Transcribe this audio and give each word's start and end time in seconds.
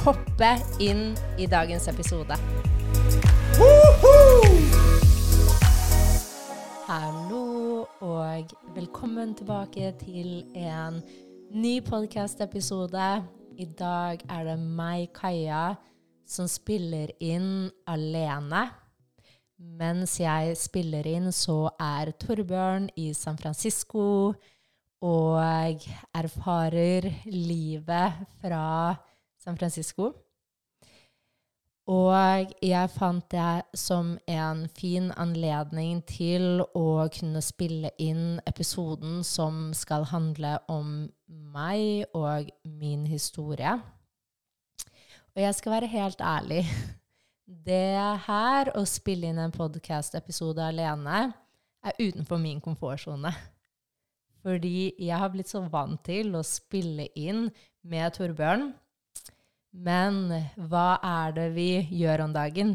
hoppe 0.00 0.48
inn 0.82 1.12
i 1.38 1.46
dagens 1.46 1.86
episode. 1.88 2.36
Hallo 6.88 7.84
og 8.00 8.54
velkommen 8.74 9.34
tilbake 9.38 9.92
til 10.00 10.42
en 10.58 10.98
ny 11.52 11.76
podkast-episode. 11.86 13.08
I 13.60 13.66
dag 13.78 14.24
er 14.28 14.48
det 14.48 14.58
meg, 14.58 15.12
Kaja, 15.14 15.76
som 16.26 16.48
spiller 16.50 17.12
inn 17.20 17.68
alene. 17.86 18.64
Mens 19.62 20.16
jeg 20.18 20.56
spiller 20.58 21.06
inn, 21.06 21.30
så 21.30 21.68
er 21.78 22.10
Torbjørn 22.18 22.88
i 22.98 23.12
San 23.14 23.38
Francisco 23.38 24.32
og 25.02 25.86
erfarer 26.14 27.06
livet 27.26 28.26
fra 28.42 28.96
San 29.42 29.58
Francisco. 29.58 30.12
Og 31.90 32.52
jeg 32.62 32.90
fant 32.94 33.24
det 33.34 33.64
som 33.74 34.14
en 34.30 34.68
fin 34.70 35.08
anledning 35.18 35.98
til 36.06 36.62
å 36.78 37.08
kunne 37.10 37.42
spille 37.42 37.90
inn 37.98 38.38
episoden 38.46 39.24
som 39.26 39.72
skal 39.74 40.06
handle 40.12 40.60
om 40.70 41.08
meg 41.26 42.06
og 42.14 42.52
min 42.62 43.02
historie. 43.10 43.74
Og 45.34 45.42
jeg 45.42 45.56
skal 45.58 45.78
være 45.78 45.90
helt 45.90 46.20
ærlig. 46.20 46.64
Det 47.66 47.98
her, 48.24 48.70
å 48.78 48.84
spille 48.88 49.28
inn 49.28 49.40
en 49.42 49.52
podkast-episode 49.52 50.62
alene, 50.64 51.32
er 51.84 51.98
utenfor 51.98 52.38
min 52.40 52.62
komfortsone. 52.62 53.32
Fordi 54.40 54.94
jeg 54.96 55.18
har 55.18 55.28
blitt 55.34 55.50
så 55.50 55.60
vant 55.70 56.00
til 56.06 56.32
å 56.38 56.44
spille 56.46 57.10
inn 57.18 57.50
med 57.82 58.14
Torbjørn 58.16 58.70
men 59.72 60.24
hva 60.68 60.98
er 61.00 61.36
det 61.36 61.48
vi 61.56 61.70
gjør 61.96 62.26
om 62.26 62.34
dagen? 62.34 62.74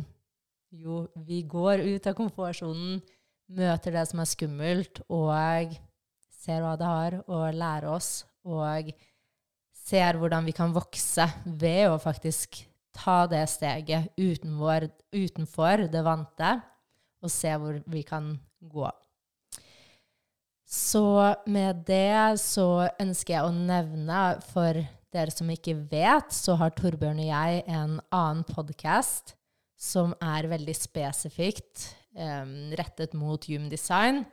Jo, 0.73 1.05
vi 1.15 1.43
går 1.47 1.85
ut 1.85 2.07
av 2.09 2.15
komfortsonen, 2.17 2.99
møter 3.47 3.93
det 3.95 4.05
som 4.09 4.19
er 4.19 4.29
skummelt, 4.29 5.01
og 5.07 5.77
ser 6.41 6.63
hva 6.63 6.73
det 6.79 6.89
har, 6.89 7.19
å 7.29 7.45
lære 7.53 7.91
oss, 7.93 8.25
og 8.43 8.91
ser 9.87 10.19
hvordan 10.19 10.47
vi 10.47 10.55
kan 10.57 10.73
vokse 10.75 11.29
ved 11.45 11.87
å 11.91 11.99
faktisk 12.01 12.59
ta 12.97 13.25
det 13.29 13.45
steget 13.51 14.09
utenfor, 14.17 14.89
utenfor 15.13 15.85
det 15.91 16.03
vante, 16.03 16.55
og 17.23 17.33
se 17.33 17.53
hvor 17.61 17.79
vi 17.87 18.03
kan 18.07 18.33
gå. 18.59 18.89
Så 20.67 21.05
med 21.47 21.85
det 21.87 22.39
så 22.43 22.89
ønsker 22.99 23.37
jeg 23.37 23.47
å 23.47 23.55
nevne 23.55 24.23
for 24.49 24.81
dere 25.17 25.33
som 25.33 25.49
ikke 25.51 25.75
vet, 25.89 26.31
så 26.33 26.55
har 26.59 26.75
Torbjørn 26.77 27.21
og 27.23 27.29
jeg 27.31 27.63
en 27.65 27.97
annen 28.13 28.45
podkast 28.47 29.33
som 29.77 30.13
er 30.23 30.49
veldig 30.49 30.73
spesifikt 30.77 31.91
um, 32.17 32.73
rettet 32.77 33.13
mot 33.17 33.45
human 33.49 33.69
design, 33.69 34.23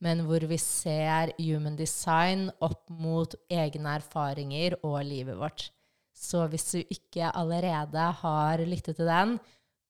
men 0.00 0.24
hvor 0.24 0.44
vi 0.48 0.56
ser 0.60 1.32
human 1.40 1.76
design 1.76 2.48
opp 2.64 2.88
mot 2.92 3.36
egne 3.52 3.96
erfaringer 4.00 4.78
og 4.80 5.02
livet 5.08 5.36
vårt. 5.40 5.68
Så 6.16 6.44
hvis 6.52 6.66
du 6.72 6.80
ikke 6.82 7.32
allerede 7.36 8.10
har 8.20 8.64
lyttet 8.68 8.96
til 8.96 9.08
den, 9.08 9.38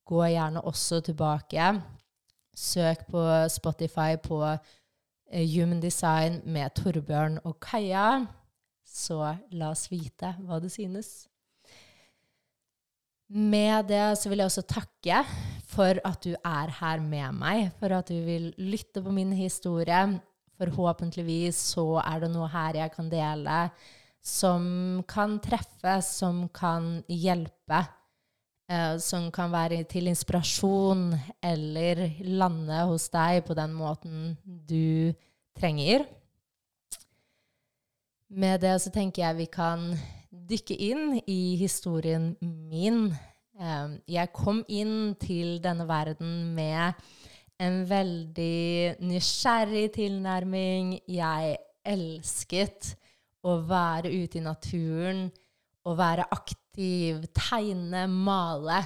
gå 0.07 0.23
gjerne 0.31 0.63
også 0.67 1.01
tilbake. 1.03 1.73
Søk 2.55 3.07
på 3.11 3.23
Spotify 3.51 4.15
på 4.19 4.39
eh, 4.47 5.47
Human 5.55 5.81
Design 5.83 6.41
med 6.45 6.75
Torbjørn 6.75 7.39
og 7.43 7.59
Kaja. 7.63 8.23
Så 8.91 9.19
la 9.55 9.71
oss 9.71 9.85
vite 9.91 10.33
hva 10.43 10.59
du 10.59 10.67
synes. 10.71 11.29
Med 13.31 13.87
det 13.87 14.17
så 14.19 14.27
vil 14.27 14.41
jeg 14.43 14.51
også 14.51 14.65
takke 14.67 15.21
for 15.71 16.01
at 16.03 16.19
du 16.25 16.33
er 16.35 16.73
her 16.81 16.99
med 16.99 17.37
meg, 17.39 17.69
for 17.79 17.93
at 17.95 18.11
du 18.11 18.17
vil 18.25 18.49
lytte 18.59 18.99
på 19.03 19.13
min 19.15 19.31
historie. 19.31 20.01
Forhåpentligvis 20.59 21.61
så 21.71 21.85
er 22.03 22.25
det 22.25 22.33
noe 22.33 22.49
her 22.51 22.83
jeg 22.83 22.91
kan 22.93 23.07
dele 23.09 23.63
som 24.21 25.01
kan 25.09 25.39
treffe, 25.41 25.95
som 26.05 26.43
kan 26.53 26.99
hjelpe, 27.09 27.79
eh, 28.69 28.97
som 29.01 29.31
kan 29.33 29.49
være 29.53 29.81
til 29.89 30.11
inspirasjon 30.11 31.07
eller 31.41 32.03
lande 32.27 32.83
hos 32.91 33.07
deg 33.15 33.45
på 33.47 33.57
den 33.57 33.73
måten 33.73 34.35
du 34.43 35.15
trenger. 35.57 36.05
Med 38.31 38.61
det 38.63 38.77
så 38.79 38.87
tenker 38.95 39.25
jeg 39.25 39.37
vi 39.41 39.45
kan 39.51 39.89
dykke 40.31 40.75
inn 40.79 41.17
i 41.27 41.57
historien 41.59 42.29
min. 42.39 43.09
Jeg 44.07 44.31
kom 44.31 44.61
inn 44.71 45.17
til 45.19 45.57
denne 45.63 45.83
verden 45.89 46.53
med 46.55 46.95
en 47.59 47.81
veldig 47.89 49.03
nysgjerrig 49.03 49.91
tilnærming. 49.99 50.95
Jeg 51.11 51.59
elsket 51.83 52.93
å 53.43 53.59
være 53.67 54.15
ute 54.15 54.39
i 54.39 54.47
naturen, 54.47 55.25
å 55.83 55.99
være 55.99 56.29
aktiv, 56.31 57.27
tegne, 57.35 58.07
male. 58.07 58.79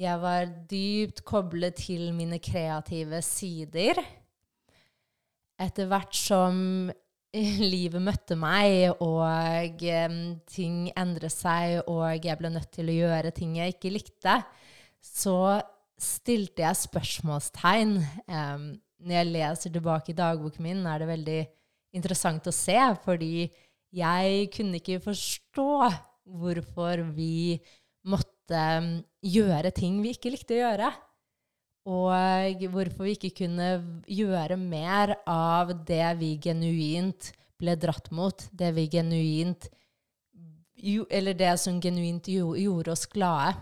Jeg 0.00 0.16
var 0.24 0.48
dypt 0.70 1.26
koblet 1.28 1.76
til 1.84 2.08
mine 2.16 2.40
kreative 2.40 3.20
sider. 3.20 4.00
Etter 5.60 5.92
hvert 5.92 6.16
som 6.16 6.88
livet 7.74 8.02
møtte 8.02 8.36
meg, 8.38 8.92
og 9.02 9.82
um, 9.82 10.18
ting 10.50 10.86
endret 10.96 11.34
seg, 11.34 11.80
og 11.90 12.24
jeg 12.24 12.38
ble 12.40 12.52
nødt 12.54 12.70
til 12.74 12.90
å 12.90 12.98
gjøre 13.00 13.34
ting 13.36 13.56
jeg 13.58 13.76
ikke 13.76 13.94
likte, 13.94 14.38
så 15.02 15.60
stilte 16.00 16.64
jeg 16.64 16.82
spørsmålstegn. 16.84 17.96
Um, 18.28 18.66
når 19.06 19.18
jeg 19.20 19.30
leser 19.32 19.72
tilbake 19.72 20.12
i 20.12 20.18
dagboken 20.18 20.64
min, 20.64 20.84
er 20.88 21.02
det 21.02 21.10
veldig 21.10 21.40
interessant 21.96 22.48
å 22.48 22.54
se, 22.54 22.76
fordi 23.04 23.48
jeg 23.96 24.48
kunne 24.54 24.80
ikke 24.80 25.02
forstå 25.04 25.70
hvorfor 26.36 27.04
vi 27.16 27.58
måtte 28.06 28.62
gjøre 29.26 29.72
ting 29.74 30.00
vi 30.02 30.14
ikke 30.16 30.32
likte 30.34 30.56
å 30.56 30.62
gjøre. 30.62 30.90
Og 31.86 32.66
hvorfor 32.72 33.06
vi 33.06 33.14
ikke 33.14 33.44
kunne 33.44 33.70
gjøre 34.10 34.56
mer 34.58 35.14
av 35.30 35.70
det 35.86 36.08
vi 36.18 36.32
genuint 36.42 37.30
ble 37.60 37.76
dratt 37.78 38.10
mot. 38.10 38.48
Det 38.50 38.72
vi 38.74 38.88
genuint 38.90 39.68
Eller 41.08 41.34
det 41.34 41.54
som 41.58 41.78
genuint 41.80 42.26
gjorde 42.28 42.92
oss 42.92 43.06
glade. 43.06 43.54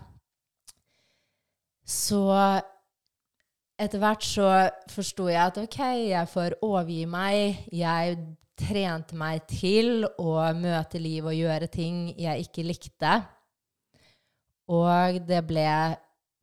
Så 1.85 2.25
etter 3.77 4.01
hvert 4.01 4.25
så 4.25 4.49
forsto 4.91 5.29
jeg 5.29 5.39
at 5.41 5.59
OK, 5.61 5.79
jeg 6.09 6.31
får 6.31 6.57
overgi 6.65 7.05
meg. 7.05 7.61
Jeg 7.71 8.17
trente 8.57 9.15
meg 9.15 9.45
til 9.51 10.07
å 10.17 10.35
møte 10.57 10.99
liv 11.01 11.27
og 11.27 11.37
gjøre 11.37 11.69
ting 11.71 12.09
jeg 12.17 12.47
ikke 12.47 12.65
likte. 12.65 13.15
Og 14.71 15.21
det 15.27 15.43
ble 15.45 15.69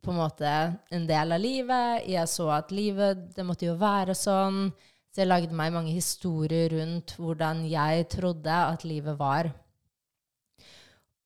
på 0.03 0.11
en 0.11 0.19
måte 0.19 0.53
en 0.93 1.07
del 1.07 1.35
av 1.35 1.41
livet. 1.41 2.07
Jeg 2.11 2.29
så 2.29 2.49
at 2.57 2.73
livet 2.75 3.29
det 3.35 3.45
måtte 3.47 3.69
jo 3.69 3.77
være 3.79 4.15
sånn. 4.17 4.67
Så 5.13 5.21
jeg 5.23 5.29
lagde 5.29 5.55
meg 5.55 5.73
mange 5.75 5.93
historier 5.93 6.71
rundt 6.73 7.15
hvordan 7.19 7.63
jeg 7.69 8.07
trodde 8.11 8.61
at 8.73 8.85
livet 8.87 9.19
var. 9.19 9.51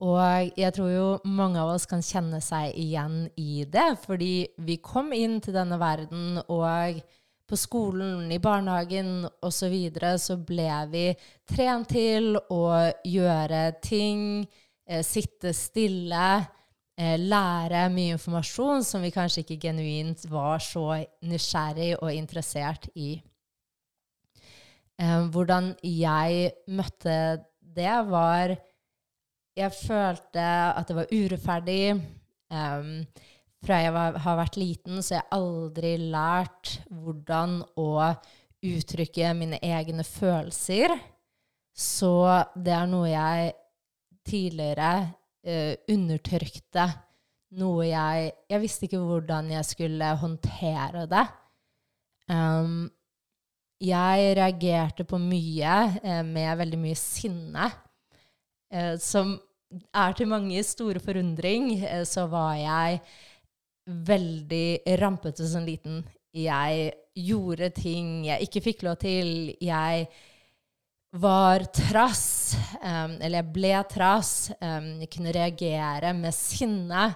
Og 0.03 0.59
jeg 0.59 0.73
tror 0.75 0.89
jo 0.91 1.05
mange 1.25 1.57
av 1.57 1.71
oss 1.73 1.87
kan 1.89 2.03
kjenne 2.05 2.37
seg 2.43 2.75
igjen 2.77 3.23
i 3.39 3.63
det, 3.65 3.95
fordi 4.03 4.45
vi 4.61 4.77
kom 4.83 5.09
inn 5.15 5.39
til 5.41 5.55
denne 5.55 5.79
verden, 5.81 6.37
og 6.45 6.99
på 7.47 7.57
skolen, 7.57 8.27
i 8.29 8.37
barnehagen 8.43 9.25
osv. 9.25 9.55
Så, 9.57 9.69
videre, 9.71 10.11
så 10.19 10.35
ble 10.37 10.67
vi 10.91 11.05
trent 11.47 11.89
til 11.95 12.35
å 12.37 12.65
gjøre 13.07 13.61
ting, 13.81 14.45
eh, 14.85 15.01
sitte 15.01 15.53
stille, 15.55 16.27
lære 16.97 17.83
mye 17.93 18.15
informasjon 18.15 18.81
som 18.85 19.03
vi 19.05 19.13
kanskje 19.13 19.43
ikke 19.43 19.59
genuint 19.67 20.23
var 20.31 20.63
så 20.63 21.03
nysgjerrig 21.21 21.91
og 21.99 22.09
interessert 22.13 22.87
i. 22.97 23.19
Eh, 24.97 25.27
hvordan 25.29 25.75
jeg 25.85 26.51
møtte 26.73 27.17
det, 27.61 27.93
var 28.09 28.55
jeg 29.57 29.73
følte 29.73 30.45
at 30.77 30.89
det 30.89 30.97
var 30.97 31.11
urettferdig. 31.13 31.83
Um, 32.53 33.05
fra 33.65 33.79
jeg 33.81 33.93
var, 33.93 34.17
har 34.23 34.37
vært 34.37 34.57
liten, 34.59 35.01
så 35.01 35.15
jeg 35.17 35.23
har 35.25 35.39
aldri 35.39 35.95
lært 36.13 36.77
hvordan 36.93 37.59
å 37.79 37.89
uttrykke 38.67 39.33
mine 39.37 39.59
egne 39.65 40.05
følelser. 40.05 40.93
Så 41.77 42.13
det 42.55 42.73
er 42.73 42.89
noe 42.89 43.09
jeg 43.09 43.55
tidligere 44.27 44.91
uh, 45.47 45.73
undertrykte. 45.93 46.87
Noe 47.57 47.87
jeg 47.87 48.31
Jeg 48.49 48.61
visste 48.61 48.87
ikke 48.87 48.99
hvordan 48.99 49.51
jeg 49.53 49.65
skulle 49.65 50.13
håndtere 50.19 51.07
det. 51.07 51.25
Um, 52.27 52.89
jeg 53.79 54.33
reagerte 54.35 55.05
på 55.07 55.19
mye 55.21 55.75
uh, 56.03 56.23
med 56.27 56.57
veldig 56.59 56.79
mye 56.81 56.99
sinne. 56.99 57.69
Uh, 58.73 58.95
som 58.99 59.37
er 59.95 60.13
til 60.15 60.29
mange 60.31 60.61
store 60.63 60.99
forundring, 61.03 61.73
så 62.07 62.23
var 62.31 62.53
jeg 62.55 63.01
veldig 63.87 64.95
rampete 65.01 65.47
som 65.47 65.65
liten. 65.67 66.05
Jeg 66.35 66.91
gjorde 67.17 67.69
ting 67.75 68.27
jeg 68.27 68.47
ikke 68.47 68.63
fikk 68.69 68.85
lov 68.87 68.95
til. 69.01 69.55
Jeg 69.63 70.07
var 71.15 71.63
trass, 71.73 72.55
um, 72.81 73.15
eller 73.21 73.39
jeg 73.39 73.51
ble 73.55 73.73
trass. 73.89 74.31
Um, 74.59 74.97
jeg 75.03 75.11
kunne 75.13 75.33
reagere 75.35 76.13
med 76.17 76.35
sinne. 76.35 77.09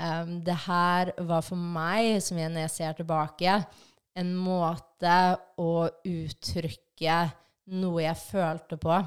Um, 0.00 0.38
det 0.44 0.56
her 0.66 1.12
var 1.28 1.44
for 1.44 1.60
meg, 1.60 2.20
som 2.24 2.38
jeg 2.40 2.54
jeg 2.56 2.72
ser 2.72 2.98
tilbake, 2.98 3.60
en 4.16 4.34
måte 4.34 5.16
å 5.60 5.88
uttrykke 6.06 7.18
noe 7.80 8.04
jeg 8.04 8.18
følte 8.18 8.78
på. 8.80 9.00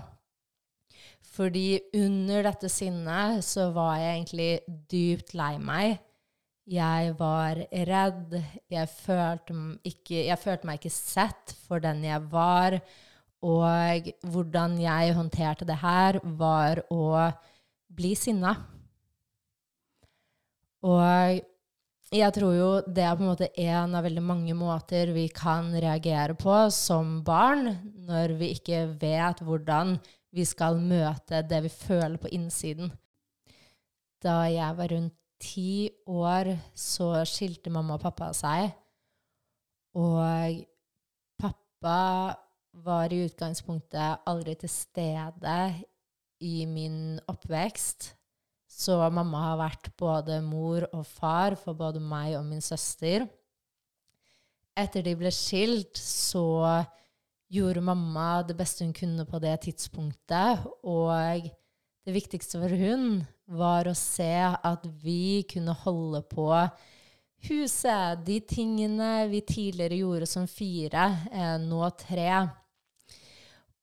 Fordi 1.33 1.79
under 1.97 2.45
dette 2.45 2.69
sinnet 2.69 3.41
så 3.45 3.71
var 3.73 3.97
jeg 3.97 4.17
egentlig 4.17 4.51
dypt 4.91 5.33
lei 5.37 5.55
meg. 5.57 5.95
Jeg 6.69 7.15
var 7.19 7.59
redd. 7.89 8.37
Jeg 8.71 8.91
følte, 8.91 9.55
ikke, 9.83 10.21
jeg 10.29 10.39
følte, 10.39 10.69
meg 10.69 10.79
ikke 10.79 10.93
sett 10.93 11.55
for 11.65 11.83
den 11.83 12.05
jeg 12.05 12.21
var. 12.31 12.77
Og 13.43 14.11
hvordan 14.31 14.77
jeg 14.79 15.15
håndterte 15.17 15.67
det 15.67 15.79
her, 15.81 16.19
var 16.39 16.83
å 16.93 17.31
bli 17.93 18.13
sinna. 18.15 18.53
Og 20.83 21.41
jeg 22.13 22.33
tror 22.35 22.53
jo 22.53 22.69
det 22.85 23.03
er 23.03 23.15
på 23.17 23.23
en 23.23 23.31
måte 23.31 23.49
en 23.63 23.95
av 23.97 24.05
veldig 24.05 24.23
mange 24.23 24.55
måter 24.57 25.11
vi 25.15 25.25
kan 25.33 25.71
reagere 25.73 26.35
på 26.37 26.55
som 26.73 27.21
barn, 27.25 27.71
når 28.07 28.35
vi 28.39 28.51
ikke 28.57 28.85
vet 29.01 29.41
hvordan 29.43 29.97
vi 30.33 30.45
skal 30.47 30.79
møte 30.81 31.43
det 31.45 31.63
vi 31.65 31.71
føler 31.73 32.19
på 32.21 32.31
innsiden. 32.35 32.91
Da 34.23 34.43
jeg 34.51 34.77
var 34.77 34.93
rundt 34.93 35.17
ti 35.43 35.89
år 36.07 36.53
så 36.77 37.09
skilte 37.27 37.73
mamma 37.73 37.97
og 37.97 38.05
pappa 38.05 38.31
seg. 38.37 38.71
Og 39.99 40.61
pappa 41.41 41.97
var 42.73 43.13
i 43.13 43.23
utgangspunktet 43.27 44.25
aldri 44.29 44.55
til 44.59 44.71
stede 44.71 45.57
i 46.43 46.65
min 46.65 47.19
oppvekst. 47.29 48.13
Så 48.73 48.97
mamma 49.13 49.45
har 49.51 49.59
vært 49.61 49.91
både 49.99 50.39
mor 50.41 50.87
og 50.91 51.05
far 51.05 51.55
for 51.59 51.77
både 51.77 52.01
meg 52.01 52.33
og 52.39 52.47
min 52.47 52.63
søster. 52.63 53.27
Etter 54.73 55.05
de 55.05 55.13
ble 55.15 55.29
skilt, 55.31 55.99
så 55.99 56.81
gjorde 57.53 57.83
mamma 57.85 58.41
det 58.47 58.57
beste 58.57 58.81
hun 58.81 58.95
kunne 58.97 59.27
på 59.29 59.39
det 59.43 59.59
tidspunktet. 59.67 60.65
Og 60.81 61.45
det 62.03 62.15
viktigste 62.15 62.57
for 62.63 62.73
hun 62.73 63.21
var 63.53 63.87
å 63.87 63.93
se 63.97 64.33
at 64.41 64.89
vi 65.03 65.43
kunne 65.49 65.75
holde 65.83 66.23
på 66.31 66.49
huset, 67.43 68.25
de 68.25 68.39
tingene 68.47 69.27
vi 69.29 69.43
tidligere 69.45 69.99
gjorde 70.01 70.27
som 70.29 70.47
fire, 70.47 71.05
eh, 71.31 71.55
nå 71.61 71.83
tre. 71.99 72.31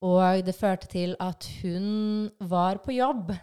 Og 0.01 0.45
det 0.47 0.57
førte 0.57 0.89
til 0.89 1.17
at 1.21 1.45
hun 1.61 2.31
var 2.41 2.81
på 2.85 2.95
jobb. 2.97 3.35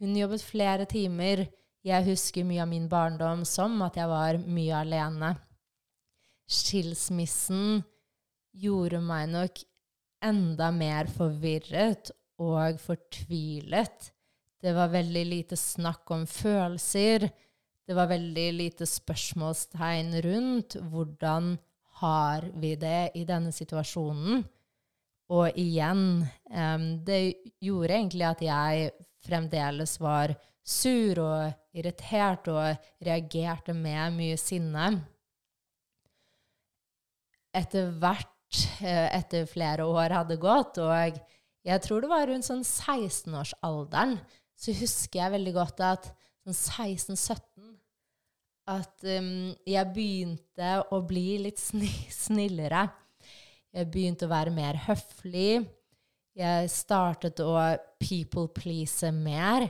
Hun 0.00 0.16
jobbet 0.16 0.44
flere 0.44 0.84
timer. 0.84 1.46
Jeg 1.84 2.04
husker 2.10 2.44
mye 2.44 2.62
av 2.62 2.68
min 2.68 2.88
barndom 2.90 3.44
som 3.48 3.80
at 3.86 3.96
jeg 3.96 4.10
var 4.10 4.40
mye 4.44 4.82
alene. 4.82 5.32
Skilsmissen 6.48 7.80
gjorde 8.52 9.00
meg 9.04 9.32
nok 9.32 9.64
enda 10.24 10.70
mer 10.74 11.08
forvirret 11.12 12.12
og 12.42 12.80
fortvilet 12.82 14.12
det 14.58 14.74
var 14.74 14.90
veldig 14.90 15.24
lite 15.26 15.56
snakk 15.56 16.10
om 16.10 16.24
følelser. 16.26 17.28
Det 17.86 17.94
var 17.94 18.10
veldig 18.10 18.46
lite 18.56 18.86
spørsmålstegn 18.90 20.16
rundt 20.24 20.76
hvordan 20.90 21.54
har 22.02 22.48
vi 22.58 22.74
det 22.78 23.10
i 23.14 23.24
denne 23.26 23.52
situasjonen. 23.54 24.42
Og 25.28 25.58
igjen, 25.60 26.24
det 27.04 27.18
gjorde 27.60 27.92
egentlig 27.92 28.24
at 28.24 28.40
jeg 28.40 28.90
fremdeles 29.26 29.98
var 30.00 30.32
sur 30.68 31.20
og 31.22 31.76
irritert 31.76 32.48
og 32.52 32.90
reagerte 33.04 33.74
med 33.76 34.16
mye 34.18 34.38
sinne. 34.40 34.90
Etter 37.56 37.90
hvert, 38.00 38.60
eh, 38.84 39.08
etter 39.16 39.48
flere 39.48 39.86
år 39.88 40.14
hadde 40.20 40.40
gått, 40.40 40.80
og 40.84 41.20
jeg 41.68 41.84
tror 41.84 42.04
det 42.04 42.12
var 42.12 42.28
rundt 42.28 42.46
sånn 42.46 42.64
16-årsalderen, 42.64 44.18
så 44.58 44.74
husker 44.76 45.22
jeg 45.22 45.34
veldig 45.36 45.54
godt 45.56 45.82
at 45.86 46.10
sånn 46.44 46.56
16-17 47.16 47.44
At 48.68 49.04
um, 49.08 49.54
jeg 49.64 49.92
begynte 49.94 50.72
å 50.92 50.98
bli 51.08 51.38
litt 51.40 51.60
snillere. 51.60 52.82
Jeg 53.74 53.90
begynte 53.92 54.26
å 54.26 54.32
være 54.32 54.52
mer 54.54 54.78
høflig. 54.86 55.66
Jeg 56.38 56.70
startet 56.70 57.40
å 57.42 57.52
people-please 58.00 59.10
mer. 59.12 59.68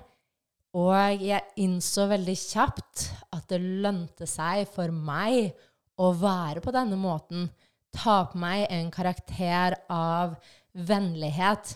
Og 0.76 1.24
jeg 1.24 1.40
innså 1.58 2.06
veldig 2.10 2.36
kjapt 2.38 3.08
at 3.34 3.48
det 3.50 3.58
lønte 3.62 4.28
seg 4.28 4.68
for 4.70 4.92
meg 4.92 5.54
å 5.98 6.12
være 6.14 6.62
på 6.62 6.74
denne 6.74 6.98
måten. 7.00 7.48
Ta 7.94 8.20
på 8.30 8.38
meg 8.38 8.66
en 8.70 8.92
karakter 8.94 9.78
av 9.90 10.36
vennlighet. 10.76 11.74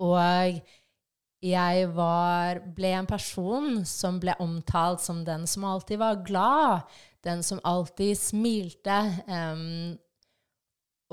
Og 0.00 0.62
jeg 1.46 1.88
var, 1.94 2.62
ble 2.76 2.94
en 2.96 3.08
person 3.08 3.82
som 3.86 4.20
ble 4.22 4.34
omtalt 4.42 5.02
som 5.04 5.20
den 5.26 5.44
som 5.50 5.66
alltid 5.68 6.00
var 6.00 6.22
glad, 6.24 6.86
den 7.26 7.42
som 7.44 7.60
alltid 7.66 8.16
smilte. 8.18 8.96
Um, 9.28 9.98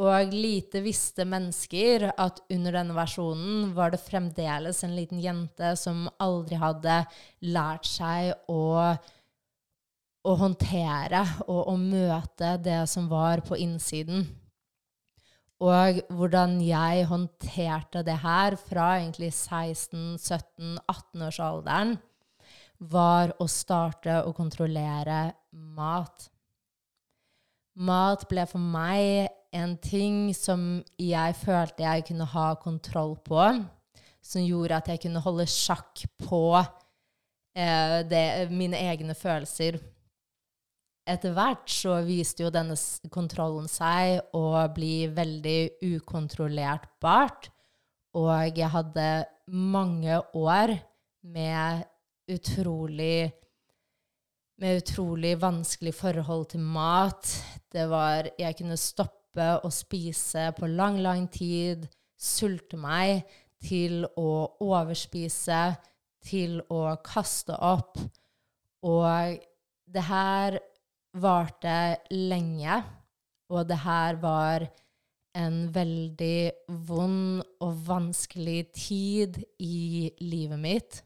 og 0.02 0.32
lite 0.34 0.80
visste 0.82 1.22
mennesker 1.30 2.08
at 2.18 2.40
under 2.54 2.72
denne 2.80 2.96
versjonen 2.98 3.76
var 3.76 3.92
det 3.94 4.00
fremdeles 4.02 4.84
en 4.86 4.96
liten 4.98 5.20
jente 5.22 5.76
som 5.78 6.10
aldri 6.24 6.56
hadde 6.58 7.06
lært 7.46 7.86
seg 7.86 8.34
å, 8.50 8.98
å 10.26 10.36
håndtere 10.40 11.22
og 11.46 11.68
å 11.70 11.76
møte 11.78 12.58
det 12.66 12.90
som 12.90 13.10
var 13.12 13.42
på 13.46 13.56
innsiden. 13.62 14.26
Og 15.64 16.02
hvordan 16.10 16.62
jeg 16.66 17.06
håndterte 17.08 18.04
det 18.04 18.18
her 18.26 18.56
fra 18.58 18.98
egentlig 18.98 19.30
16-17-18-årsalderen, 19.30 21.98
var 22.84 23.32
å 23.40 23.48
starte 23.48 24.24
å 24.26 24.34
kontrollere 24.36 25.32
mat. 25.54 26.32
Mat 27.80 28.28
ble 28.28 28.46
for 28.50 28.60
meg 28.60 29.30
en 29.54 29.78
ting 29.78 30.34
som 30.36 30.82
jeg 31.00 31.36
følte 31.38 31.86
jeg 31.86 32.08
kunne 32.10 32.28
ha 32.34 32.54
kontroll 32.62 33.16
på, 33.26 33.42
som 34.24 34.46
gjorde 34.46 34.80
at 34.80 34.94
jeg 34.94 35.04
kunne 35.06 35.22
holde 35.24 35.46
sjakk 35.52 36.06
på 36.24 36.44
eh, 36.58 38.00
det, 38.10 38.24
mine 38.52 38.80
egne 38.80 39.16
følelser 39.18 39.78
etter 41.10 41.34
hvert 41.36 41.68
så 41.72 41.98
viste 42.08 42.46
jo 42.46 42.52
denne 42.54 42.78
kontrollen 43.12 43.68
seg 43.72 44.22
å 44.38 44.64
bli 44.76 45.10
veldig 45.12 45.84
ukontrollertbart. 45.84 47.50
Og 48.16 48.30
jeg 48.56 48.70
hadde 48.72 49.08
mange 49.52 50.20
år 50.38 50.78
med 51.28 51.84
utrolig 52.32 53.34
med 54.62 54.80
utrolig 54.80 55.34
vanskelig 55.42 55.92
forhold 55.98 56.46
til 56.54 56.62
mat. 56.62 57.28
Det 57.74 57.88
var 57.90 58.30
Jeg 58.40 58.56
kunne 58.56 58.78
stoppe 58.78 59.23
å 59.42 59.70
spise 59.74 60.52
på 60.58 60.70
lang, 60.70 61.00
lang 61.02 61.28
tid, 61.32 61.88
sulte 62.20 62.78
meg, 62.80 63.24
til 63.64 64.04
å 64.20 64.32
overspise, 64.64 65.62
til 66.24 66.60
å 66.72 66.84
kaste 67.04 67.56
opp. 67.56 68.00
Og 68.84 69.40
det 69.94 70.04
her 70.08 70.60
varte 71.14 71.78
lenge, 72.12 72.82
og 73.54 73.68
det 73.70 73.80
her 73.84 74.20
var 74.22 74.66
en 75.34 75.58
veldig 75.74 76.52
vond 76.88 77.42
og 77.64 77.80
vanskelig 77.88 78.60
tid 78.76 79.40
i 79.64 80.12
livet 80.22 80.62
mitt. 80.62 81.00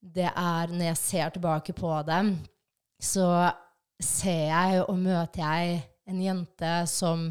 Det 0.00 0.30
er 0.30 0.72
når 0.72 0.86
jeg 0.92 1.00
ser 1.02 1.34
tilbake 1.34 1.74
på 1.76 1.92
det, 2.08 2.22
så 3.00 3.50
ser 4.00 4.46
jeg 4.48 4.84
og 4.86 4.96
møter 4.96 5.44
jeg 5.44 5.82
en 6.10 6.22
jente 6.22 6.74
som 6.90 7.30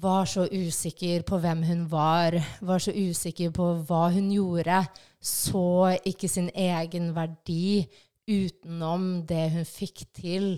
var 0.00 0.28
så 0.30 0.46
usikker 0.46 1.24
på 1.26 1.38
hvem 1.42 1.64
hun 1.66 1.86
var, 1.90 2.36
var 2.62 2.82
så 2.82 2.94
usikker 2.94 3.50
på 3.54 3.72
hva 3.88 4.08
hun 4.14 4.30
gjorde, 4.32 4.84
så 5.20 5.96
ikke 6.06 6.30
sin 6.30 6.50
egen 6.54 7.10
verdi 7.16 7.88
utenom 8.30 9.24
det 9.26 9.48
hun 9.56 9.66
fikk 9.66 10.04
til 10.14 10.52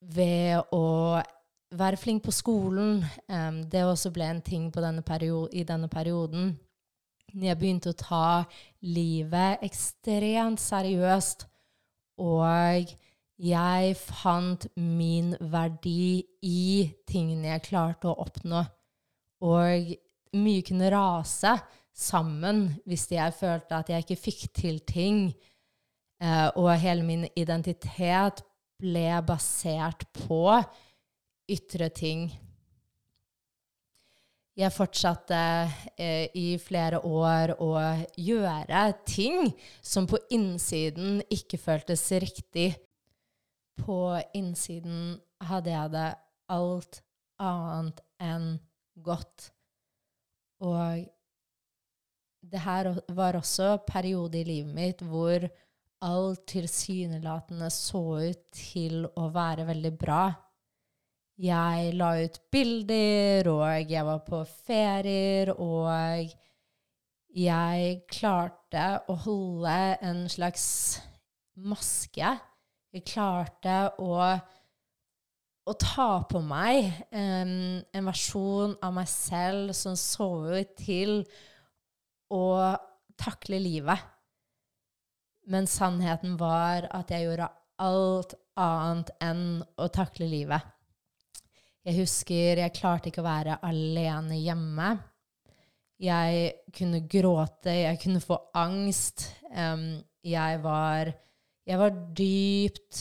ved 0.00 0.72
å 0.72 1.20
være 1.76 2.00
flink 2.00 2.24
på 2.24 2.32
skolen. 2.32 3.02
Det 3.68 3.84
også 3.84 4.12
ble 4.14 4.30
en 4.32 4.40
ting 4.42 4.70
denne 4.80 5.04
i 5.52 5.66
denne 5.68 5.90
perioden. 5.92 6.54
Jeg 7.28 7.58
begynte 7.60 7.92
å 7.92 7.98
ta 7.98 8.28
livet 8.80 9.60
ekstremt 9.66 10.62
seriøst, 10.62 11.44
og 12.24 12.88
jeg 13.38 13.94
fant 14.00 14.66
min 14.74 15.34
verdi 15.52 16.24
i 16.42 16.88
tingene 17.06 17.52
jeg 17.52 17.66
klarte 17.70 18.10
å 18.10 18.18
oppnå. 18.24 18.64
Og 19.46 19.92
mye 20.38 20.64
kunne 20.66 20.90
rase 20.92 21.54
sammen 21.94 22.66
hvis 22.88 23.06
jeg 23.14 23.36
følte 23.38 23.78
at 23.78 23.92
jeg 23.92 24.04
ikke 24.04 24.22
fikk 24.26 24.42
til 24.58 24.82
ting. 24.86 25.28
Uh, 26.18 26.50
og 26.58 26.72
hele 26.82 27.06
min 27.06 27.28
identitet 27.38 28.42
ble 28.78 29.06
basert 29.26 30.02
på 30.26 30.58
ytre 31.48 31.88
ting. 31.94 32.26
Jeg 34.58 34.74
fortsatte 34.74 35.38
eh, 35.94 36.26
i 36.34 36.56
flere 36.58 36.98
år 37.06 37.52
å 37.62 37.70
gjøre 38.18 38.80
ting 39.06 39.52
som 39.78 40.08
på 40.10 40.18
innsiden 40.34 41.20
ikke 41.30 41.60
føltes 41.62 42.02
riktig. 42.18 42.72
På 43.78 44.18
innsiden 44.34 45.18
hadde 45.48 45.70
jeg 45.72 45.94
det 45.94 46.08
alt 46.52 47.00
annet 47.42 48.02
enn 48.22 48.50
godt. 49.06 49.52
Og 50.64 51.06
det 52.48 52.60
her 52.64 52.90
var 53.14 53.38
også 53.38 53.76
periode 53.86 54.40
i 54.40 54.46
livet 54.46 54.74
mitt 54.74 55.02
hvor 55.06 55.46
alt 56.06 56.44
tilsynelatende 56.50 57.70
så 57.74 58.02
ut 58.30 58.44
til 58.54 59.02
å 59.18 59.30
være 59.34 59.66
veldig 59.68 59.94
bra. 59.98 60.26
Jeg 61.38 61.94
la 61.94 62.12
ut 62.18 62.38
bilder, 62.50 63.46
og 63.52 63.90
jeg 63.92 64.06
var 64.06 64.22
på 64.26 64.42
ferier, 64.66 65.52
og 65.54 66.32
jeg 67.38 67.98
klarte 68.10 68.86
å 69.06 69.14
holde 69.22 69.74
en 70.02 70.24
slags 70.30 70.66
maske. 71.54 72.32
Jeg 72.88 73.04
klarte 73.04 73.72
å, 74.00 74.14
å 75.68 75.72
ta 75.76 76.06
på 76.24 76.40
meg 76.40 76.86
um, 77.12 77.82
en 77.84 78.08
versjon 78.08 78.72
av 78.80 78.94
meg 78.96 79.10
selv 79.12 79.74
som 79.76 79.96
så 79.98 80.28
ut 80.56 80.72
til 80.80 81.20
å 82.32 82.46
takle 83.20 83.60
livet. 83.60 84.00
Men 85.52 85.68
sannheten 85.68 86.38
var 86.40 86.88
at 86.96 87.12
jeg 87.12 87.26
gjorde 87.26 87.50
alt 87.84 88.34
annet 88.56 89.12
enn 89.20 89.44
å 89.76 89.92
takle 89.92 90.30
livet. 90.32 90.64
Jeg 91.84 92.00
husker 92.00 92.64
jeg 92.64 92.76
klarte 92.76 93.12
ikke 93.12 93.20
å 93.20 93.28
være 93.28 93.60
alene 93.68 94.40
hjemme. 94.40 94.90
Jeg 96.00 96.50
kunne 96.72 97.04
gråte, 97.10 97.82
jeg 97.84 98.00
kunne 98.00 98.24
få 98.24 98.40
angst. 98.56 99.28
Um, 99.52 99.98
jeg 100.24 100.64
var 100.64 101.12
Jeg 101.68 101.78
var 101.78 101.92
dypt 102.16 102.98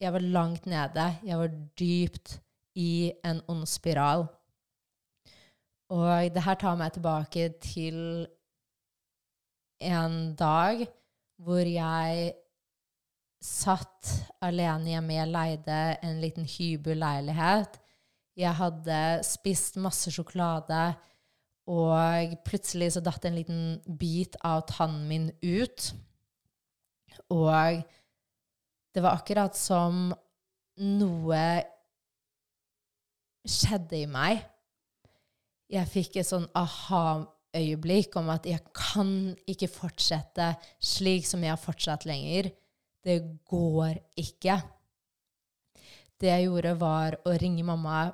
Jeg 0.00 0.12
var 0.12 0.20
langt 0.20 0.66
nede. 0.66 1.04
Jeg 1.24 1.38
var 1.38 1.50
dypt 1.78 2.40
i 2.74 3.12
en 3.24 3.40
ond 3.48 3.66
spiral. 3.66 4.26
Og 5.92 6.34
det 6.34 6.42
her 6.42 6.58
tar 6.58 6.76
meg 6.76 6.92
tilbake 6.92 7.48
til 7.62 8.26
en 9.80 10.34
dag 10.34 10.82
hvor 11.42 11.62
jeg 11.66 12.32
satt 13.42 14.10
alene 14.42 14.92
hjemme. 14.92 15.16
Jeg 15.16 15.32
leide 15.32 15.78
en 16.02 16.20
liten 16.22 16.48
hybelleilighet. 16.48 17.80
Jeg 18.36 18.58
hadde 18.58 19.00
spist 19.28 19.76
masse 19.76 20.10
sjokolade, 20.10 20.84
og 21.68 22.36
plutselig 22.46 22.94
så 22.94 23.02
datt 23.04 23.26
en 23.28 23.36
liten 23.36 23.64
bit 23.98 24.38
av 24.44 24.64
tannen 24.70 25.04
min 25.08 25.28
ut. 25.44 25.92
Og 27.30 27.82
det 28.92 29.02
var 29.04 29.18
akkurat 29.18 29.56
som 29.56 30.10
noe 30.82 31.44
skjedde 33.42 34.02
i 34.02 34.08
meg. 34.10 34.42
Jeg 35.72 35.88
fikk 35.88 36.18
et 36.20 36.28
sånn 36.28 36.46
aha-øyeblikk 36.58 38.18
om 38.20 38.28
at 38.34 38.46
jeg 38.48 38.60
kan 38.76 39.32
ikke 39.48 39.70
fortsette 39.72 40.52
slik 40.82 41.26
som 41.28 41.42
jeg 41.44 41.54
har 41.54 41.60
fortsatt 41.60 42.06
lenger. 42.08 42.50
Det 43.02 43.18
går 43.48 43.96
ikke. 44.20 44.60
Det 46.20 46.30
jeg 46.30 46.46
gjorde, 46.46 46.76
var 46.78 47.16
å 47.26 47.32
ringe 47.40 47.64
mamma 47.66 48.04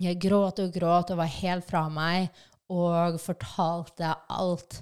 jeg 0.00 0.18
gråt 0.20 0.60
og 0.60 0.74
gråt 0.74 1.10
og 1.12 1.20
var 1.22 1.32
helt 1.38 1.64
fra 1.68 1.86
meg 1.88 2.28
og 2.72 3.18
fortalte 3.22 4.12
alt. 4.32 4.80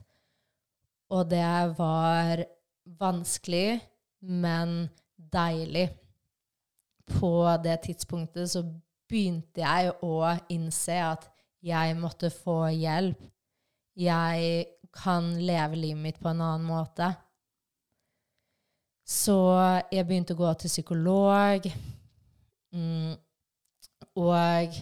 Og 1.14 1.28
det 1.30 1.74
var 1.78 2.42
vanskelig, 2.98 3.78
men 4.24 4.88
deilig. 5.32 5.88
På 7.18 7.56
det 7.64 7.82
tidspunktet 7.84 8.50
så 8.50 8.64
begynte 9.08 9.60
jeg 9.60 9.92
å 10.02 10.16
innse 10.52 10.96
at 11.04 11.28
jeg 11.64 11.96
måtte 11.96 12.30
få 12.32 12.66
hjelp. 12.72 13.20
Jeg 13.96 14.64
kan 14.94 15.28
leve 15.38 15.78
livet 15.78 16.02
mitt 16.02 16.18
på 16.22 16.30
en 16.30 16.42
annen 16.42 16.66
måte. 16.66 17.10
Så 19.04 19.36
jeg 19.92 20.06
begynte 20.08 20.34
å 20.34 20.40
gå 20.40 20.50
til 20.60 20.72
psykolog. 20.72 21.68
Mm, 22.74 23.14
og 24.16 24.78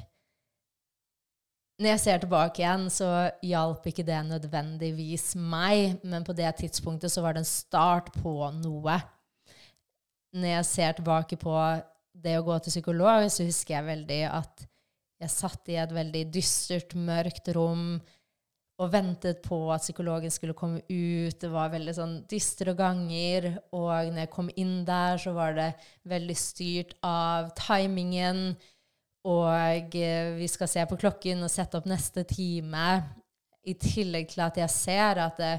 når 1.83 1.89
jeg 1.91 2.03
ser 2.05 2.23
tilbake 2.23 2.63
igjen, 2.63 2.87
så 2.93 3.09
hjalp 3.43 3.87
ikke 3.91 4.05
det 4.07 4.21
nødvendigvis 4.29 5.33
meg, 5.35 5.97
men 6.07 6.23
på 6.25 6.35
det 6.37 6.53
tidspunktet 6.61 7.11
så 7.11 7.25
var 7.25 7.35
det 7.35 7.43
en 7.43 7.49
start 7.49 8.13
på 8.23 8.37
noe. 8.61 9.01
Når 10.33 10.55
jeg 10.57 10.69
ser 10.69 10.97
tilbake 10.97 11.37
på 11.41 11.55
det 12.23 12.39
å 12.39 12.45
gå 12.47 12.57
til 12.63 12.77
psykolog, 12.77 13.27
så 13.33 13.45
husker 13.45 13.77
jeg 13.77 13.89
veldig 13.89 14.23
at 14.31 14.67
jeg 15.23 15.31
satt 15.31 15.71
i 15.71 15.79
et 15.79 15.95
veldig 15.95 16.25
dystert, 16.35 16.97
mørkt 16.99 17.53
rom 17.55 18.01
og 18.83 18.91
ventet 18.91 19.43
på 19.45 19.57
at 19.71 19.85
psykologen 19.85 20.33
skulle 20.33 20.57
komme 20.59 20.81
ut. 20.89 21.37
Det 21.39 21.51
var 21.53 21.71
veldig 21.71 21.95
sånn 21.95 22.15
dystre 22.31 22.75
ganger. 22.75 23.53
Og 23.77 24.11
når 24.11 24.25
jeg 24.25 24.33
kom 24.33 24.49
inn 24.59 24.81
der, 24.89 25.21
så 25.23 25.35
var 25.37 25.55
det 25.59 25.69
veldig 26.11 26.37
styrt 26.39 26.97
av 27.07 27.53
timingen. 27.59 28.57
Og 29.29 29.95
eh, 29.95 30.33
vi 30.35 30.49
skal 30.51 30.71
se 30.71 30.87
på 30.89 30.99
klokken 30.99 31.45
og 31.47 31.53
sette 31.53 31.79
opp 31.79 31.87
neste 31.91 32.25
time. 32.27 32.97
I 33.63 33.77
tillegg 33.79 34.33
til 34.33 34.43
at 34.43 34.59
jeg 34.59 34.75
ser 34.75 35.23
at 35.23 35.39
det 35.39 35.53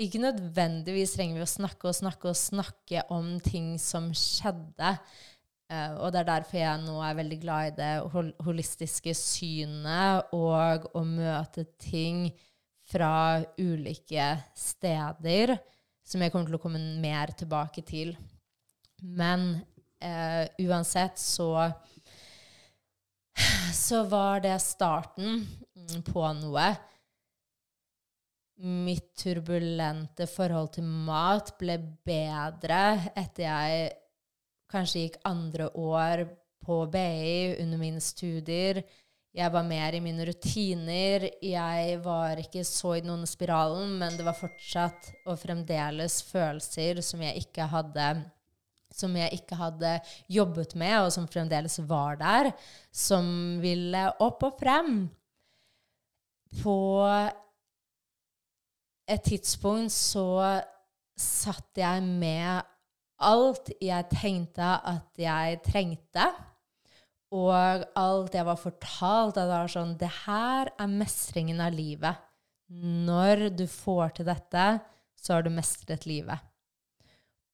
ikke 0.00 0.22
nødvendigvis 0.22 1.14
trenger 1.16 1.40
vi 1.40 1.44
å 1.44 1.50
snakke 1.50 1.90
og 1.90 1.96
snakke 1.96 2.30
og 2.30 2.38
snakke 2.38 3.04
om 3.12 3.34
ting 3.44 3.74
som 3.80 4.10
skjedde. 4.16 4.94
Uh, 5.70 6.00
og 6.02 6.10
det 6.12 6.22
er 6.22 6.30
derfor 6.32 6.58
jeg 6.58 6.82
nå 6.82 6.96
er 7.06 7.18
veldig 7.20 7.40
glad 7.42 7.68
i 7.68 7.74
det 7.76 7.90
hol 8.14 8.32
holistiske 8.42 9.14
synet 9.14 10.32
og 10.34 10.88
å 10.98 11.04
møte 11.06 11.68
ting 11.78 12.26
fra 12.90 13.38
ulike 13.60 14.32
steder, 14.58 15.54
som 16.02 16.24
jeg 16.24 16.32
kommer 16.32 16.50
til 16.50 16.58
å 16.58 16.62
komme 16.64 16.82
mer 17.02 17.30
tilbake 17.38 17.84
til. 17.86 18.16
Men 18.98 19.52
uh, 20.02 20.44
uansett 20.66 21.22
så 21.22 21.70
så 23.72 24.02
var 24.04 24.40
det 24.44 24.56
starten 24.62 25.44
på 26.06 26.24
noe. 26.40 26.70
Mitt 28.60 29.14
turbulente 29.16 30.26
forhold 30.28 30.74
til 30.74 30.84
mat 30.84 31.54
ble 31.60 31.78
bedre 32.04 32.82
etter 33.16 33.46
jeg 33.46 33.86
kanskje 34.70 35.04
gikk 35.06 35.16
andre 35.28 35.70
år 35.80 36.26
på 36.60 36.82
BI 36.92 37.56
under 37.62 37.80
mine 37.80 38.02
studier. 38.04 38.82
Jeg 39.32 39.52
var 39.54 39.64
mer 39.64 39.94
i 39.94 40.02
mine 40.02 40.26
rutiner. 40.26 41.28
Jeg 41.40 42.00
var 42.04 42.42
ikke 42.42 42.64
så 42.66 42.96
i 42.98 43.04
noen 43.06 43.24
spiralen, 43.30 43.94
men 44.00 44.18
det 44.18 44.26
var 44.26 44.36
fortsatt 44.36 45.12
og 45.24 45.38
fremdeles 45.40 46.20
følelser 46.28 47.00
som 47.06 47.22
jeg 47.24 47.46
ikke 47.46 47.70
hadde 47.70 48.10
som 48.90 49.14
jeg 49.14 49.36
ikke 49.36 49.54
hadde 49.54 49.90
jobbet 50.34 50.74
med, 50.74 50.96
og 51.04 51.12
som 51.14 51.28
fremdeles 51.30 51.78
var 51.86 52.18
der, 52.18 52.50
som 52.90 53.60
ville 53.62 54.02
opp 54.18 54.42
og 54.48 54.56
frem. 54.58 54.96
På 56.58 56.74
et 59.10 59.24
tidspunkt 59.26 59.92
så 59.94 60.60
satt 61.18 61.80
jeg 61.80 62.04
med 62.06 62.62
alt 63.20 63.72
jeg 63.82 64.08
tenkte 64.12 64.70
at 64.88 65.20
jeg 65.20 65.60
trengte. 65.66 66.30
Og 67.30 67.84
alt 67.98 68.34
jeg 68.34 68.46
var 68.46 68.58
fortalt, 68.58 69.36
at 69.36 69.44
det 69.44 69.52
var 69.52 69.70
sånn 69.70 69.92
Det 70.00 70.10
her 70.24 70.70
er 70.74 70.90
mestringen 70.90 71.60
av 71.62 71.74
livet. 71.74 72.18
Når 72.70 73.50
du 73.54 73.66
får 73.70 74.16
til 74.18 74.30
dette, 74.30 74.64
så 75.18 75.36
har 75.36 75.46
du 75.46 75.50
mestret 75.54 76.06
livet. 76.10 76.38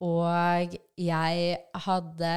Og 0.04 0.76
jeg 1.00 1.58
hadde 1.86 2.32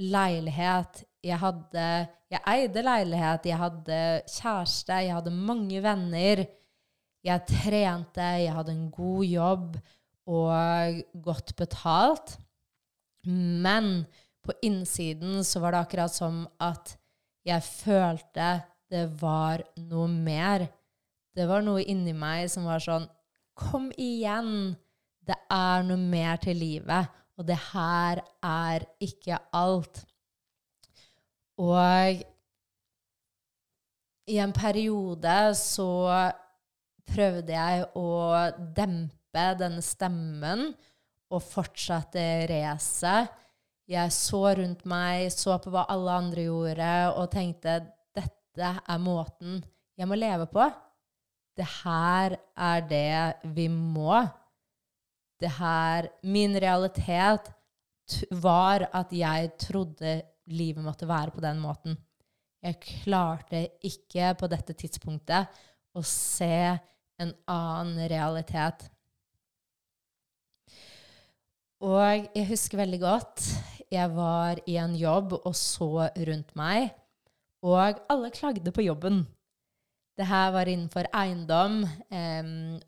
leilighet. 0.00 1.04
Jeg 1.22 1.38
hadde 1.38 1.86
Jeg 2.32 2.40
eide 2.48 2.82
leilighet, 2.82 3.44
jeg 3.44 3.60
hadde 3.60 3.96
kjæreste, 4.24 5.02
jeg 5.04 5.12
hadde 5.12 5.34
mange 5.36 5.82
venner. 5.84 6.46
Jeg 7.22 7.46
trente, 7.46 8.24
jeg 8.42 8.54
hadde 8.54 8.74
en 8.74 8.88
god 8.90 9.24
jobb 9.26 9.76
og 10.26 11.02
godt 11.22 11.54
betalt. 11.58 12.36
Men 13.26 14.04
på 14.42 14.54
innsiden 14.66 15.44
så 15.46 15.62
var 15.62 15.74
det 15.74 15.84
akkurat 15.84 16.14
som 16.14 16.44
at 16.62 16.96
jeg 17.46 17.62
følte 17.62 18.48
det 18.92 19.06
var 19.22 19.62
noe 19.88 20.08
mer. 20.10 20.66
Det 21.32 21.46
var 21.48 21.62
noe 21.64 21.84
inni 21.88 22.12
meg 22.12 22.50
som 22.52 22.66
var 22.68 22.82
sånn 22.82 23.08
Kom 23.56 23.90
igjen! 24.00 24.74
Det 25.22 25.36
er 25.54 25.84
noe 25.86 26.00
mer 26.00 26.40
til 26.42 26.56
livet, 26.58 27.10
og 27.38 27.46
det 27.46 27.58
her 27.70 28.18
er 28.42 28.82
ikke 28.98 29.36
alt. 29.54 30.00
Og 31.62 32.24
i 34.32 34.38
en 34.42 34.54
periode 34.56 35.36
så 35.60 35.92
prøvde 37.08 37.54
jeg 37.54 37.86
å 37.98 38.08
dempe 38.76 39.46
denne 39.58 39.82
stemmen 39.84 40.68
og 41.32 41.42
fortsatte 41.44 42.22
racet. 42.50 43.32
Jeg 43.90 44.14
så 44.14 44.44
rundt 44.56 44.84
meg, 44.88 45.26
så 45.34 45.58
på 45.60 45.72
hva 45.72 45.86
alle 45.90 46.14
andre 46.22 46.46
gjorde, 46.46 46.92
og 47.18 47.30
tenkte 47.32 47.80
dette 48.14 48.70
er 48.80 49.02
måten 49.02 49.60
jeg 49.98 50.08
må 50.08 50.16
leve 50.16 50.46
på. 50.50 50.64
Det 51.52 51.66
her 51.82 52.36
er 52.56 52.86
det 52.88 53.52
vi 53.54 53.68
må. 53.68 54.22
Det 55.40 55.50
her 55.58 56.08
Min 56.22 56.56
realitet 56.56 57.50
var 58.42 58.86
at 58.92 59.12
jeg 59.14 59.52
trodde 59.60 60.20
livet 60.52 60.84
måtte 60.84 61.08
være 61.08 61.34
på 61.34 61.42
den 61.44 61.60
måten. 61.62 61.96
Jeg 62.62 62.78
klarte 62.82 63.64
ikke 63.84 64.32
på 64.38 64.48
dette 64.50 64.74
tidspunktet 64.78 65.62
å 65.94 66.02
se 66.06 66.78
en 67.22 67.36
annen 67.50 68.08
realitet. 68.10 68.88
Og 71.82 72.28
jeg 72.36 72.48
husker 72.50 72.78
veldig 72.82 73.00
godt 73.02 73.46
jeg 73.92 74.08
var 74.16 74.60
i 74.68 74.78
en 74.80 74.94
jobb 74.96 75.34
og 75.36 75.54
så 75.56 76.08
rundt 76.28 76.54
meg, 76.58 76.92
og 77.62 78.00
alle 78.10 78.30
klagde 78.34 78.72
på 78.74 78.84
jobben. 78.86 79.22
Det 80.16 80.26
her 80.28 80.50
var 80.54 80.68
innenfor 80.68 81.08
eiendom, 81.16 81.82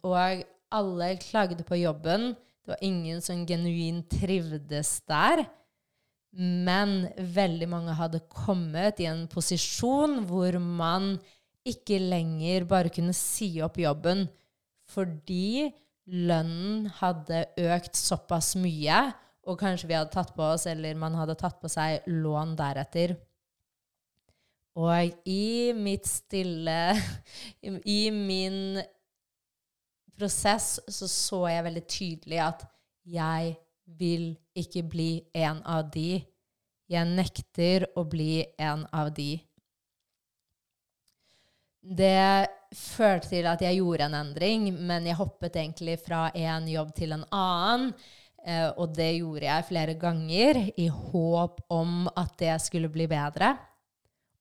og 0.04 0.44
alle 0.74 1.10
klagde 1.20 1.64
på 1.66 1.78
jobben. 1.80 2.32
Det 2.64 2.72
var 2.72 2.80
ingen 2.84 3.20
som 3.24 3.44
genuint 3.46 4.08
trivdes 4.12 4.96
der. 5.08 5.44
Men 6.34 7.04
veldig 7.14 7.68
mange 7.70 7.94
hadde 7.94 8.24
kommet 8.32 8.98
i 8.98 9.06
en 9.06 9.26
posisjon 9.30 10.24
hvor 10.26 10.56
man 10.58 11.14
ikke 11.64 11.98
lenger 12.02 12.66
bare 12.68 12.92
kunne 12.92 13.14
si 13.16 13.56
opp 13.64 13.78
jobben 13.80 14.26
fordi 14.92 15.70
lønnen 16.04 16.90
hadde 17.00 17.46
økt 17.64 17.96
såpass 17.96 18.52
mye, 18.60 18.98
og 19.48 19.56
kanskje 19.60 19.88
vi 19.88 19.96
hadde 19.96 20.12
tatt 20.12 20.34
på 20.36 20.44
oss, 20.44 20.66
eller 20.68 20.96
man 20.96 21.16
hadde 21.16 21.36
tatt 21.40 21.56
på 21.60 21.70
seg 21.72 22.04
lån 22.08 22.52
deretter. 22.58 23.14
Og 24.74 25.28
i 25.30 25.72
mitt 25.76 26.08
stille 26.10 26.78
I 27.96 28.00
min 28.10 28.80
prosess 30.14 30.78
så 30.90 31.08
så 31.10 31.40
jeg 31.50 31.66
veldig 31.66 31.84
tydelig 31.90 32.40
at 32.42 32.64
jeg 33.04 33.54
vil 33.84 34.32
ikke 34.56 34.84
bli 34.88 35.10
en 35.36 35.60
av 35.68 35.90
de. 35.94 36.22
Jeg 36.90 37.10
nekter 37.10 37.86
å 37.96 38.04
bli 38.08 38.44
en 38.60 38.86
av 38.92 39.12
de. 39.14 39.38
Det 41.84 42.48
førte 42.74 43.28
til 43.28 43.46
at 43.46 43.62
jeg 43.62 43.78
gjorde 43.78 44.08
en 44.08 44.16
endring, 44.16 44.70
men 44.72 45.06
jeg 45.06 45.18
hoppet 45.18 45.58
egentlig 45.60 45.98
fra 46.00 46.30
en 46.32 46.68
jobb 46.70 46.94
til 46.96 47.12
en 47.16 47.26
annen. 47.28 47.92
Eh, 48.44 48.70
og 48.76 48.92
det 48.96 49.10
gjorde 49.18 49.46
jeg 49.46 49.68
flere 49.68 49.94
ganger 50.00 50.60
i 50.80 50.88
håp 50.88 51.62
om 51.72 52.08
at 52.16 52.34
det 52.40 52.56
skulle 52.64 52.90
bli 52.92 53.06
bedre. 53.08 53.54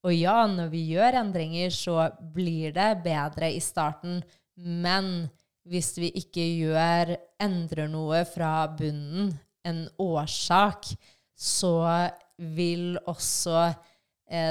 Og 0.03 0.15
ja, 0.15 0.41
når 0.47 0.71
vi 0.71 0.81
gjør 0.91 1.19
endringer, 1.21 1.71
så 1.71 2.09
blir 2.33 2.73
det 2.75 2.89
bedre 3.05 3.51
i 3.55 3.61
starten. 3.63 4.19
Men 4.55 5.29
hvis 5.63 5.93
vi 5.99 6.11
ikke 6.19 6.43
gjør, 6.43 7.13
endrer 7.43 7.87
noe 7.91 8.25
fra 8.27 8.67
bunnen, 8.67 9.31
en 9.63 9.85
årsak, 10.03 10.89
så 11.39 11.77
vil 12.35 12.97
også 13.07 13.69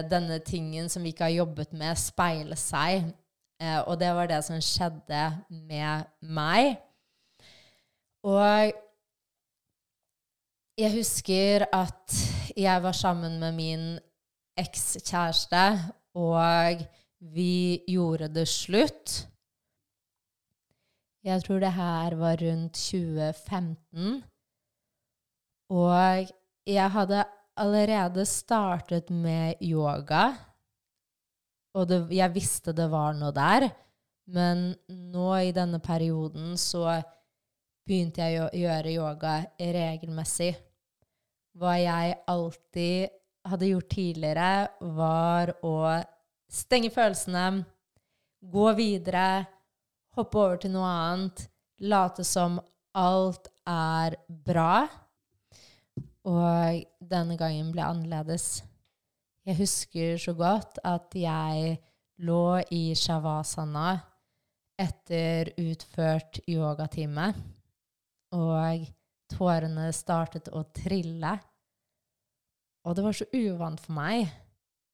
denne 0.06 0.38
tingen 0.46 0.88
som 0.92 1.02
vi 1.02 1.10
ikke 1.12 1.26
har 1.26 1.40
jobbet 1.42 1.72
med, 1.74 1.98
speile 1.98 2.58
seg. 2.58 3.10
Eh, 3.62 3.80
og 3.86 3.98
det 4.00 4.10
var 4.14 4.30
det 4.30 4.40
som 4.46 4.60
skjedde 4.62 5.22
med 5.50 6.08
meg. 6.22 6.76
Og 8.26 8.72
jeg 10.78 10.94
husker 10.94 11.66
at 11.72 12.16
jeg 12.56 12.82
var 12.82 12.94
sammen 12.96 13.38
med 13.40 13.52
min 13.58 13.84
ekskjæreste, 14.58 15.64
og 16.14 16.82
vi 17.34 17.82
gjorde 17.88 18.28
det 18.34 18.48
slutt. 18.48 19.28
Jeg 21.22 21.42
tror 21.44 21.58
det 21.62 21.72
her 21.72 22.14
var 22.18 22.36
rundt 22.42 22.74
2015. 22.74 24.22
Og 25.70 26.26
jeg 26.66 26.90
hadde 26.90 27.24
allerede 27.60 28.24
startet 28.26 29.10
med 29.10 29.60
yoga, 29.60 30.32
og 31.72 31.88
det, 31.88 32.02
jeg 32.12 32.34
visste 32.34 32.74
det 32.76 32.88
var 32.92 33.16
noe 33.16 33.32
der. 33.36 33.68
Men 34.32 34.70
nå 34.88 35.28
i 35.40 35.52
denne 35.56 35.80
perioden 35.82 36.54
så 36.60 37.00
begynte 37.86 38.22
jeg 38.22 38.44
å 38.44 38.50
gjøre 38.54 38.94
yoga 38.94 39.34
regelmessig. 39.58 40.52
Hva 41.58 41.74
jeg 41.80 42.18
alltid 42.30 43.12
hadde 43.48 43.70
gjort 43.72 43.90
tidligere, 43.92 44.50
var 44.94 45.52
å 45.66 45.76
stenge 46.52 46.92
følelsene, 46.94 47.64
gå 48.52 48.68
videre, 48.78 49.44
hoppe 50.16 50.38
over 50.38 50.60
til 50.62 50.74
noe 50.76 50.88
annet, 50.88 51.46
late 51.82 52.24
som 52.26 52.60
alt 52.96 53.48
er 53.68 54.16
bra. 54.28 54.86
Og 56.28 56.82
denne 57.10 57.36
gangen 57.38 57.72
ble 57.74 57.82
annerledes. 57.82 58.62
Jeg 59.42 59.58
husker 59.58 60.18
så 60.22 60.34
godt 60.38 60.78
at 60.86 61.14
jeg 61.18 61.78
lå 62.22 62.60
i 62.70 62.92
shavasana 62.94 63.96
etter 64.78 65.50
utført 65.60 66.38
yogatime, 66.48 67.32
og 68.38 68.86
tårene 69.32 69.88
startet 69.94 70.50
å 70.54 70.62
trille. 70.74 71.34
Og 72.86 72.96
det 72.96 73.04
var 73.04 73.18
så 73.18 73.26
uvant 73.34 73.82
for 73.82 73.96
meg, 73.98 74.30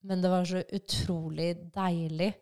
men 0.08 0.24
det 0.24 0.32
var 0.32 0.48
så 0.48 0.62
utrolig 0.76 1.52
deilig. 1.74 2.32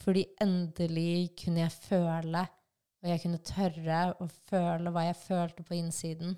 Fordi 0.00 0.24
endelig 0.42 1.34
kunne 1.44 1.66
jeg 1.66 1.76
føle, 1.76 2.42
og 3.04 3.12
jeg 3.12 3.22
kunne 3.22 3.44
tørre 3.46 4.00
å 4.24 4.26
føle 4.48 4.90
hva 4.90 5.06
jeg 5.06 5.20
følte 5.20 5.64
på 5.68 5.76
innsiden. 5.78 6.34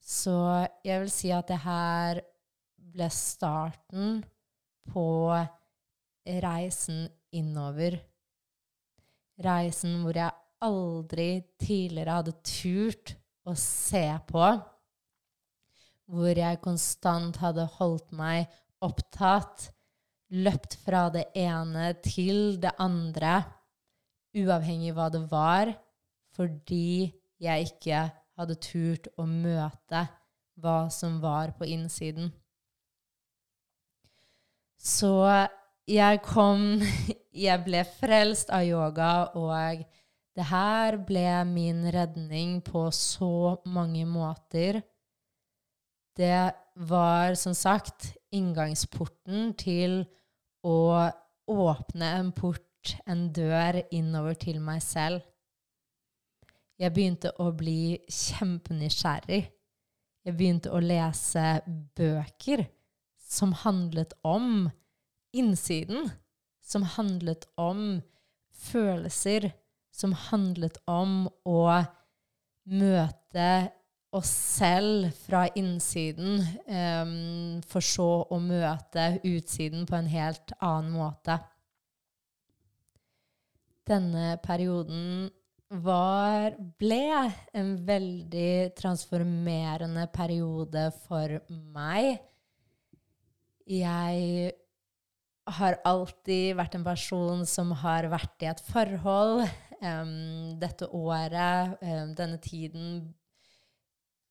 Så 0.00 0.34
jeg 0.86 1.04
vil 1.04 1.12
si 1.12 1.30
at 1.34 1.48
det 1.50 1.60
her 1.62 2.22
ble 2.94 3.08
starten 3.12 4.22
på 4.88 5.06
reisen 6.44 7.06
innover. 7.34 7.98
Reisen 9.44 10.00
hvor 10.02 10.16
jeg 10.18 10.34
aldri 10.64 11.28
tidligere 11.60 12.18
hadde 12.18 12.34
turt 12.46 13.14
å 13.48 13.54
se 13.58 14.06
på 14.28 14.48
hvor 16.08 16.40
jeg 16.40 16.60
konstant 16.64 17.36
hadde 17.42 17.66
holdt 17.76 18.14
meg 18.16 18.48
opptatt, 18.84 19.68
løpt 20.32 20.78
fra 20.80 21.08
det 21.12 21.26
ene 21.36 21.90
til 22.04 22.56
det 22.62 22.72
andre, 22.80 23.42
uavhengig 24.36 24.94
hva 24.96 25.08
det 25.12 25.22
var, 25.28 25.72
fordi 26.36 27.10
jeg 27.42 27.68
ikke 27.68 28.06
hadde 28.38 28.56
turt 28.62 29.08
å 29.18 29.26
møte 29.26 30.06
hva 30.58 30.80
som 30.92 31.18
var 31.22 31.54
på 31.58 31.66
innsiden. 31.68 32.30
Så 34.78 35.14
jeg 35.88 36.20
kom 36.26 36.78
Jeg 37.38 37.62
ble 37.62 37.84
frelst 37.86 38.48
av 38.50 38.64
yoga, 38.66 39.30
og 39.38 39.84
det 40.34 40.46
her 40.48 40.96
ble 41.06 41.26
min 41.46 41.84
redning 41.94 42.56
på 42.66 42.88
så 42.90 43.60
mange 43.62 44.02
måter. 44.10 44.80
Det 46.18 46.50
var 46.90 47.36
som 47.38 47.54
sagt 47.54 48.08
inngangsporten 48.34 49.52
til 49.60 50.00
å 50.66 51.06
åpne 51.46 52.10
en 52.18 52.32
port, 52.34 52.96
en 53.06 53.28
dør, 53.30 53.78
innover 53.94 54.34
til 54.42 54.58
meg 54.58 54.82
selv. 54.82 55.22
Jeg 56.78 56.94
begynte 56.94 57.32
å 57.42 57.50
bli 57.58 57.98
kjempenysgjerrig. 58.06 59.40
Jeg 60.22 60.36
begynte 60.38 60.70
å 60.70 60.80
lese 60.82 61.58
bøker 61.98 62.62
som 63.18 63.54
handlet 63.64 64.14
om 64.22 64.68
innsiden, 65.34 66.10
som 66.62 66.84
handlet 66.94 67.48
om 67.58 67.98
følelser, 68.54 69.50
som 69.90 70.14
handlet 70.28 70.78
om 70.86 71.26
å 71.48 71.62
møte 72.68 73.48
oss 74.14 74.30
selv 74.30 75.10
fra 75.26 75.48
innsiden, 75.58 76.38
um, 76.68 77.60
for 77.66 77.84
så 77.84 78.10
å 78.30 78.38
møte 78.40 79.10
utsiden 79.26 79.86
på 79.88 79.98
en 79.98 80.12
helt 80.12 80.54
annen 80.60 80.94
måte. 80.94 81.40
Denne 83.88 84.36
perioden 84.44 85.28
var, 85.68 86.54
ble 86.80 87.28
en 87.56 87.74
veldig 87.86 88.74
transformerende 88.78 90.06
periode 90.14 90.88
for 91.04 91.38
meg. 91.76 92.16
Jeg 93.68 94.52
har 95.58 95.78
alltid 95.88 96.56
vært 96.56 96.76
en 96.76 96.86
person 96.86 97.44
som 97.48 97.72
har 97.82 98.08
vært 98.12 98.44
i 98.44 98.50
et 98.50 98.62
forhold. 98.68 99.44
Um, 99.78 100.56
dette 100.58 100.88
året, 100.90 101.76
um, 101.84 102.14
denne 102.16 102.40
tiden, 102.42 103.02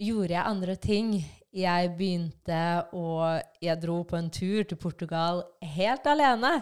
gjorde 0.02 0.34
jeg 0.34 0.46
andre 0.46 0.76
ting. 0.76 1.14
Jeg 1.54 1.94
begynte 1.98 2.64
å 2.94 3.38
Jeg 3.62 3.82
dro 3.82 4.02
på 4.06 4.18
en 4.18 4.30
tur 4.30 4.66
til 4.68 4.78
Portugal 4.78 5.46
helt 5.62 6.06
alene. 6.06 6.60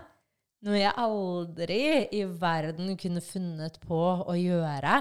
Noe 0.65 0.80
jeg 0.80 0.97
aldri 0.97 1.84
i 2.17 2.23
verden 2.25 2.95
kunne 2.97 3.21
funnet 3.21 3.75
på 3.86 3.99
å 4.25 4.34
gjøre. 4.34 4.97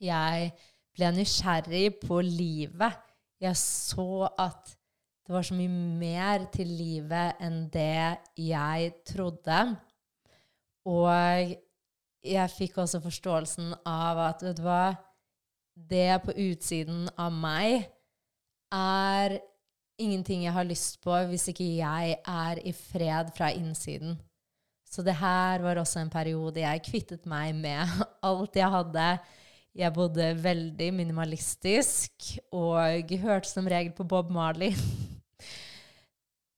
Jeg 0.00 0.46
ble 0.96 1.10
nysgjerrig 1.12 1.98
på 2.00 2.22
livet. 2.24 2.96
Jeg 3.36 3.58
så 3.60 4.24
at 4.32 4.70
det 5.26 5.34
var 5.34 5.44
så 5.44 5.56
mye 5.58 5.68
mer 6.00 6.46
til 6.54 6.70
livet 6.72 7.42
enn 7.44 7.66
det 7.74 8.16
jeg 8.40 8.94
trodde. 9.10 9.58
Og 10.88 11.52
jeg 12.24 12.52
fikk 12.54 12.78
også 12.80 13.02
forståelsen 13.04 13.74
av 13.84 14.22
at 14.24 14.44
vet 14.46 14.56
du 14.56 14.64
hva, 14.64 14.94
det 15.76 16.22
på 16.24 16.32
utsiden 16.46 17.10
av 17.20 17.34
meg 17.34 17.84
er 18.72 19.36
ingenting 20.00 20.46
jeg 20.46 20.56
har 20.56 20.64
lyst 20.64 20.96
på 21.04 21.12
hvis 21.28 21.50
ikke 21.52 21.68
jeg 21.76 22.16
er 22.16 22.62
i 22.64 22.72
fred 22.72 23.34
fra 23.36 23.50
innsiden. 23.52 24.16
Så 24.96 25.02
det 25.04 25.18
her 25.20 25.60
var 25.60 25.76
også 25.76 26.00
en 26.00 26.08
periode 26.08 26.62
jeg 26.62 26.80
kvittet 26.86 27.26
meg 27.28 27.52
med 27.58 27.84
alt 28.30 28.54
jeg 28.56 28.72
hadde. 28.72 29.08
Jeg 29.76 29.92
bodde 29.92 30.30
veldig 30.40 30.86
minimalistisk 30.96 32.30
og 32.56 33.12
hørte 33.20 33.50
som 33.50 33.68
regel 33.68 33.92
på 33.92 34.06
Bob 34.08 34.32
Marley. 34.32 34.72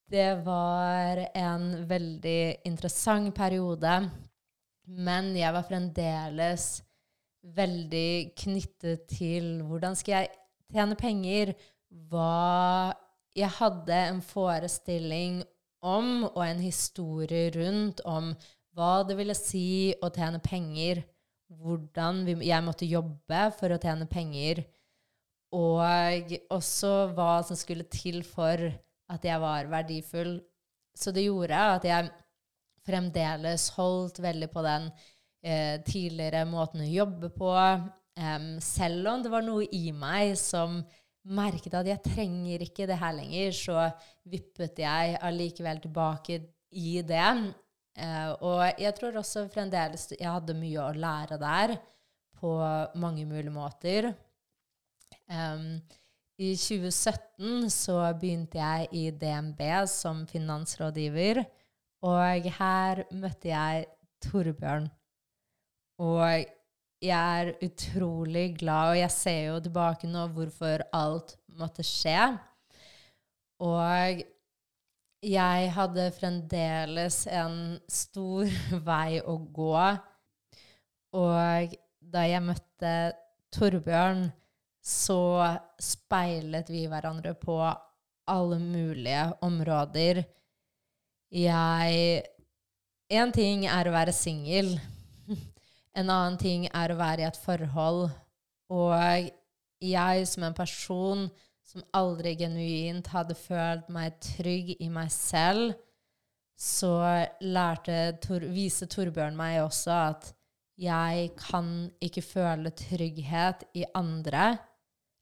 Det 0.08 0.38
var 0.46 1.18
en 1.36 1.64
veldig 1.90 2.62
interessant 2.64 3.34
periode, 3.36 3.96
men 4.86 5.34
jeg 5.36 5.52
var 5.52 5.66
fremdeles 5.68 6.68
veldig 7.58 8.38
knyttet 8.38 9.04
til 9.10 9.58
hvordan 9.66 9.98
skal 9.98 10.14
jeg 10.14 10.30
tjene 10.72 10.96
penger? 10.96 11.52
Hva 12.08 12.94
Jeg 13.36 13.52
hadde 13.58 14.00
en 14.06 14.22
forestilling 14.24 15.42
om 15.84 16.24
og 16.28 16.42
en 16.44 16.60
historie 16.62 17.50
rundt 17.54 18.02
om 18.08 18.32
hva 18.78 19.02
det 19.06 19.16
ville 19.18 19.34
si 19.36 19.94
å 20.02 20.10
tjene 20.14 20.40
penger, 20.42 21.02
hvordan 21.48 22.24
jeg 22.44 22.64
måtte 22.64 22.88
jobbe 22.88 23.48
for 23.58 23.74
å 23.74 23.80
tjene 23.82 24.06
penger, 24.10 24.62
og 25.54 26.34
også 26.52 26.92
hva 27.16 27.38
som 27.46 27.56
skulle 27.56 27.88
til 27.90 28.20
for 28.26 28.68
at 29.08 29.24
jeg 29.24 29.40
var 29.40 29.70
verdifull. 29.72 30.36
Så 30.92 31.14
det 31.14 31.24
gjorde 31.24 31.62
at 31.78 31.86
jeg 31.88 32.10
fremdeles 32.88 33.68
holdt 33.76 34.20
veldig 34.22 34.50
på 34.52 34.64
den 34.66 34.90
eh, 35.44 35.78
tidligere 35.86 36.44
måten 36.48 36.84
å 36.84 36.90
jobbe 36.90 37.30
på. 37.32 37.52
Um, 38.18 38.56
selv 38.60 39.08
om 39.12 39.22
det 39.22 39.30
var 39.32 39.44
noe 39.46 39.68
i 39.72 39.92
meg 39.94 40.34
som 40.40 40.80
merket 41.28 41.74
at 41.76 41.88
jeg 41.88 42.02
trenger 42.04 42.64
ikke 42.64 42.86
det 42.88 42.98
her 43.00 43.14
lenger, 43.16 43.54
så 43.56 43.88
vippet 44.28 44.80
jeg 44.82 45.18
allikevel 45.24 45.82
tilbake 45.84 46.40
i 46.72 46.98
det. 47.06 47.28
Uh, 47.98 48.32
og 48.46 48.80
jeg 48.80 48.94
tror 48.94 49.18
også 49.18 49.48
fremdeles 49.50 50.12
jeg 50.14 50.30
hadde 50.30 50.56
mye 50.58 50.84
å 50.84 50.96
lære 50.96 51.40
der, 51.42 51.76
på 52.38 52.52
mange 53.02 53.24
mulige 53.26 53.50
måter. 53.50 54.12
Um, 55.26 55.80
I 56.38 56.52
2017 56.54 57.66
så 57.74 57.96
begynte 58.14 58.60
jeg 58.60 58.86
i 58.94 59.08
DNB 59.10 59.58
som 59.90 60.22
finansrådgiver, 60.30 61.42
og 62.06 62.46
her 62.60 63.02
møtte 63.10 63.50
jeg 63.50 63.88
Torbjørn. 64.22 64.86
Og 65.98 66.46
jeg 67.02 67.42
er 67.42 67.52
utrolig 67.62 68.56
glad, 68.58 68.92
og 68.92 68.98
jeg 68.98 69.14
ser 69.14 69.40
jo 69.52 69.58
tilbake 69.62 70.08
nå 70.10 70.24
hvorfor 70.34 70.82
alt 70.96 71.36
måtte 71.58 71.84
skje. 71.86 72.32
Og 73.62 74.22
jeg 75.28 75.70
hadde 75.74 76.10
fremdeles 76.14 77.24
en 77.30 77.78
stor 77.90 78.50
vei 78.90 79.20
å 79.22 79.38
gå. 79.38 79.74
Og 81.18 81.78
da 81.98 82.24
jeg 82.28 82.44
møtte 82.44 82.94
Torbjørn, 83.54 84.28
så 84.84 85.22
speilet 85.82 86.70
vi 86.72 86.86
hverandre 86.88 87.34
på 87.38 87.60
alle 88.28 88.58
mulige 88.60 89.24
områder. 89.44 90.24
Jeg 91.32 92.24
Én 93.08 93.30
ting 93.32 93.62
er 93.64 93.88
å 93.88 93.92
være 93.94 94.12
singel. 94.12 94.74
En 95.96 96.10
annen 96.10 96.38
ting 96.40 96.68
er 96.68 96.92
å 96.92 96.98
være 96.98 97.24
i 97.24 97.28
et 97.28 97.40
forhold. 97.40 98.08
Og 98.72 99.30
jeg 99.80 100.26
som 100.28 100.46
en 100.48 100.56
person 100.56 101.28
som 101.68 101.84
aldri 101.96 102.34
genuint 102.40 103.10
hadde 103.12 103.36
følt 103.36 103.90
meg 103.92 104.16
trygg 104.24 104.74
i 104.80 104.88
meg 104.92 105.12
selv, 105.12 105.76
så 106.58 106.90
Tor, 108.18 108.42
viste 108.50 108.88
Torbjørn 108.90 109.36
meg 109.38 109.60
også 109.62 109.92
at 109.94 110.32
jeg 110.78 111.30
kan 111.38 111.90
ikke 112.02 112.22
føle 112.22 112.70
trygghet 112.74 113.64
i 113.78 113.84
andre, 113.98 114.56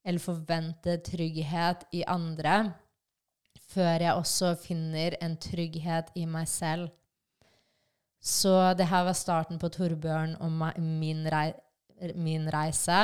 eller 0.07 0.23
forvente 0.23 0.99
trygghet 1.05 1.87
i 1.97 2.05
andre, 2.07 2.73
før 3.73 4.05
jeg 4.05 4.15
også 4.15 4.55
finner 4.61 5.17
en 5.21 5.37
trygghet 5.41 6.13
i 6.15 6.27
meg 6.31 6.49
selv. 6.49 6.93
Så 8.27 8.75
det 8.75 8.89
her 8.91 9.05
var 9.07 9.15
starten 9.15 9.61
på 9.63 9.71
Torbjørn 9.71 10.35
og 10.43 10.81
min, 10.83 11.23
rei 11.31 11.53
min 12.19 12.49
reise. 12.53 12.97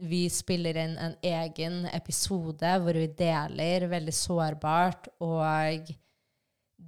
Vi 0.00 0.24
spiller 0.32 0.78
inn 0.80 0.96
en 0.98 1.12
egen 1.22 1.84
episode 1.92 2.72
hvor 2.82 2.96
vi 2.98 3.06
deler 3.14 3.86
veldig 3.92 4.14
sårbart 4.16 5.06
og 5.22 5.92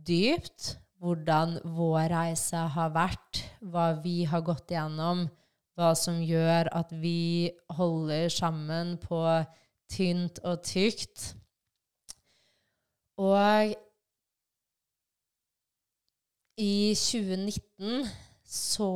dypt 0.08 0.72
hvordan 0.98 1.58
vår 1.76 2.08
reise 2.10 2.64
har 2.72 2.90
vært, 2.94 3.44
hva 3.60 3.92
vi 4.00 4.24
har 4.26 4.42
gått 4.42 4.72
igjennom, 4.72 5.26
hva 5.76 5.92
som 5.94 6.22
gjør 6.24 6.72
at 6.74 6.92
vi 6.96 7.52
holder 7.76 8.32
sammen 8.32 8.96
på 9.02 9.20
tynt 9.92 10.40
og 10.42 10.64
tykt. 10.66 11.34
Og 13.20 13.76
i 16.56 16.94
2019 16.96 18.06
så 18.46 18.90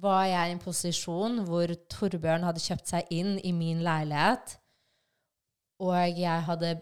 var 0.00 0.24
jeg 0.26 0.48
i 0.48 0.54
en 0.54 0.62
posisjon 0.62 1.42
hvor 1.48 1.70
Torbjørn 1.92 2.46
hadde 2.46 2.62
kjøpt 2.64 2.90
seg 2.90 3.12
inn 3.14 3.36
i 3.44 3.52
min 3.54 3.82
leilighet, 3.84 4.56
og 5.84 5.94
jeg 6.18 6.46
hadde 6.48 6.74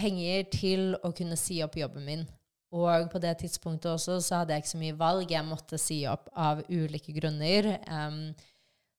penger 0.00 0.46
til 0.52 0.84
å 1.04 1.12
kunne 1.16 1.38
si 1.38 1.60
opp 1.64 1.76
jobben 1.78 2.06
min. 2.06 2.26
Og 2.70 3.08
på 3.10 3.18
det 3.22 3.34
tidspunktet 3.40 3.90
også 3.90 4.20
så 4.22 4.40
hadde 4.40 4.54
jeg 4.54 4.62
ikke 4.62 4.72
så 4.72 4.80
mye 4.80 4.98
valg. 4.98 5.32
Jeg 5.32 5.46
måtte 5.46 5.78
si 5.80 6.04
opp 6.06 6.28
av 6.38 6.62
ulike 6.70 7.12
grunner. 7.16 7.72
Um, 7.90 8.30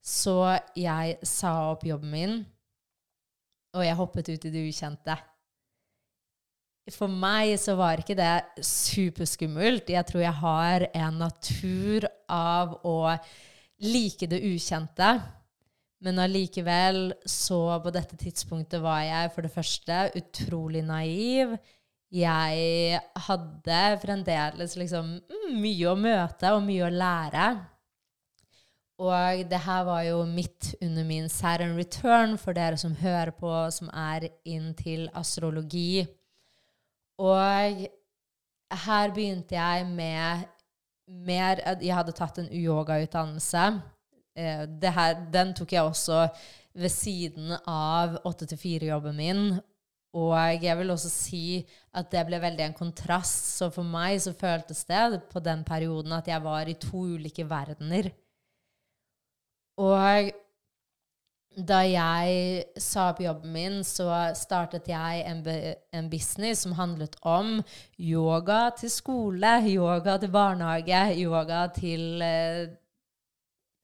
så 0.04 0.58
jeg 0.76 1.16
sa 1.24 1.54
opp 1.72 1.86
jobben 1.88 2.12
min. 2.12 2.42
og 3.72 3.86
jeg 3.86 3.96
hoppet 3.96 4.30
ut 4.34 4.46
i 4.46 4.52
det 4.52 4.66
ukjente. 4.68 5.16
For 6.89 7.12
meg 7.12 7.54
så 7.62 7.76
var 7.78 8.02
ikke 8.02 8.17
det 8.17 8.63
superskummelt. 8.65 9.91
Jeg 9.94 10.08
tror 10.10 10.24
jeg 10.24 10.39
har 10.41 10.88
en 10.89 11.20
natur 11.22 12.08
av 12.32 12.80
å 12.88 13.13
like 13.86 14.30
det 14.30 14.41
ukjente. 14.50 15.12
Men 16.02 16.17
allikevel 16.24 17.12
så 17.30 17.78
på 17.84 17.94
dette 17.94 18.17
tidspunktet 18.17 18.82
var 18.82 19.04
jeg 19.06 19.34
for 19.36 19.46
det 19.46 19.54
første 19.54 20.00
utrolig 20.17 20.82
naiv. 20.88 21.54
Jeg 22.12 23.02
hadde 23.28 23.82
fremdeles 24.02 24.74
liksom 24.76 25.13
mm, 25.22 25.52
mye 25.62 25.91
å 25.91 26.00
møte 26.00 26.56
og 26.56 26.65
mye 26.65 26.88
å 26.88 26.96
lære. 26.96 27.46
Og 29.02 29.46
det 29.50 29.62
her 29.63 29.86
var 29.86 30.02
jo 30.06 30.24
midt 30.30 30.74
under 30.82 31.06
min 31.06 31.30
Saturn 31.32 31.78
return 31.78 32.36
for 32.41 32.58
dere 32.58 32.78
som 32.78 32.98
hører 32.98 33.32
på, 33.38 33.54
som 33.74 33.89
er 33.94 34.28
inn 34.46 34.74
til 34.78 35.08
astrologi. 35.17 36.04
Og 37.22 37.88
her 38.86 39.14
begynte 39.14 39.58
jeg 39.58 39.86
med 39.90 40.48
mer 41.28 41.60
Jeg 41.82 41.96
hadde 41.96 42.16
tatt 42.16 42.40
en 42.42 42.50
yogautdannelse. 42.56 43.66
Her, 44.36 45.18
den 45.34 45.52
tok 45.54 45.74
jeg 45.76 45.84
også 45.84 46.24
ved 46.74 46.90
siden 46.94 47.52
av 47.68 48.16
8-4-jobben 48.26 49.18
min. 49.18 49.44
Og 50.18 50.64
jeg 50.64 50.76
vil 50.80 50.92
også 50.92 51.12
si 51.12 51.44
at 51.96 52.10
det 52.12 52.24
ble 52.28 52.40
veldig 52.44 52.66
en 52.66 52.78
kontrast. 52.78 53.54
Så 53.60 53.70
for 53.72 53.88
meg 53.88 54.20
så 54.24 54.34
føltes 54.36 54.84
det 54.88 55.22
på 55.32 55.44
den 55.44 55.64
perioden 55.68 56.16
at 56.16 56.28
jeg 56.32 56.44
var 56.44 56.68
i 56.68 56.80
to 56.80 57.06
ulike 57.16 57.46
verdener. 57.48 58.12
Og 59.80 60.32
da 61.52 61.82
jeg 61.84 62.64
sa 62.80 63.10
opp 63.12 63.20
jobben 63.20 63.52
min, 63.52 63.80
så 63.84 64.08
startet 64.40 64.88
jeg 64.88 65.24
en, 65.28 65.42
en, 65.92 66.10
business 66.12 66.64
som 66.64 66.76
handlet 66.78 67.18
om 67.28 67.58
yoga 68.00 68.70
til 68.80 68.92
skole, 68.94 69.58
yoga 69.68 70.16
til 70.22 70.32
barnehage, 70.32 71.02
yoga 71.20 71.66
til 71.76 72.24
eh, 72.24 72.72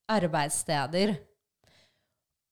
arbeidssteder. 0.08 1.18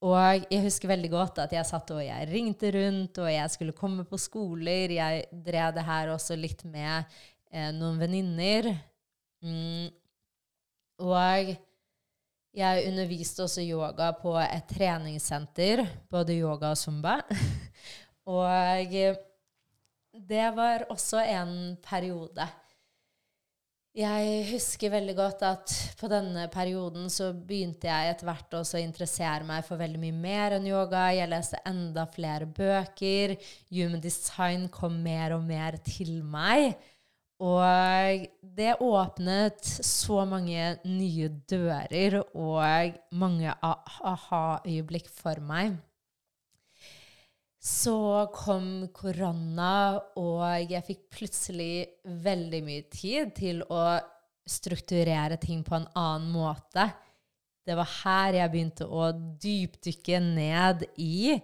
Og 0.05 0.45
jeg 0.51 0.65
husker 0.65 0.91
veldig 0.91 1.11
godt 1.13 1.39
at 1.45 1.55
jeg 1.55 1.65
satt 1.65 1.95
og 1.95 2.03
jeg 2.03 2.27
ringte 2.29 2.73
rundt, 2.75 3.17
og 3.23 3.31
jeg 3.31 3.53
skulle 3.55 3.77
komme 3.77 4.03
på 4.05 4.19
skoler. 4.19 4.91
Jeg 4.99 5.23
drev 5.31 5.71
det 5.77 5.85
her 5.87 6.11
også 6.11 6.35
litt 6.35 6.65
med 6.67 7.07
eh, 7.55 7.71
noen 7.71 8.03
venninner. 8.03 8.67
Mm. 9.41 9.87
Og 11.07 11.55
jeg 12.55 12.87
underviste 12.87 13.43
også 13.43 13.63
yoga 13.65 14.11
på 14.15 14.35
et 14.39 14.69
treningssenter, 14.71 15.83
både 16.11 16.37
yoga 16.39 16.71
og 16.71 16.79
zumba. 16.79 17.17
og 18.37 18.95
det 20.15 20.45
var 20.55 20.85
også 20.89 21.19
en 21.27 21.75
periode. 21.83 22.47
Jeg 23.95 24.47
husker 24.49 24.91
veldig 24.91 25.13
godt 25.15 25.43
at 25.47 25.73
på 25.95 26.07
denne 26.11 26.49
perioden 26.51 27.05
så 27.11 27.29
begynte 27.31 27.87
jeg 27.87 28.11
etter 28.11 28.27
hvert 28.27 28.57
også 28.57 28.75
å 28.75 28.83
interessere 28.83 29.47
meg 29.47 29.63
for 29.63 29.79
veldig 29.79 30.01
mye 30.01 30.15
mer 30.15 30.55
enn 30.57 30.67
yoga. 30.67 31.05
Jeg 31.15 31.31
leste 31.31 31.61
enda 31.63 32.03
flere 32.11 32.47
bøker. 32.47 33.37
Human 33.71 34.03
design 34.03 34.67
kom 34.67 34.97
mer 35.03 35.37
og 35.37 35.47
mer 35.47 35.79
til 35.87 36.17
meg. 36.27 36.75
Og 37.43 38.27
det 38.55 38.77
åpnet 38.79 39.59
så 39.65 40.21
mange 40.29 40.77
nye 40.87 41.27
dører 41.49 42.21
og 42.31 42.95
mange 43.11 43.51
aha-øyeblikk 43.51 45.09
for 45.11 45.41
meg. 45.43 45.75
Så 47.59 48.29
kom 48.31 48.87
korona, 48.93 49.97
og 50.15 50.69
jeg 50.69 50.85
fikk 50.85 51.01
plutselig 51.17 51.87
veldig 52.05 52.61
mye 52.63 52.85
tid 52.93 53.33
til 53.35 53.63
å 53.67 53.97
strukturere 54.45 55.39
ting 55.41 55.63
på 55.65 55.75
en 55.75 55.89
annen 55.97 56.29
måte. 56.31 56.87
Det 57.65 57.75
var 57.75 57.89
her 58.03 58.39
jeg 58.39 58.53
begynte 58.53 58.85
å 58.85 59.09
dypdykke 59.41 60.21
ned 60.21 60.85
i 61.01 61.35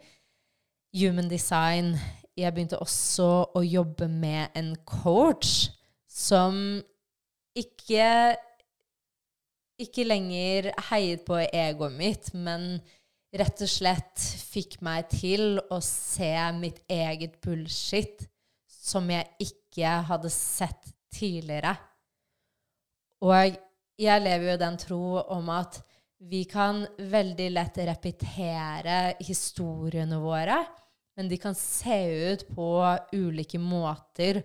human 1.01 1.27
design. 1.27 1.95
Jeg 2.37 2.53
begynte 2.53 2.79
også 2.79 3.31
å 3.57 3.65
jobbe 3.65 4.07
med 4.07 4.53
en 4.55 4.75
coach 4.85 5.71
som 6.11 6.55
ikke 7.57 8.07
ikke 9.81 10.05
lenger 10.05 10.69
heiet 10.91 11.23
på 11.25 11.39
egoet 11.41 11.95
mitt, 11.97 12.27
men 12.37 12.75
rett 13.33 13.63
og 13.63 13.71
slett 13.71 14.21
fikk 14.51 14.79
meg 14.85 15.07
til 15.13 15.57
å 15.71 15.79
se 15.83 16.33
mitt 16.57 16.81
eget 16.91 17.39
bullshit 17.41 18.27
som 18.69 19.07
jeg 19.09 19.25
ikke 19.41 19.93
hadde 20.09 20.31
sett 20.33 20.91
tidligere. 21.13 21.73
Og 23.21 23.55
jeg 24.01 24.23
lever 24.25 24.51
jo 24.51 24.59
den 24.61 24.77
tro 24.81 25.03
om 25.33 25.49
at 25.53 25.79
vi 26.21 26.43
kan 26.49 26.83
veldig 26.97 27.49
lett 27.53 27.79
repetere 27.87 29.15
historiene 29.21 30.19
våre, 30.21 30.59
men 31.17 31.29
de 31.29 31.37
kan 31.41 31.57
se 31.57 31.97
ut 32.33 32.45
på 32.53 32.69
ulike 33.17 33.59
måter 33.61 34.43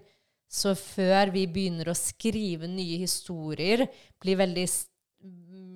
så 0.48 0.74
før 0.78 1.32
vi 1.34 1.46
begynner 1.50 1.90
å 1.90 1.98
skrive 1.98 2.68
nye 2.70 3.00
historier, 3.02 3.84
bli 4.22 4.36
veldig, 4.38 4.66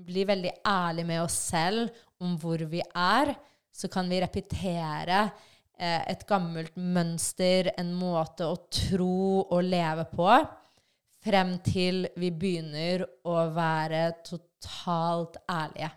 bli 0.07 0.25
veldig 0.29 0.53
ærlig 0.67 1.07
med 1.09 1.23
oss 1.25 1.39
selv 1.51 1.91
om 2.23 2.37
hvor 2.41 2.63
vi 2.71 2.83
er, 2.95 3.35
så 3.73 3.91
kan 3.91 4.09
vi 4.11 4.21
repetere 4.23 5.21
eh, 5.79 6.03
et 6.13 6.27
gammelt 6.29 6.77
mønster, 6.77 7.73
en 7.81 7.93
måte 7.99 8.47
å 8.47 8.59
tro 8.71 9.43
og 9.43 9.63
leve 9.67 10.07
på, 10.13 10.31
frem 11.21 11.57
til 11.65 12.07
vi 12.17 12.31
begynner 12.33 13.05
å 13.29 13.37
være 13.53 14.05
totalt 14.25 15.37
ærlige. 15.51 15.91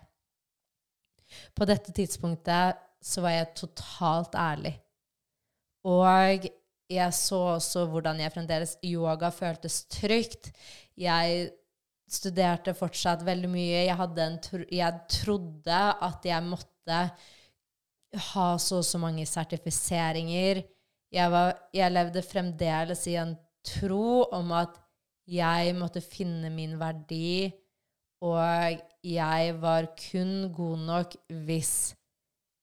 På 1.54 1.66
dette 1.66 1.94
tidspunktet 1.94 2.82
så 3.04 3.24
var 3.24 3.36
jeg 3.36 3.54
totalt 3.58 4.36
ærlig. 4.38 4.74
Og 5.84 6.46
jeg 6.90 7.14
så 7.16 7.38
også 7.54 7.86
hvordan 7.88 8.20
jeg 8.20 8.32
fremdeles 8.34 8.76
Yoga 8.84 9.30
føltes 9.32 9.84
trygt. 9.92 10.50
Jeg 10.96 11.48
studerte 12.10 12.74
fortsatt 12.76 13.24
veldig 13.24 13.50
mye. 13.50 13.86
Jeg, 13.88 14.38
tro, 14.44 14.60
jeg 14.68 15.00
trodde 15.10 15.80
at 16.08 16.28
jeg 16.28 16.44
måtte 16.44 17.00
ha 18.34 18.48
så 18.60 18.80
og 18.82 18.86
så 18.86 19.00
mange 19.02 19.24
sertifiseringer. 19.26 20.62
Jeg, 21.14 21.30
var, 21.30 21.54
jeg 21.74 21.94
levde 21.94 22.22
fremdeles 22.26 23.06
i 23.10 23.16
en 23.20 23.34
tro 23.64 24.24
om 24.34 24.52
at 24.54 24.76
jeg 25.30 25.72
måtte 25.78 26.02
finne 26.04 26.50
min 26.52 26.74
verdi, 26.76 27.48
og 28.24 28.80
jeg 29.04 29.54
var 29.60 29.86
kun 29.96 30.50
god 30.52 30.82
nok 30.84 31.16
hvis 31.46 31.94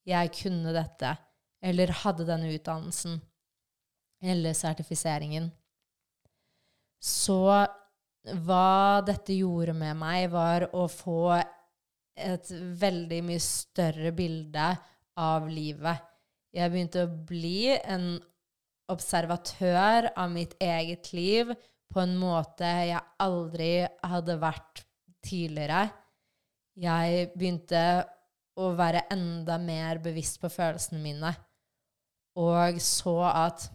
jeg 0.05 0.29
kunne 0.36 0.73
dette, 0.75 1.15
eller 1.62 1.93
hadde 2.03 2.27
denne 2.29 2.53
utdannelsen 2.53 3.17
eller 4.21 4.53
sertifiseringen. 4.57 5.49
Så 7.01 7.41
hva 8.45 9.01
dette 9.05 9.34
gjorde 9.34 9.73
med 9.73 9.97
meg, 9.97 10.27
var 10.34 10.67
å 10.77 10.86
få 10.91 11.34
et 12.21 12.51
veldig 12.81 13.21
mye 13.25 13.41
større 13.41 14.12
bilde 14.13 14.67
av 15.21 15.47
livet. 15.49 16.03
Jeg 16.53 16.71
begynte 16.73 17.05
å 17.05 17.13
bli 17.27 17.71
en 17.71 18.13
observatør 18.91 20.12
av 20.19 20.31
mitt 20.34 20.53
eget 20.62 21.13
liv 21.15 21.53
på 21.91 22.01
en 22.03 22.15
måte 22.19 22.67
jeg 22.91 23.01
aldri 23.23 23.73
hadde 24.07 24.38
vært 24.41 24.84
tidligere. 25.25 25.86
Jeg 26.79 27.31
begynte 27.36 27.84
å 28.60 28.71
være 28.77 29.05
enda 29.13 29.57
mer 29.62 30.01
bevisst 30.03 30.41
på 30.41 30.51
følelsene 30.51 31.01
mine, 31.01 31.31
og 32.39 32.79
så 32.84 33.15
at 33.31 33.67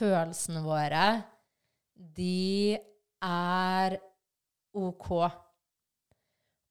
følelsene 0.00 0.64
våre, 0.64 1.04
de 1.94 2.78
er 3.20 3.96
OK. 4.76 5.08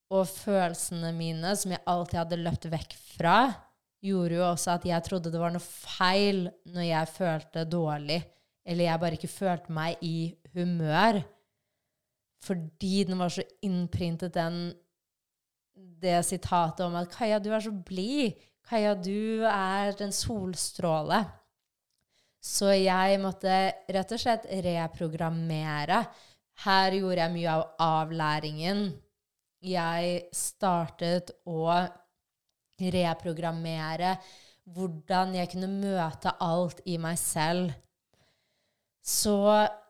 Og 0.10 0.26
følelsene 0.26 1.12
mine, 1.14 1.54
som 1.56 1.76
jeg 1.76 1.86
alltid 1.86 2.24
hadde 2.24 2.42
løpt 2.42 2.70
vekk 2.72 2.96
fra, 3.14 3.38
gjorde 4.02 4.38
jo 4.40 4.46
også 4.48 4.76
at 4.78 4.88
jeg 4.88 5.06
trodde 5.06 5.32
det 5.32 5.42
var 5.42 5.54
noe 5.54 5.64
feil 5.64 6.48
når 6.72 6.86
jeg 6.88 7.14
følte 7.14 7.66
dårlig, 7.70 8.20
eller 8.66 8.88
jeg 8.88 9.02
bare 9.02 9.20
ikke 9.20 9.32
følte 9.32 9.76
meg 9.76 10.02
i 10.06 10.32
humør. 10.56 11.22
Fordi 12.44 13.04
den 13.06 13.20
var 13.20 13.34
så 13.34 13.44
innprintet, 13.66 14.34
den, 14.34 14.72
det 15.76 16.24
sitatet 16.26 16.86
om 16.86 16.96
at 16.96 17.10
'Kaja, 17.12 17.40
du 17.40 17.52
er 17.52 17.60
så 17.60 17.72
blid'. 17.72 18.40
'Kaja, 18.64 18.94
du 18.96 19.44
er 19.44 19.94
en 20.02 20.16
solstråle'. 20.16 21.39
Så 22.40 22.72
jeg 22.78 23.20
måtte 23.20 23.56
rett 23.92 24.14
og 24.16 24.22
slett 24.22 24.48
reprogrammere. 24.64 26.04
Her 26.64 26.96
gjorde 26.96 27.24
jeg 27.24 27.36
mye 27.36 27.56
av 27.56 27.66
avlæringen. 27.84 28.86
Jeg 29.60 30.22
startet 30.36 31.34
å 31.52 31.66
reprogrammere, 32.80 34.14
hvordan 34.72 35.36
jeg 35.36 35.52
kunne 35.52 35.72
møte 35.72 36.32
alt 36.40 36.80
i 36.88 36.96
meg 37.02 37.20
selv. 37.20 37.74
Så 39.04 39.36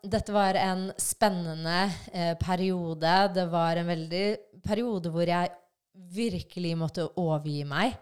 dette 0.01 0.33
var 0.33 0.57
en 0.57 0.87
spennende 0.97 1.81
eh, 2.13 2.35
periode. 2.39 3.15
Det 3.35 3.45
var 3.51 3.77
en 3.77 3.89
veldig 3.89 4.27
periode 4.63 5.11
hvor 5.13 5.29
jeg 5.29 5.51
virkelig 6.15 6.75
måtte 6.79 7.09
overgi 7.19 7.65
meg. 7.67 7.97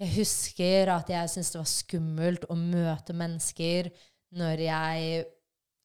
Jeg 0.00 0.14
husker 0.14 0.88
at 0.94 1.10
jeg 1.12 1.28
syntes 1.28 1.50
det 1.52 1.60
var 1.60 1.68
skummelt 1.68 2.44
å 2.48 2.54
møte 2.56 3.12
mennesker 3.12 3.90
når 4.40 4.62
jeg 4.64 5.26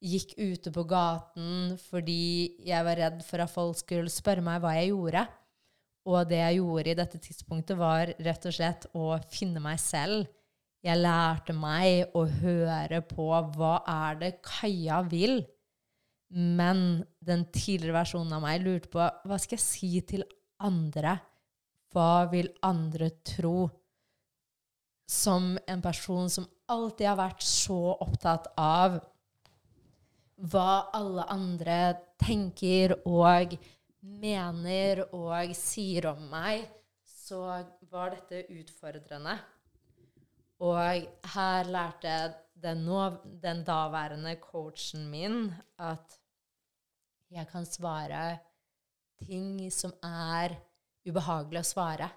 gikk 0.05 0.31
ute 0.39 0.71
på 0.71 0.85
gaten 0.87 1.75
fordi 1.89 2.55
jeg 2.63 2.87
var 2.87 3.01
redd 3.01 3.19
for 3.27 3.43
at 3.43 3.51
folk 3.51 3.81
skulle 3.81 4.13
spørre 4.13 4.45
meg 4.45 4.61
hva 4.63 4.71
jeg 4.77 4.93
gjorde. 4.93 5.25
Og 6.05 6.29
det 6.29 6.39
jeg 6.39 6.61
gjorde 6.61 6.91
i 6.93 6.97
dette 7.01 7.19
tidspunktet, 7.19 7.75
var 7.75 8.13
rett 8.23 8.47
og 8.47 8.55
slett 8.55 8.87
å 8.95 9.11
finne 9.33 9.59
meg 9.59 9.81
selv. 9.81 10.27
Jeg 10.85 11.01
lærte 11.01 11.55
meg 11.57 12.15
å 12.15 12.23
høre 12.39 13.01
på 13.09 13.29
hva 13.57 13.77
er 13.89 14.19
det 14.21 14.33
Kaja 14.45 15.01
vil. 15.09 15.41
Men 16.29 17.01
den 17.19 17.49
tidligere 17.51 17.99
versjonen 18.03 18.37
av 18.37 18.45
meg 18.45 18.63
lurte 18.63 18.91
på 18.93 19.01
hva 19.01 19.39
skal 19.41 19.57
jeg 19.57 19.65
si 19.65 19.95
til 20.07 20.23
andre? 20.63 21.17
Hva 21.91 22.29
vil 22.31 22.53
andre 22.63 23.09
tro? 23.25 23.65
Som 25.05 25.57
en 25.67 25.81
person 25.81 26.29
som 26.29 26.47
alltid 26.71 27.07
har 27.07 27.19
vært 27.19 27.43
så 27.45 27.93
opptatt 28.01 28.47
av 28.57 28.97
hva 30.35 30.89
alle 30.97 31.25
andre 31.31 31.79
tenker 32.19 32.95
og 33.05 33.53
mener 34.01 35.05
og 35.15 35.53
sier 35.57 36.09
om 36.11 36.25
meg, 36.31 36.65
så 37.05 37.61
var 37.91 38.15
dette 38.15 38.43
utfordrende. 38.53 39.37
Og 40.65 41.07
her 41.35 41.69
lærte 41.69 42.17
den, 42.65 42.85
nå, 42.87 42.99
den 43.41 43.63
daværende 43.67 44.35
coachen 44.41 45.07
min 45.11 45.49
at 45.81 46.19
jeg 47.33 47.47
kan 47.49 47.65
svare 47.67 48.37
ting 49.25 49.59
som 49.73 49.93
er 50.05 50.55
ubehagelig 51.05 51.61
å 51.61 51.67
svare. 51.67 52.09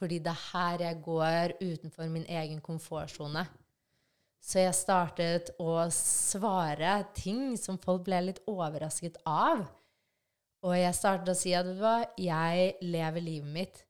Fordi 0.00 0.18
det 0.24 0.32
er 0.32 0.44
her 0.50 0.86
jeg 0.86 1.02
går 1.04 1.56
utenfor 1.60 2.08
min 2.08 2.24
egen 2.24 2.62
komfortsone. 2.64 3.44
Så 4.40 4.62
jeg 4.62 4.76
startet 4.76 5.50
å 5.60 5.74
svare 5.92 6.94
ting 7.12 7.58
som 7.60 7.76
folk 7.78 8.06
ble 8.06 8.22
litt 8.30 8.40
overrasket 8.48 9.20
av. 9.28 9.66
Og 10.64 10.76
jeg 10.76 10.96
startet 10.96 11.32
å 11.32 11.36
si 11.36 11.52
at 11.56 11.68
jeg 12.20 12.72
lever 12.80 13.24
livet 13.24 13.52
mitt. 13.52 13.82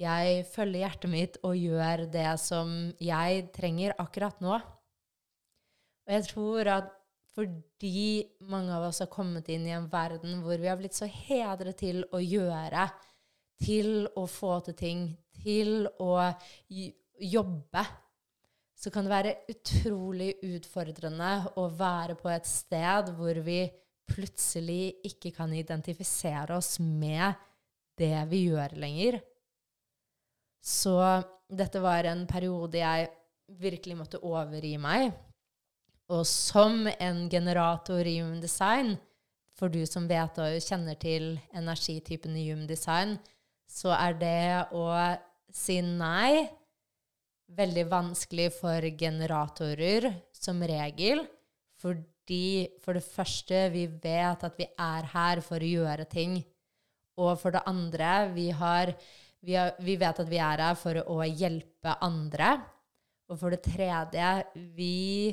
Jeg 0.00 0.46
følger 0.48 0.86
hjertet 0.86 1.12
mitt 1.12 1.36
og 1.44 1.60
gjør 1.60 2.06
det 2.12 2.30
som 2.40 2.72
jeg 3.00 3.50
trenger 3.52 3.92
akkurat 4.00 4.40
nå. 4.40 4.56
Og 6.08 6.14
jeg 6.16 6.26
tror 6.30 6.72
at 6.72 6.96
fordi 7.36 8.24
mange 8.50 8.72
av 8.74 8.88
oss 8.88 9.02
har 9.04 9.10
kommet 9.12 9.48
inn 9.52 9.68
i 9.68 9.76
en 9.76 9.88
verden 9.92 10.40
hvor 10.44 10.58
vi 10.60 10.68
har 10.68 10.80
blitt 10.80 10.96
så 10.96 11.06
hedret 11.08 11.78
til 11.80 12.02
å 12.16 12.20
gjøre, 12.20 12.88
til 13.60 14.08
å 14.16 14.24
få 14.28 14.56
til 14.66 14.76
ting, 14.76 15.04
til 15.42 15.88
å 16.00 16.14
jobbe, 17.20 17.84
så 18.80 18.90
kan 18.92 19.04
det 19.04 19.12
være 19.12 19.36
utrolig 19.52 20.30
utfordrende 20.46 21.32
å 21.60 21.66
være 21.76 22.16
på 22.16 22.30
et 22.32 22.48
sted 22.48 23.10
hvor 23.18 23.42
vi 23.44 23.64
plutselig 24.10 24.96
ikke 25.06 25.34
kan 25.36 25.52
identifisere 25.54 26.56
oss 26.56 26.78
med 26.80 27.36
det 28.00 28.16
vi 28.30 28.46
gjør 28.48 28.74
lenger. 28.80 29.20
Så 30.60 30.96
dette 31.50 31.82
var 31.82 32.08
en 32.08 32.24
periode 32.28 32.80
jeg 32.80 33.10
virkelig 33.60 33.98
måtte 33.98 34.22
overgi 34.24 34.76
meg. 34.80 35.10
Og 36.10 36.24
som 36.26 36.86
en 36.90 37.26
generator 37.30 38.06
i 38.06 38.18
Human 38.18 38.40
Design, 38.42 38.96
for 39.54 39.70
du 39.70 39.82
som 39.86 40.08
vet 40.10 40.38
og 40.40 40.56
kjenner 40.64 40.96
til 40.98 41.34
energitypen 41.52 42.34
i 42.38 42.48
Human 42.48 42.68
Design, 42.70 43.18
så 43.70 43.92
er 43.94 44.16
det 44.18 44.40
å 44.74 44.86
si 45.54 45.80
nei 45.82 46.46
veldig 47.56 47.86
vanskelig 47.90 48.50
for 48.54 48.86
generatorer 48.98 50.06
som 50.36 50.62
regel. 50.62 51.24
Fordi 51.80 52.68
for 52.84 52.98
det 52.98 53.04
første, 53.04 53.64
vi 53.74 53.86
vet 53.90 54.44
at 54.46 54.58
vi 54.58 54.68
er 54.70 55.08
her 55.14 55.42
for 55.44 55.62
å 55.62 55.72
gjøre 55.74 56.06
ting. 56.10 56.38
Og 57.20 57.34
for 57.40 57.54
det 57.54 57.64
andre, 57.68 58.30
vi, 58.34 58.48
har, 58.54 58.92
vi, 59.44 59.56
har, 59.58 59.74
vi 59.82 59.96
vet 60.00 60.22
at 60.22 60.30
vi 60.30 60.40
er 60.40 60.64
her 60.68 60.78
for 60.78 61.00
å 61.02 61.20
hjelpe 61.26 61.96
andre. 62.04 62.54
Og 63.30 63.38
for 63.38 63.54
det 63.54 63.62
tredje, 63.66 64.30
vi 64.76 65.30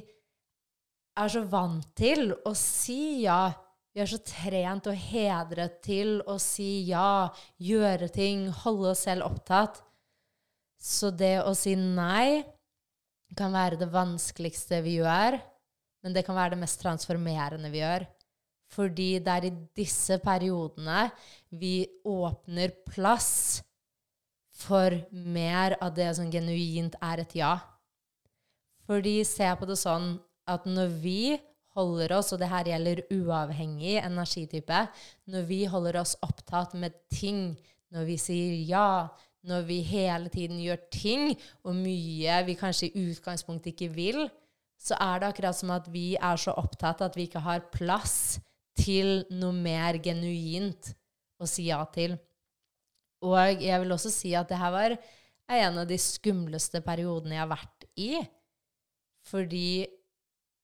er 1.17 1.31
så 1.33 1.41
vant 1.49 1.87
til 1.97 2.31
å 2.45 2.53
si 2.57 3.23
ja. 3.25 3.47
Vi 3.93 4.03
er 4.03 4.09
så 4.09 4.19
trent 4.21 4.85
og 4.91 4.97
hedret 5.07 5.79
til 5.81 6.19
å 6.29 6.35
si 6.41 6.85
ja, 6.85 7.33
gjøre 7.57 8.11
ting, 8.13 8.45
holde 8.65 8.91
oss 8.91 9.07
selv 9.07 9.25
opptatt. 9.25 9.81
Så 10.77 11.09
det 11.11 11.39
å 11.43 11.53
si 11.57 11.75
nei 11.75 12.43
kan 13.37 13.51
være 13.53 13.79
det 13.79 13.89
vanskeligste 13.91 14.79
vi 14.85 14.99
gjør 15.01 15.37
men 16.07 16.15
det 16.15 16.23
kan 16.23 16.37
være 16.37 16.55
det 16.55 16.61
mest 16.61 16.79
transformerende 16.79 17.67
vi 17.73 17.81
gjør. 17.81 18.05
Fordi 18.71 19.09
det 19.23 19.33
er 19.33 19.47
i 19.47 19.55
disse 19.75 20.15
periodene 20.23 21.09
vi 21.59 21.87
åpner 22.07 22.71
plass 22.87 23.61
for 24.57 24.95
mer 25.11 25.77
av 25.83 25.91
det 25.95 26.09
som 26.15 26.31
genuint 26.31 26.95
er 27.03 27.23
et 27.23 27.35
ja. 27.35 27.53
Fordi 28.87 29.19
se 29.27 29.49
på 29.59 29.67
det 29.67 29.77
sånn 29.79 30.13
at 30.47 30.63
når 30.67 30.95
vi 31.03 31.21
holder 31.77 32.15
oss, 32.17 32.31
og 32.33 32.39
det 32.41 32.49
her 32.49 32.71
gjelder 32.71 33.03
uavhengig 33.13 33.97
energitype, 33.99 34.85
når 35.29 35.43
vi 35.51 35.59
holder 35.69 35.99
oss 36.01 36.15
opptatt 36.25 36.71
med 36.79 36.95
ting, 37.11 37.51
når 37.93 38.07
vi 38.07 38.15
sier 38.19 38.55
ja, 38.67 38.87
når 39.47 39.63
vi 39.69 39.79
hele 39.87 40.31
tiden 40.33 40.59
gjør 40.61 40.81
ting, 40.93 41.31
og 41.63 41.75
mye 41.75 42.41
vi 42.47 42.57
kanskje 42.59 42.89
i 42.91 43.07
utgangspunktet 43.11 43.73
ikke 43.73 43.89
vil, 43.95 44.25
så 44.77 44.97
er 45.01 45.21
det 45.21 45.31
akkurat 45.31 45.57
som 45.57 45.71
at 45.73 45.87
vi 45.89 46.11
er 46.15 46.39
så 46.39 46.53
opptatt 46.59 47.01
at 47.01 47.17
vi 47.17 47.25
ikke 47.27 47.41
har 47.45 47.65
plass 47.73 48.37
til 48.77 49.23
noe 49.33 49.55
mer 49.55 49.97
genuint 50.03 50.91
å 51.41 51.47
si 51.49 51.69
ja 51.71 51.79
til. 51.93 52.15
Og 53.25 53.63
jeg 53.63 53.81
vil 53.81 53.93
også 53.95 54.11
si 54.13 54.35
at 54.37 54.49
det 54.51 54.59
her 54.61 54.73
var 54.73 54.97
en 55.57 55.79
av 55.81 55.87
de 55.89 55.97
skumleste 56.01 56.83
periodene 56.85 57.37
jeg 57.37 57.43
har 57.43 57.53
vært 57.55 57.87
i. 57.97 58.11
Fordi 59.27 59.87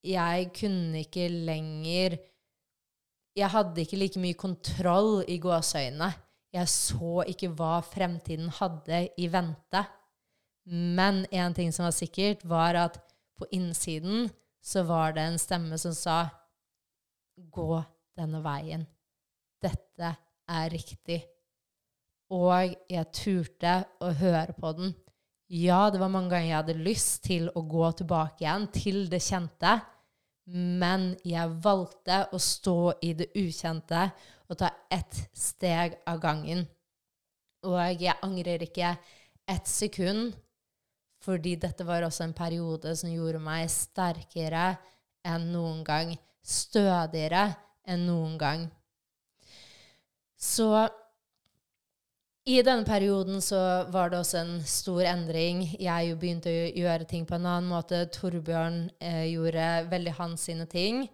jeg 0.04 0.52
kunne 0.56 1.06
ikke 1.06 1.30
lenger 1.32 2.20
Jeg 3.34 3.50
hadde 3.50 3.82
ikke 3.82 3.98
like 3.98 4.20
mye 4.22 4.38
kontroll 4.38 5.24
i 5.26 5.40
gåseøynene. 5.42 6.12
Jeg 6.54 6.70
så 6.70 7.24
ikke 7.30 7.50
hva 7.58 7.80
fremtiden 7.86 8.52
hadde 8.60 9.08
i 9.18 9.28
vente. 9.32 9.84
Men 10.70 11.26
én 11.34 11.56
ting 11.56 11.74
som 11.74 11.88
var 11.88 11.96
sikkert, 11.96 12.46
var 12.46 12.78
at 12.80 13.00
på 13.40 13.48
innsiden 13.52 14.30
så 14.64 14.86
var 14.88 15.16
det 15.16 15.26
en 15.26 15.42
stemme 15.42 15.80
som 15.82 15.96
sa 15.98 16.18
Gå 17.34 17.82
denne 18.14 18.44
veien. 18.46 18.84
Dette 19.58 20.12
er 20.46 20.68
riktig. 20.70 21.24
Og 22.30 22.76
jeg 22.90 23.10
turte 23.16 23.74
å 23.98 24.12
høre 24.20 24.54
på 24.54 24.70
den. 24.78 24.94
Ja, 25.50 25.90
det 25.90 25.98
var 26.02 26.12
mange 26.14 26.30
ganger 26.30 26.50
jeg 26.52 26.60
hadde 26.60 26.86
lyst 26.86 27.24
til 27.26 27.50
å 27.58 27.64
gå 27.66 27.90
tilbake 27.98 28.46
igjen 28.46 28.68
til 28.74 29.02
det 29.10 29.20
kjente, 29.26 29.80
men 30.46 31.12
jeg 31.26 31.58
valgte 31.64 32.24
å 32.34 32.40
stå 32.42 32.78
i 33.06 33.14
det 33.18 33.32
ukjente 33.40 34.08
og 34.54 34.62
ta 34.62 34.70
ett 34.94 35.20
steg 35.34 35.98
av 36.08 36.22
gangen. 36.24 36.64
Og 37.66 37.80
jeg 37.98 38.16
angrer 38.22 38.66
ikke 38.68 38.96
ett 39.50 39.68
sekund 39.70 40.34
fordi 41.24 41.56
dette 41.56 41.86
var 41.88 42.04
også 42.04 42.26
en 42.26 42.36
periode 42.36 42.92
som 43.00 43.12
gjorde 43.12 43.40
meg 43.40 43.70
sterkere 43.72 44.74
enn 45.24 45.54
noen 45.54 45.80
gang. 45.88 46.12
Stødigere 46.44 47.46
enn 47.88 48.04
noen 48.10 48.36
gang. 48.40 48.66
Så 50.36 50.68
i 52.44 52.58
denne 52.60 52.84
perioden 52.84 53.40
så 53.42 53.86
var 53.88 54.12
det 54.12 54.20
også 54.20 54.42
en 54.42 54.56
stor 54.68 55.06
endring. 55.08 55.64
Jeg 55.80 56.18
begynte 56.20 56.52
å 56.52 56.72
gjøre 56.76 57.08
ting 57.08 57.24
på 57.24 57.38
en 57.38 57.48
annen 57.48 57.70
måte. 57.72 58.02
Torbjørn 58.12 58.90
eh, 59.00 59.30
gjorde 59.32 59.68
veldig 59.94 60.16
hans 60.20 60.50
sine 60.50 60.68
ting. 60.68 61.06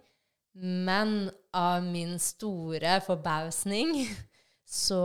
Men 0.58 1.30
av 1.54 1.84
min 1.84 2.18
store 2.18 2.98
forbausning 3.04 3.94
så 4.66 5.02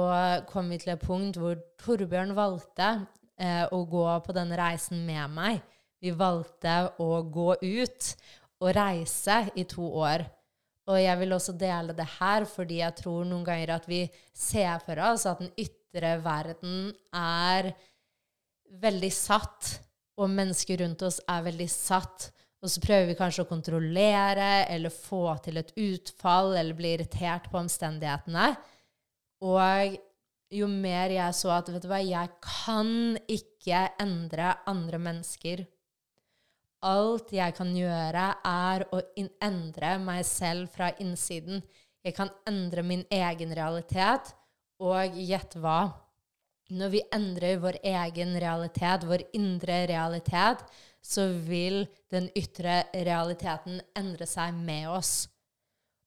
kom 0.49 0.71
vi 0.73 0.79
til 0.81 0.95
et 0.95 1.05
punkt 1.05 1.37
hvor 1.41 1.59
Torbjørn 1.81 2.33
valgte 2.37 2.89
eh, 3.39 3.65
å 3.69 3.83
gå 3.89 4.07
på 4.25 4.35
denne 4.35 4.57
reisen 4.59 5.05
med 5.05 5.35
meg. 5.35 5.61
Vi 6.01 6.13
valgte 6.13 6.79
å 7.01 7.21
gå 7.23 7.55
ut 7.61 8.09
og 8.61 8.73
reise 8.75 9.45
i 9.57 9.65
to 9.69 9.85
år. 10.01 10.25
Og 10.85 10.99
jeg 11.01 11.17
vil 11.17 11.33
også 11.33 11.55
dele 11.57 11.95
det 11.97 12.05
her 12.19 12.45
fordi 12.49 12.79
jeg 12.81 12.97
tror 12.99 13.25
noen 13.25 13.45
ganger 13.45 13.73
at 13.77 13.87
vi 13.89 14.03
ser 14.33 14.77
for 14.85 15.01
oss 15.07 15.25
at 15.29 15.41
den 15.41 15.53
ytre 15.57 16.13
verden 16.21 16.91
er 17.15 17.71
veldig 18.81 19.11
satt, 19.13 19.79
og 20.15 20.31
mennesker 20.31 20.79
rundt 20.83 21.01
oss 21.05 21.19
er 21.29 21.41
veldig 21.45 21.67
satt. 21.71 22.29
Og 22.65 22.71
så 22.73 22.81
prøver 22.81 23.11
vi 23.11 23.17
kanskje 23.19 23.43
å 23.45 23.49
kontrollere 23.49 24.65
eller 24.73 24.89
få 24.89 25.35
til 25.45 25.61
et 25.61 25.69
utfall 25.77 26.55
eller 26.57 26.73
bli 26.73 26.95
irritert 26.95 27.45
på 27.51 27.59
omstendighetene. 27.59 28.47
Og 29.45 29.97
jo 30.55 30.69
mer 30.71 31.13
jeg 31.13 31.35
så 31.37 31.51
at 31.59 31.69
vet 31.69 31.85
du 31.85 31.89
hva, 31.91 31.99
jeg 32.01 32.31
kan 32.41 32.89
ikke 33.29 33.83
endre 34.01 34.55
andre 34.65 35.01
mennesker. 35.11 35.61
Alt 36.85 37.35
jeg 37.37 37.53
kan 37.57 37.69
gjøre, 37.77 38.25
er 38.45 38.87
å 38.93 39.03
endre 39.45 39.93
meg 40.01 40.25
selv 40.25 40.73
fra 40.73 40.89
innsiden. 41.01 41.61
Jeg 42.05 42.17
kan 42.17 42.33
endre 42.49 42.81
min 42.85 43.05
egen 43.13 43.53
realitet. 43.57 44.33
Og 44.81 45.15
gjett 45.21 45.55
hva? 45.61 45.93
Når 46.73 46.91
vi 46.91 47.01
endrer 47.13 47.61
vår 47.61 47.77
egen 47.85 48.33
realitet, 48.41 49.05
vår 49.05 49.23
indre 49.37 49.83
realitet, 49.89 50.65
så 51.05 51.27
vil 51.45 51.83
den 52.09 52.31
ytre 52.37 52.83
realiteten 52.93 53.77
endre 53.97 54.25
seg 54.29 54.55
med 54.57 54.89
oss. 54.89 55.13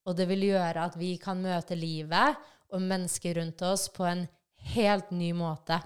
Og 0.09 0.17
det 0.19 0.27
vil 0.31 0.49
gjøre 0.49 0.89
at 0.89 0.97
vi 0.99 1.13
kan 1.21 1.39
møte 1.43 1.79
livet 1.79 2.39
og 2.75 2.83
mennesker 2.83 3.39
rundt 3.39 3.63
oss 3.63 3.87
på 3.95 4.07
en 4.09 4.25
helt 4.75 5.13
ny 5.15 5.31
måte. 5.37 5.79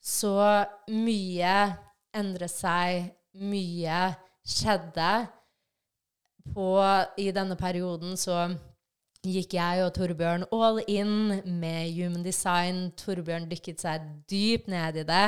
Så 0.00 0.32
mye 0.88 1.54
endret 2.16 2.54
seg, 2.54 3.10
mye 3.36 4.00
skjedde. 4.48 5.12
På, 6.48 6.68
I 7.20 7.28
denne 7.36 7.58
perioden 7.60 8.16
så 8.16 8.46
gikk 9.26 9.58
jeg 9.58 9.84
og 9.84 9.92
Torbjørn 9.98 10.46
all 10.54 10.80
in 10.88 11.42
med 11.60 11.92
human 11.92 12.24
design. 12.24 12.86
Torbjørn 12.96 13.50
dykket 13.50 13.84
seg 13.84 14.06
dypt 14.30 14.70
ned 14.72 15.02
i 15.02 15.08
det. 15.10 15.26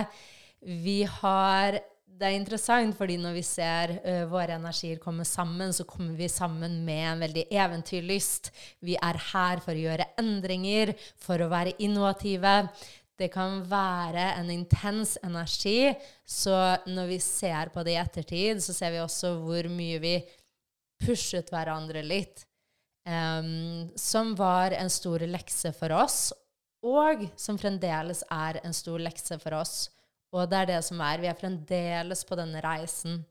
Vi 0.60 1.02
har 1.08 1.80
det 2.20 2.28
er 2.28 2.36
interessant, 2.36 2.92
fordi 2.98 3.14
når 3.16 3.32
vi 3.32 3.42
ser 3.46 3.94
uh, 4.04 4.24
våre 4.28 4.58
energier 4.58 4.98
komme 5.00 5.24
sammen, 5.24 5.72
så 5.72 5.86
kommer 5.88 6.12
vi 6.18 6.26
sammen 6.28 6.82
med 6.84 7.04
en 7.14 7.22
veldig 7.24 7.46
eventyrlyst. 7.48 8.50
Vi 8.84 8.98
er 9.00 9.16
her 9.30 9.62
for 9.64 9.72
å 9.72 9.84
gjøre 9.86 10.10
endringer, 10.20 10.92
for 11.16 11.40
å 11.40 11.48
være 11.48 11.78
innovative. 11.80 12.52
Det 13.16 13.30
kan 13.32 13.62
være 13.68 14.34
en 14.34 14.50
intens 14.52 15.14
energi, 15.24 15.94
så 16.24 16.58
når 16.88 17.08
vi 17.14 17.18
ser 17.24 17.72
på 17.72 17.84
det 17.84 17.94
i 17.96 18.00
ettertid, 18.02 18.60
så 18.64 18.76
ser 18.76 18.92
vi 18.94 19.00
også 19.00 19.34
hvor 19.40 19.68
mye 19.72 20.00
vi 20.04 20.14
pushet 21.00 21.48
hverandre 21.52 22.02
litt. 22.04 22.44
Um, 23.08 23.88
som 23.96 24.34
var 24.36 24.76
en 24.76 24.92
stor 24.92 25.24
lekse 25.24 25.72
for 25.76 25.96
oss, 25.96 26.34
og 26.84 27.24
som 27.40 27.56
fremdeles 27.60 28.20
er 28.28 28.60
en 28.60 28.76
stor 28.76 29.00
lekse 29.00 29.40
for 29.40 29.56
oss. 29.56 29.88
Og 30.32 30.50
det 30.50 30.58
er 30.58 30.70
det 30.70 30.80
som 30.86 31.00
er. 31.02 31.20
Vi 31.22 31.30
er 31.30 31.38
fremdeles 31.38 32.24
på 32.24 32.38
denne 32.38 32.62
reisen. 32.62 33.24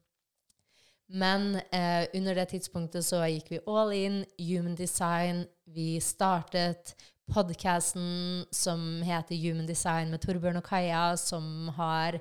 Men 1.10 1.56
eh, 1.74 2.06
under 2.14 2.36
det 2.38 2.52
tidspunktet 2.52 3.06
så 3.08 3.24
gikk 3.26 3.48
vi 3.56 3.64
all 3.66 3.94
in, 3.96 4.20
human 4.38 4.76
design. 4.78 5.46
Vi 5.66 5.98
startet 6.04 6.94
podkasten 7.30 8.46
som 8.52 9.02
heter 9.06 9.38
Human 9.38 9.68
Design 9.70 10.12
med 10.14 10.22
Torbjørn 10.24 10.62
og 10.62 10.66
Kaja, 10.66 11.14
som 11.18 11.70
har 11.78 12.20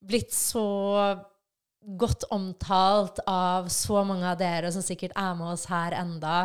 blitt 0.00 0.32
så 0.34 1.18
godt 1.80 2.26
omtalt 2.34 3.20
av 3.30 3.68
så 3.72 4.02
mange 4.04 4.26
av 4.28 4.38
dere 4.40 4.72
som 4.74 4.84
sikkert 4.84 5.14
er 5.18 5.36
med 5.38 5.54
oss 5.54 5.66
her 5.70 5.96
enda. 5.98 6.38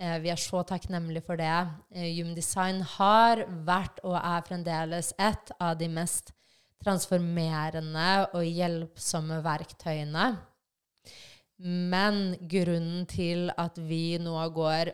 Eh, 0.00 0.18
vi 0.22 0.32
er 0.32 0.40
så 0.40 0.62
takknemlige 0.66 1.24
for 1.26 1.38
det. 1.38 1.56
Eh, 1.94 2.10
Human 2.16 2.36
Design 2.38 2.82
har 2.96 3.44
vært 3.66 4.00
og 4.02 4.16
er 4.18 4.46
fremdeles 4.46 5.12
et 5.18 5.52
av 5.60 5.76
de 5.78 5.90
mest 5.92 6.32
transformerende 6.82 8.10
og 8.34 8.46
hjelpsomme 8.46 9.40
verktøyene. 9.44 10.32
Men 11.62 12.34
grunnen 12.50 13.06
til 13.06 13.50
at 13.58 13.76
vi 13.78 14.18
nå 14.18 14.36
går 14.54 14.90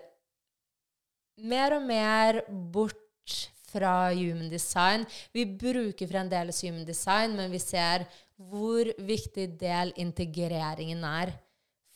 mer 1.49 1.79
og 1.79 1.87
mer 1.89 2.43
bort 2.73 3.37
fra 3.69 4.11
human 4.17 4.49
design 4.51 5.05
Vi 5.33 5.45
bruker 5.45 6.09
fremdeles 6.09 6.61
human 6.65 6.87
design, 6.89 7.37
men 7.37 7.53
vi 7.53 7.61
ser 7.63 8.07
hvor 8.39 8.89
viktig 9.03 9.49
del 9.61 9.93
integreringen 9.97 11.03
er. 11.05 11.33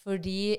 Fordi 0.03 0.57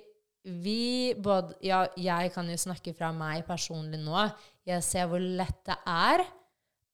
vi 0.64 1.14
både 1.24 1.56
Ja, 1.64 1.86
jeg 1.98 2.32
kan 2.34 2.50
jo 2.50 2.58
snakke 2.60 2.94
fra 2.94 3.12
meg 3.16 3.46
personlig 3.48 4.00
nå. 4.00 4.30
Jeg 4.68 4.84
ser 4.84 5.08
hvor 5.08 5.20
lett 5.20 5.60
det 5.68 5.78
er 5.88 6.26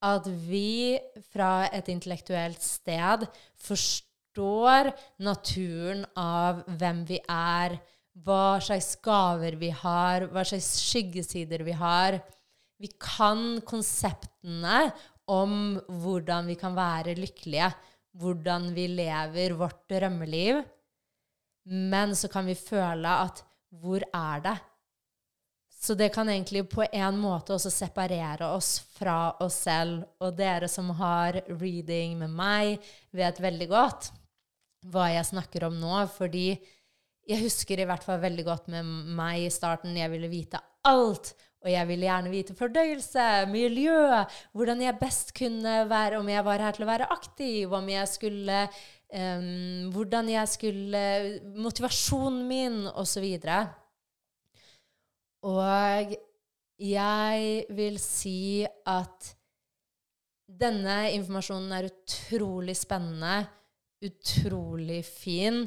at 0.05 0.27
vi 0.47 0.97
fra 1.31 1.67
et 1.75 1.89
intellektuelt 1.91 2.61
sted 2.63 3.25
forstår 3.59 4.91
naturen 5.25 6.05
av 6.19 6.63
hvem 6.79 7.03
vi 7.09 7.19
er, 7.33 7.75
hva 8.23 8.59
slags 8.63 8.93
gaver 9.03 9.57
vi 9.59 9.71
har, 9.75 10.27
hva 10.31 10.43
slags 10.47 10.71
skyggesider 10.87 11.63
vi 11.67 11.75
har. 11.75 12.19
Vi 12.79 12.91
kan 12.95 13.59
konseptene 13.67 14.89
om 15.29 15.77
hvordan 16.01 16.47
vi 16.49 16.55
kan 16.59 16.75
være 16.77 17.17
lykkelige, 17.19 17.69
hvordan 18.19 18.71
vi 18.75 18.87
lever 18.95 19.55
vårt 19.59 19.83
drømmeliv. 19.91 20.63
Men 21.69 22.15
så 22.15 22.31
kan 22.31 22.47
vi 22.47 22.57
føle 22.57 23.11
at 23.27 23.43
hvor 23.69 24.01
er 24.15 24.41
det? 24.47 24.57
Så 25.79 25.95
det 25.95 26.09
kan 26.11 26.27
egentlig 26.29 26.65
på 26.69 26.83
en 26.91 27.17
måte 27.21 27.53
også 27.55 27.71
separere 27.71 28.49
oss 28.51 28.81
fra 28.97 29.31
oss 29.39 29.61
selv. 29.63 30.03
Og 30.19 30.35
dere 30.35 30.67
som 30.67 30.91
har 30.99 31.39
reading 31.47 32.17
med 32.19 32.33
meg, 32.35 32.89
vet 33.15 33.39
veldig 33.39 33.69
godt 33.71 34.09
hva 34.91 35.07
jeg 35.13 35.29
snakker 35.31 35.69
om 35.69 35.79
nå. 35.79 36.01
Fordi 36.11 36.49
jeg 37.29 37.43
husker 37.45 37.79
i 37.79 37.87
hvert 37.87 38.03
fall 38.03 38.19
veldig 38.19 38.45
godt 38.47 38.67
med 38.75 38.91
meg 39.15 39.45
i 39.45 39.53
starten. 39.53 39.95
Jeg 39.95 40.11
ville 40.11 40.31
vite 40.31 40.59
alt. 40.89 41.31
Og 41.63 41.71
jeg 41.71 41.87
ville 41.89 42.07
gjerne 42.07 42.31
vite 42.31 42.55
fordøyelse, 42.55 43.23
miljø, 43.51 44.23
hvordan 44.55 44.79
jeg 44.79 44.95
best 45.01 45.33
kunne 45.35 45.81
være, 45.89 46.21
om 46.21 46.29
jeg 46.31 46.45
var 46.47 46.63
her 46.63 46.75
til 46.75 46.85
å 46.85 46.87
være 46.87 47.09
aktiv, 47.11 47.73
om 47.75 47.89
jeg 47.91 48.07
skulle 48.07 48.61
um, 49.11 49.89
Hvordan 49.91 50.31
jeg 50.31 50.51
skulle 50.53 51.03
Motivasjonen 51.59 52.45
min, 52.47 52.79
osv. 52.87 53.27
Og 53.27 53.67
jeg 56.79 57.65
vil 57.75 57.99
si 58.01 58.65
at 58.87 59.29
denne 60.49 61.11
informasjonen 61.13 61.75
er 61.77 61.87
utrolig 61.89 62.75
spennende, 62.77 63.43
utrolig 64.03 65.03
fin, 65.05 65.61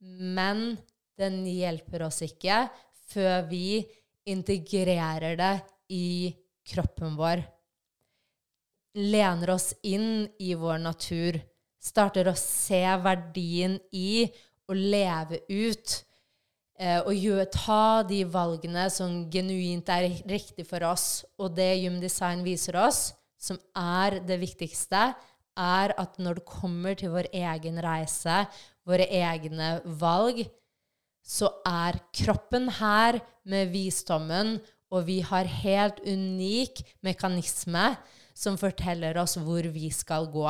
men 0.00 0.76
den 1.18 1.42
hjelper 1.48 2.06
oss 2.06 2.22
ikke 2.26 2.66
før 3.12 3.46
vi 3.50 3.84
integrerer 4.26 5.36
det 5.38 5.54
i 5.94 6.32
kroppen 6.66 7.14
vår. 7.18 7.44
Lener 8.96 9.52
oss 9.54 9.74
inn 9.86 10.26
i 10.40 10.54
vår 10.56 10.80
natur. 10.82 11.38
Starter 11.78 12.30
å 12.30 12.38
se 12.38 12.82
verdien 13.04 13.76
i 13.94 14.26
å 14.66 14.74
leve 14.74 15.44
ut 15.52 16.05
og 16.78 17.14
gjør, 17.16 17.44
ta 17.52 18.02
de 18.04 18.20
valgene 18.28 18.84
som 18.92 19.22
genuint 19.32 19.88
er 19.88 20.10
riktig 20.28 20.66
for 20.68 20.84
oss. 20.84 21.24
Og 21.40 21.54
det 21.56 21.70
Human 21.80 22.02
Design 22.02 22.42
viser 22.44 22.76
oss, 22.76 23.14
som 23.40 23.56
er 23.76 24.18
det 24.26 24.36
viktigste, 24.42 25.08
er 25.56 25.94
at 25.96 26.18
når 26.20 26.40
det 26.40 26.48
kommer 26.48 26.96
til 26.98 27.14
vår 27.14 27.30
egen 27.32 27.80
reise, 27.80 28.44
våre 28.86 29.08
egne 29.08 29.78
valg, 29.98 30.44
så 31.26 31.50
er 31.66 31.98
kroppen 32.14 32.68
her 32.76 33.18
med 33.48 33.72
visdommen, 33.72 34.58
og 34.92 35.08
vi 35.08 35.18
har 35.26 35.48
helt 35.64 35.98
unik 36.06 36.84
mekanisme 37.02 37.88
som 38.36 38.58
forteller 38.60 39.18
oss 39.18 39.34
hvor 39.40 39.66
vi 39.74 39.90
skal 39.90 40.28
gå. 40.30 40.46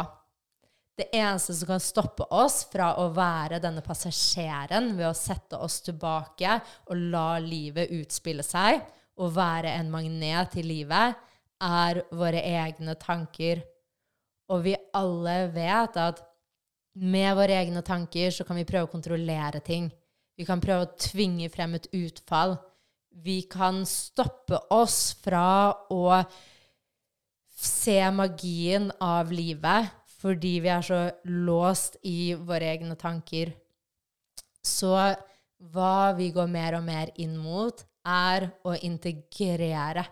Det 0.96 1.10
eneste 1.12 1.54
som 1.54 1.68
kan 1.68 1.80
stoppe 1.82 2.24
oss 2.32 2.62
fra 2.72 2.94
å 3.02 3.10
være 3.12 3.60
denne 3.60 3.82
passasjeren 3.84 4.94
ved 4.96 5.10
å 5.10 5.16
sette 5.16 5.58
oss 5.60 5.82
tilbake 5.84 6.54
og 6.88 7.02
la 7.12 7.36
livet 7.42 7.92
utspille 7.92 8.44
seg 8.46 8.80
og 9.20 9.34
være 9.36 9.74
en 9.76 9.90
magnet 9.92 10.56
i 10.56 10.64
livet, 10.64 11.16
er 11.64 12.00
våre 12.12 12.40
egne 12.40 12.94
tanker. 13.00 13.60
Og 14.52 14.64
vi 14.64 14.74
alle 14.96 15.36
vet 15.52 15.96
at 16.00 16.20
med 17.00 17.28
våre 17.36 17.58
egne 17.60 17.82
tanker 17.84 18.32
så 18.32 18.44
kan 18.48 18.56
vi 18.56 18.66
prøve 18.68 18.88
å 18.88 18.92
kontrollere 18.92 19.60
ting. 19.64 19.90
Vi 20.36 20.44
kan 20.48 20.60
prøve 20.64 20.84
å 20.84 20.96
tvinge 21.00 21.48
frem 21.52 21.76
et 21.76 21.88
utfall. 21.96 22.56
Vi 23.24 23.42
kan 23.52 23.84
stoppe 23.88 24.62
oss 24.72 25.16
fra 25.20 25.72
å 25.92 26.22
se 27.56 28.00
magien 28.12 28.90
av 29.00 29.32
livet 29.32 29.92
fordi 30.20 30.58
vi 30.64 30.72
er 30.72 30.84
så 30.84 31.00
låst 31.24 31.98
i 32.06 32.34
våre 32.34 32.72
egne 32.72 32.96
tanker. 32.98 33.52
Så 34.64 34.94
hva 35.72 36.12
vi 36.16 36.30
går 36.34 36.48
mer 36.50 36.78
og 36.78 36.86
mer 36.86 37.12
inn 37.20 37.36
mot, 37.40 37.84
er 38.06 38.50
å 38.62 38.76
integrere 38.86 40.04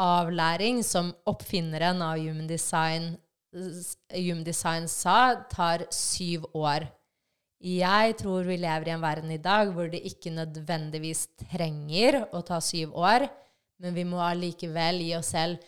avlæring, 0.00 0.82
som 0.82 1.12
oppfinneren 1.30 2.02
av 2.02 2.18
Human 2.18 2.48
Design, 2.50 3.14
Human 3.54 4.42
Design 4.46 4.88
sa, 4.90 5.46
tar 5.50 5.86
syv 5.94 6.48
år. 6.58 6.88
Jeg 7.64 8.16
tror 8.20 8.44
vi 8.44 8.58
lever 8.60 8.90
i 8.90 8.92
en 8.92 9.04
verden 9.04 9.30
i 9.32 9.40
dag 9.40 9.70
hvor 9.72 9.88
det 9.88 10.02
ikke 10.04 10.34
nødvendigvis 10.34 11.28
trenger 11.46 12.24
å 12.34 12.42
ta 12.44 12.58
syv 12.60 12.92
år, 12.98 13.28
men 13.80 13.94
vi 13.96 14.04
må 14.04 14.20
allikevel 14.20 15.00
gi 15.00 15.14
oss 15.16 15.32
selv 15.32 15.62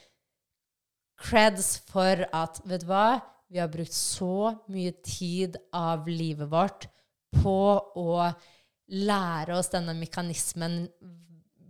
creds 1.17 1.79
for 1.89 2.27
at 2.37 2.61
Vet 2.69 2.85
du 2.85 2.91
hva? 2.91 3.23
Vi 3.49 3.61
har 3.63 3.71
brukt 3.71 3.95
så 3.95 4.53
mye 4.73 4.93
tid 5.07 5.57
av 5.77 6.09
livet 6.11 6.49
vårt 6.51 6.89
på 7.37 7.59
å 7.79 8.31
lære 8.87 9.59
oss 9.59 9.71
denne 9.71 9.95
mekanismen, 9.99 10.87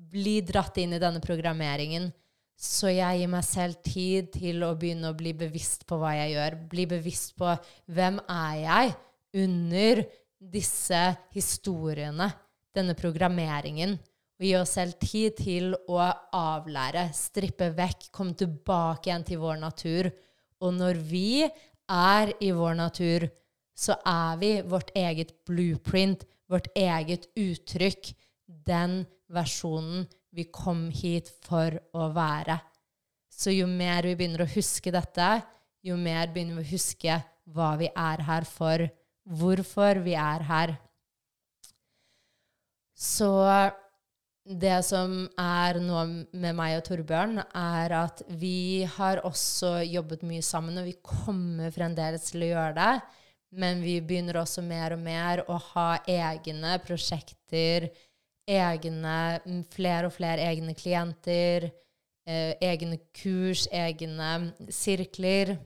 bli 0.06 0.38
dratt 0.46 0.78
inn 0.80 0.94
i 0.96 1.02
denne 1.02 1.20
programmeringen. 1.20 2.08
Så 2.56 2.88
jeg 2.88 3.20
gir 3.20 3.28
meg 3.28 3.44
selv 3.44 3.82
tid 3.84 4.30
til 4.32 4.64
å 4.64 4.72
begynne 4.78 5.10
å 5.12 5.16
bli 5.16 5.34
bevisst 5.36 5.84
på 5.88 5.98
hva 6.00 6.14
jeg 6.16 6.32
gjør. 6.32 6.56
Bli 6.70 6.86
bevisst 6.88 7.34
på 7.36 7.52
hvem 7.92 8.20
er 8.32 8.54
jeg 8.62 8.94
under 9.42 10.04
disse 10.40 11.02
historiene, 11.36 12.30
denne 12.76 12.96
programmeringen. 12.96 13.98
Og 14.36 14.44
gi 14.44 14.54
oss 14.56 14.74
selv 14.76 14.96
tid 15.00 15.36
til 15.40 15.74
å 15.88 16.00
avlære, 16.36 17.10
strippe 17.16 17.70
vekk, 17.76 18.08
komme 18.12 18.36
tilbake 18.36 19.10
igjen 19.10 19.28
til 19.28 19.40
vår 19.40 19.60
natur. 19.60 20.10
Og 20.64 20.74
når 20.76 21.00
vi 21.08 21.44
er 21.44 22.32
i 22.42 22.52
vår 22.54 22.78
natur, 22.78 23.26
så 23.76 23.98
er 24.08 24.38
vi 24.40 24.52
vårt 24.64 24.90
eget 24.96 25.34
blueprint, 25.46 26.24
vårt 26.48 26.70
eget 26.78 27.28
uttrykk, 27.36 28.12
den 28.46 29.02
versjonen 29.32 30.06
vi 30.36 30.46
kom 30.52 30.86
hit 30.94 31.28
for 31.44 31.76
å 31.96 32.08
være. 32.14 32.58
Så 33.28 33.52
jo 33.52 33.66
mer 33.68 34.06
vi 34.06 34.16
begynner 34.16 34.46
å 34.46 34.52
huske 34.54 34.92
dette, 34.94 35.28
jo 35.84 35.96
mer 36.00 36.30
begynner 36.32 36.60
vi 36.60 36.64
å 36.64 36.72
huske 36.72 37.18
hva 37.52 37.74
vi 37.78 37.90
er 37.92 38.22
her 38.26 38.46
for, 38.48 38.86
hvorfor 39.26 40.00
vi 40.06 40.16
er 40.18 40.44
her. 40.48 40.76
Så 42.96 43.28
det 44.46 44.78
som 44.86 45.24
er 45.40 45.80
nå 45.82 46.02
med 46.38 46.54
meg 46.54 46.76
og 46.78 46.84
Torbjørn, 46.86 47.40
er 47.42 47.94
at 47.98 48.22
vi 48.38 48.86
har 48.96 49.22
også 49.26 49.80
jobbet 49.82 50.22
mye 50.26 50.44
sammen, 50.44 50.78
og 50.78 50.86
vi 50.86 50.94
kommer 51.02 51.72
fremdeles 51.74 52.28
til 52.30 52.46
å 52.46 52.50
gjøre 52.52 52.76
det. 52.78 52.92
Men 53.56 53.80
vi 53.82 53.96
begynner 54.04 54.38
også 54.40 54.62
mer 54.62 54.94
og 54.94 55.02
mer 55.02 55.42
å 55.50 55.56
ha 55.72 55.88
egne 56.10 56.76
prosjekter, 56.84 57.88
egne, 58.46 59.16
flere 59.74 60.10
og 60.10 60.14
flere 60.14 60.44
egne 60.46 60.74
klienter, 60.78 61.70
eh, 62.26 62.54
egne 62.62 63.00
kurs, 63.16 63.66
egne 63.72 64.52
sirkler. 64.70 65.56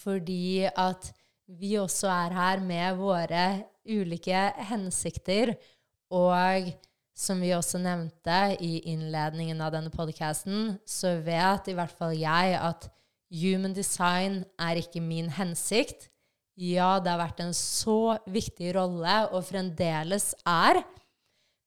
Fordi 0.00 0.68
at 0.70 1.10
vi 1.58 1.74
også 1.80 2.10
er 2.12 2.36
her 2.38 2.62
med 2.62 3.00
våre 3.00 3.46
ulike 3.88 4.44
hensikter. 4.70 5.56
Og 6.10 6.70
som 7.20 7.40
vi 7.42 7.52
også 7.52 7.80
nevnte 7.82 8.38
i 8.64 8.78
innledningen 8.94 9.60
av 9.60 9.74
denne 9.74 9.92
podkasten, 9.92 10.78
så 10.88 11.18
vet 11.24 11.68
i 11.68 11.76
hvert 11.76 11.92
fall 11.98 12.14
jeg 12.16 12.56
at 12.56 12.88
human 13.42 13.74
design 13.76 14.40
er 14.60 14.80
ikke 14.80 15.02
min 15.04 15.28
hensikt. 15.36 16.08
Ja, 16.60 16.98
det 17.00 17.12
har 17.12 17.20
vært 17.20 17.42
en 17.44 17.54
så 17.56 18.16
viktig 18.28 18.72
rolle, 18.76 19.20
og 19.32 19.44
fremdeles 19.48 20.32
er. 20.48 20.82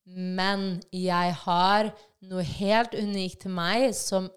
Men 0.04 0.82
jeg 0.92 1.34
har 1.46 1.90
noe 2.28 2.44
helt 2.44 2.94
unikt 2.98 3.44
til 3.44 3.54
meg 3.54 3.92
som 3.96 4.28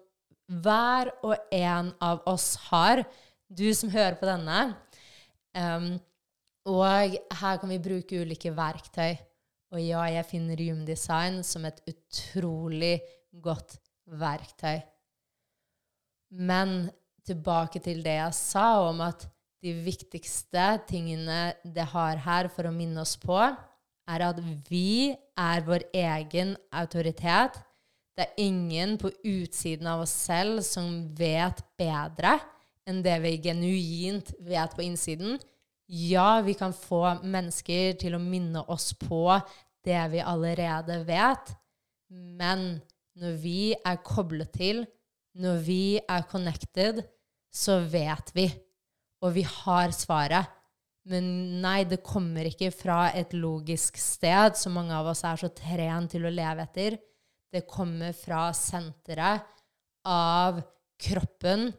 hver 0.48 1.10
og 1.26 1.34
en 1.52 1.92
av 2.02 2.22
oss 2.30 2.54
har. 2.70 3.02
Du 3.48 3.68
som 3.76 3.92
hører 3.92 4.16
på 4.20 4.28
denne. 4.28 4.70
Um, 5.52 5.96
og 6.68 7.18
her 7.40 7.60
kan 7.60 7.70
vi 7.72 7.80
bruke 7.82 8.22
ulike 8.22 8.52
verktøy. 8.54 9.18
Og 9.74 9.80
ja, 9.82 10.04
jeg 10.08 10.24
finner 10.30 10.60
Human 10.62 11.42
som 11.44 11.66
et 11.68 11.80
utrolig 11.90 12.98
godt 13.42 13.76
verktøy. 14.08 14.80
Men 16.30 16.88
tilbake 17.28 17.80
til 17.84 18.00
det 18.04 18.16
jeg 18.16 18.36
sa 18.36 18.68
om 18.88 19.02
at 19.04 19.26
de 19.64 19.74
viktigste 19.84 20.64
tingene 20.88 21.52
det 21.64 21.88
har 21.92 22.20
her 22.24 22.48
for 22.52 22.68
å 22.68 22.74
minne 22.74 23.02
oss 23.02 23.16
på, 23.20 23.38
er 24.08 24.24
at 24.24 24.38
vi 24.70 25.12
er 25.36 25.64
vår 25.66 25.84
egen 25.92 26.54
autoritet. 26.72 27.58
Det 28.16 28.24
er 28.24 28.40
ingen 28.46 28.96
på 28.98 29.10
utsiden 29.26 29.88
av 29.90 30.06
oss 30.06 30.14
selv 30.14 30.62
som 30.66 31.10
vet 31.18 31.60
bedre 31.78 32.38
enn 32.88 33.02
det 33.04 33.18
vi 33.20 33.36
genuint 33.44 34.32
vet 34.40 34.72
på 34.74 34.86
innsiden. 34.86 35.36
Ja, 35.88 36.40
vi 36.44 36.52
kan 36.54 36.74
få 36.76 37.00
mennesker 37.24 37.96
til 38.00 38.16
å 38.16 38.20
minne 38.20 38.60
oss 38.68 38.90
på 38.92 39.22
det 39.86 40.00
vi 40.12 40.20
allerede 40.20 40.98
vet, 41.08 41.54
men 42.12 42.82
når 43.18 43.38
vi 43.40 43.60
er 43.72 44.02
koblet 44.04 44.52
til, 44.52 44.82
når 45.38 45.62
vi 45.64 45.82
er 46.02 46.26
connected, 46.28 47.00
så 47.48 47.78
vet 47.88 48.34
vi 48.36 48.50
og 49.24 49.34
vi 49.34 49.44
har 49.48 49.94
svaret. 49.96 50.54
Men 51.08 51.24
nei, 51.62 51.82
det 51.88 52.02
kommer 52.04 52.46
ikke 52.50 52.70
fra 52.74 53.08
et 53.16 53.32
logisk 53.32 53.96
sted, 53.96 54.58
som 54.60 54.76
mange 54.76 54.92
av 54.94 55.08
oss 55.08 55.24
er 55.24 55.40
så 55.40 55.48
trent 55.56 56.12
til 56.12 56.28
å 56.28 56.32
leve 56.32 56.66
etter. 56.68 56.98
Det 57.48 57.64
kommer 57.68 58.12
fra 58.12 58.50
senteret 58.52 59.46
av 60.04 60.60
kroppen, 61.00 61.70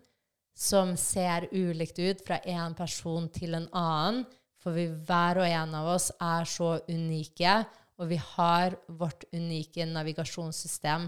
som 0.60 0.92
ser 1.00 1.48
ulikt 1.52 2.00
ut 2.00 2.26
fra 2.26 2.42
en 2.44 2.76
person 2.76 3.30
til 3.32 3.56
en 3.56 3.70
annen. 3.72 4.26
For 4.60 4.76
vi 4.76 4.90
hver 4.92 5.40
og 5.40 5.48
en 5.48 5.76
av 5.80 5.88
oss 5.94 6.10
er 6.20 6.48
så 6.50 6.74
unike, 6.90 7.62
og 8.00 8.10
vi 8.12 8.18
har 8.20 8.76
vårt 8.92 9.24
unike 9.32 9.88
navigasjonssystem. 9.88 11.08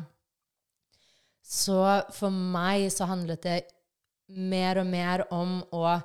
Så 1.44 1.82
for 2.16 2.32
meg 2.32 2.88
så 2.94 3.10
handlet 3.10 3.44
det 3.44 3.60
mer 4.32 4.80
og 4.80 4.88
mer 4.88 5.26
om 5.36 5.60
å 5.76 5.98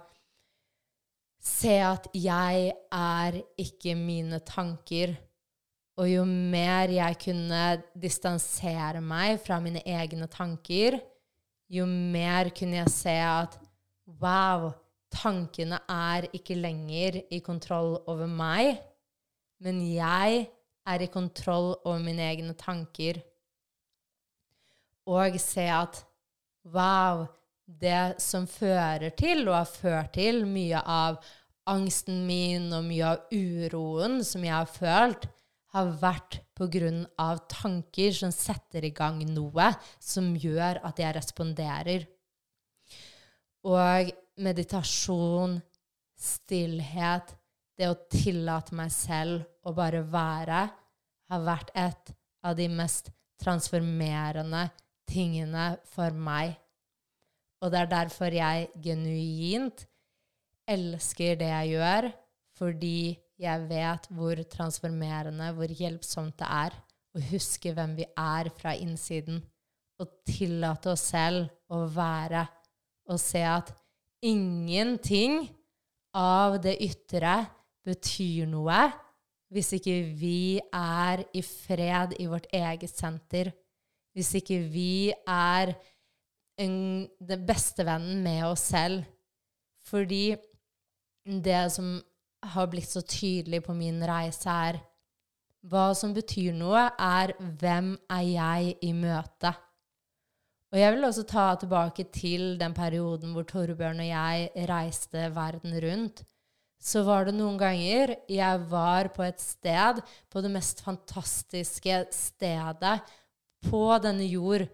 se 1.46 1.76
at 1.86 2.08
jeg 2.18 2.72
er 2.74 3.38
ikke 3.62 3.94
mine 3.98 4.40
tanker. 4.42 5.14
Og 5.96 6.10
jo 6.10 6.24
mer 6.26 6.90
jeg 6.92 7.20
kunne 7.22 7.62
distansere 7.94 9.00
meg 9.00 9.38
fra 9.44 9.60
mine 9.62 9.84
egne 9.86 10.26
tanker, 10.28 10.98
jo 11.72 11.86
mer 11.86 12.50
kunne 12.54 12.78
jeg 12.80 12.92
se 12.92 13.14
at 13.20 13.56
wow, 14.22 14.70
tankene 15.12 15.78
er 15.90 16.28
ikke 16.36 16.58
lenger 16.58 17.20
i 17.32 17.40
kontroll 17.44 17.96
over 18.06 18.28
meg, 18.30 18.76
men 19.62 19.80
jeg 19.88 20.44
er 20.86 21.02
i 21.02 21.10
kontroll 21.10 21.74
over 21.84 22.02
mine 22.02 22.26
egne 22.26 22.54
tanker. 22.58 23.18
Og 25.06 25.38
se 25.42 25.64
at 25.70 26.02
wow, 26.74 27.24
det 27.66 28.20
som 28.22 28.46
fører 28.46 29.10
til, 29.18 29.46
og 29.48 29.58
har 29.58 29.70
ført 29.70 30.14
til, 30.18 30.44
mye 30.46 30.82
av 30.82 31.18
angsten 31.66 32.22
min 32.28 32.70
og 32.74 32.84
mye 32.86 33.14
av 33.14 33.34
uroen 33.34 34.20
som 34.26 34.44
jeg 34.46 34.54
har 34.54 34.70
følt, 34.70 35.26
har 35.74 35.90
vært 36.00 36.40
av 37.18 37.42
tanker 37.50 38.12
som 38.14 38.32
setter 38.32 38.84
i 38.84 38.92
gang 38.94 39.18
noe 39.28 39.70
som 40.00 40.34
gjør 40.36 40.80
at 40.86 41.00
jeg 41.02 41.16
responderer. 41.16 42.06
Og 43.66 44.12
meditasjon, 44.40 45.58
stillhet, 46.16 47.34
det 47.76 47.90
å 47.90 47.98
tillate 48.08 48.76
meg 48.76 48.92
selv 48.94 49.44
å 49.66 49.74
bare 49.76 50.00
være, 50.08 50.62
har 51.26 51.42
vært 51.44 51.72
et 51.74 52.14
av 52.46 52.56
de 52.56 52.68
mest 52.72 53.10
transformerende 53.42 54.68
tingene 55.10 55.74
for 55.90 56.14
meg. 56.14 56.54
Og 57.60 57.72
det 57.72 57.82
er 57.82 57.92
derfor 57.92 58.32
jeg 58.32 58.70
genuint 58.84 59.84
elsker 60.66 61.36
det 61.40 61.50
jeg 61.50 61.76
gjør, 61.76 62.10
fordi 62.56 62.98
jeg 63.40 63.66
vet 63.68 64.08
hvor 64.16 64.40
transformerende, 64.50 65.50
hvor 65.56 65.72
hjelpsomt 65.78 66.38
det 66.40 66.48
er 66.48 66.76
å 67.16 67.22
huske 67.30 67.72
hvem 67.76 67.96
vi 67.98 68.06
er 68.08 68.50
fra 68.56 68.74
innsiden, 68.76 69.40
og 70.00 70.12
tillate 70.28 70.92
oss 70.92 71.06
selv 71.12 71.72
å 71.72 71.86
være 71.88 72.44
og 73.08 73.20
se 73.22 73.40
at 73.48 73.70
ingenting 74.26 75.46
av 76.16 76.58
det 76.64 76.74
ytre 76.84 77.38
betyr 77.86 78.48
noe 78.50 78.80
hvis 79.52 79.76
ikke 79.78 79.94
vi 80.18 80.58
er 80.74 81.22
i 81.36 81.42
fred 81.46 82.16
i 82.18 82.26
vårt 82.28 82.48
eget 82.54 82.90
senter, 82.90 83.52
hvis 84.16 84.32
ikke 84.40 84.58
vi 84.72 85.12
er 85.22 85.70
en, 86.58 87.06
den 87.20 87.44
beste 87.46 87.86
vennen 87.86 88.24
med 88.24 88.42
oss 88.48 88.66
selv. 88.72 89.04
Fordi 89.86 90.34
det 91.24 91.62
som 91.72 91.94
har 92.54 92.68
blitt 92.70 92.90
så 92.90 93.02
tydelig 93.02 93.62
på 93.66 93.74
min 93.76 94.02
reise, 94.06 94.50
er 94.50 94.80
hva 95.66 95.90
som 95.98 96.12
betyr 96.14 96.54
noe, 96.54 96.86
er 96.98 97.32
hvem 97.58 97.94
er 98.12 98.26
jeg 98.28 98.76
i 98.86 98.92
møte? 98.94 99.52
Og 100.74 100.80
jeg 100.80 100.94
vil 100.94 101.06
også 101.08 101.24
ta 101.30 101.46
tilbake 101.58 102.06
til 102.14 102.56
den 102.60 102.74
perioden 102.76 103.34
hvor 103.34 103.46
Torbjørn 103.48 104.02
og 104.02 104.08
jeg 104.08 104.66
reiste 104.68 105.28
verden 105.34 105.76
rundt. 105.82 106.24
Så 106.76 107.02
var 107.06 107.26
det 107.26 107.34
noen 107.36 107.56
ganger 107.58 108.12
jeg 108.28 108.64
var 108.70 109.08
på 109.14 109.24
et 109.24 109.40
sted, 109.40 110.02
på 110.28 110.42
det 110.44 110.50
mest 110.52 110.82
fantastiske 110.84 112.02
stedet 112.12 112.98
på 113.64 113.84
denne 114.04 114.26
jord. 114.28 114.66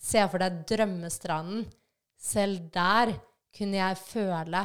Se 0.00 0.22
for 0.30 0.40
deg 0.40 0.62
drømmestranden. 0.70 1.66
Selv 2.18 2.70
der 2.74 3.12
kunne 3.54 3.78
jeg 3.78 4.00
føle 4.00 4.64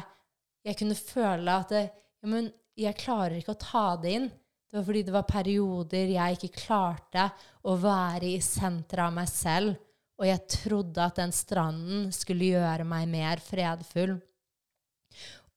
Jeg 0.63 0.77
kunne 0.79 0.95
føle 0.95 1.51
at 1.59 1.69
det, 1.69 1.83
ja, 2.23 2.31
men 2.31 2.47
jeg 2.79 2.95
klarer 3.01 3.35
ikke 3.37 3.53
å 3.53 3.59
ta 3.59 3.87
det 3.99 4.15
inn. 4.17 4.29
Det 4.71 4.79
var 4.79 4.85
fordi 4.87 5.01
det 5.05 5.13
var 5.13 5.25
perioder 5.29 6.11
jeg 6.15 6.37
ikke 6.37 6.61
klarte 6.63 7.27
å 7.67 7.75
være 7.77 8.31
i 8.31 8.39
senteret 8.41 9.05
av 9.05 9.17
meg 9.19 9.27
selv, 9.29 9.75
og 10.17 10.29
jeg 10.29 10.47
trodde 10.49 11.03
at 11.03 11.19
den 11.19 11.33
stranden 11.35 12.07
skulle 12.15 12.53
gjøre 12.55 12.85
meg 12.87 13.09
mer 13.11 13.43
fredfull. 13.43 14.15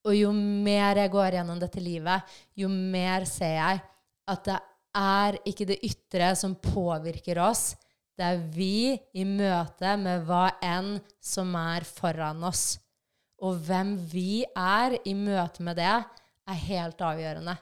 Og 0.07 0.15
jo 0.15 0.33
mer 0.35 1.01
jeg 1.01 1.13
går 1.15 1.39
gjennom 1.39 1.63
dette 1.63 1.81
livet, 1.83 2.37
jo 2.59 2.69
mer 2.69 3.25
ser 3.31 3.57
jeg 3.57 3.81
at 4.27 4.45
det 4.51 4.59
er 4.97 5.39
ikke 5.49 5.69
det 5.71 5.79
ytre 5.87 6.31
som 6.39 6.59
påvirker 6.59 7.41
oss. 7.47 7.71
Det 8.17 8.25
er 8.27 8.45
vi 8.53 8.97
i 9.17 9.25
møte 9.29 9.97
med 10.01 10.25
hva 10.29 10.49
enn 10.65 10.97
som 11.21 11.53
er 11.61 11.85
foran 11.89 12.45
oss. 12.49 12.79
Og 13.45 13.59
hvem 13.67 13.97
vi 14.09 14.45
er 14.57 14.97
i 15.05 15.13
møte 15.17 15.65
med 15.65 15.77
det, 15.77 15.99
er 16.47 16.65
helt 16.67 17.01
avgjørende. 17.03 17.57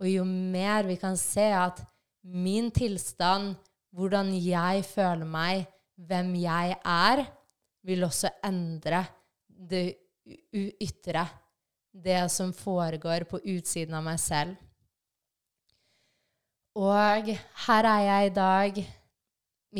Og 0.00 0.08
jo 0.08 0.24
mer 0.24 0.88
vi 0.88 0.96
kan 1.00 1.16
se 1.20 1.46
at 1.54 1.82
min 2.24 2.70
tilstand, 2.74 3.54
hvordan 3.96 4.32
jeg 4.34 4.84
føler 4.86 5.28
meg, 5.28 5.66
hvem 6.00 6.34
jeg 6.40 6.76
er, 6.84 7.24
vil 7.84 8.04
også 8.06 8.30
endre 8.46 9.04
det 9.46 9.84
ytre. 10.80 11.26
Det 11.90 12.22
som 12.30 12.52
foregår 12.54 13.26
på 13.28 13.40
utsiden 13.50 13.96
av 13.98 14.04
meg 14.06 14.20
selv. 14.22 14.54
Og 16.78 17.32
her 17.66 17.88
er 17.90 18.02
jeg 18.06 18.26
i 18.28 18.34
dag. 18.36 18.80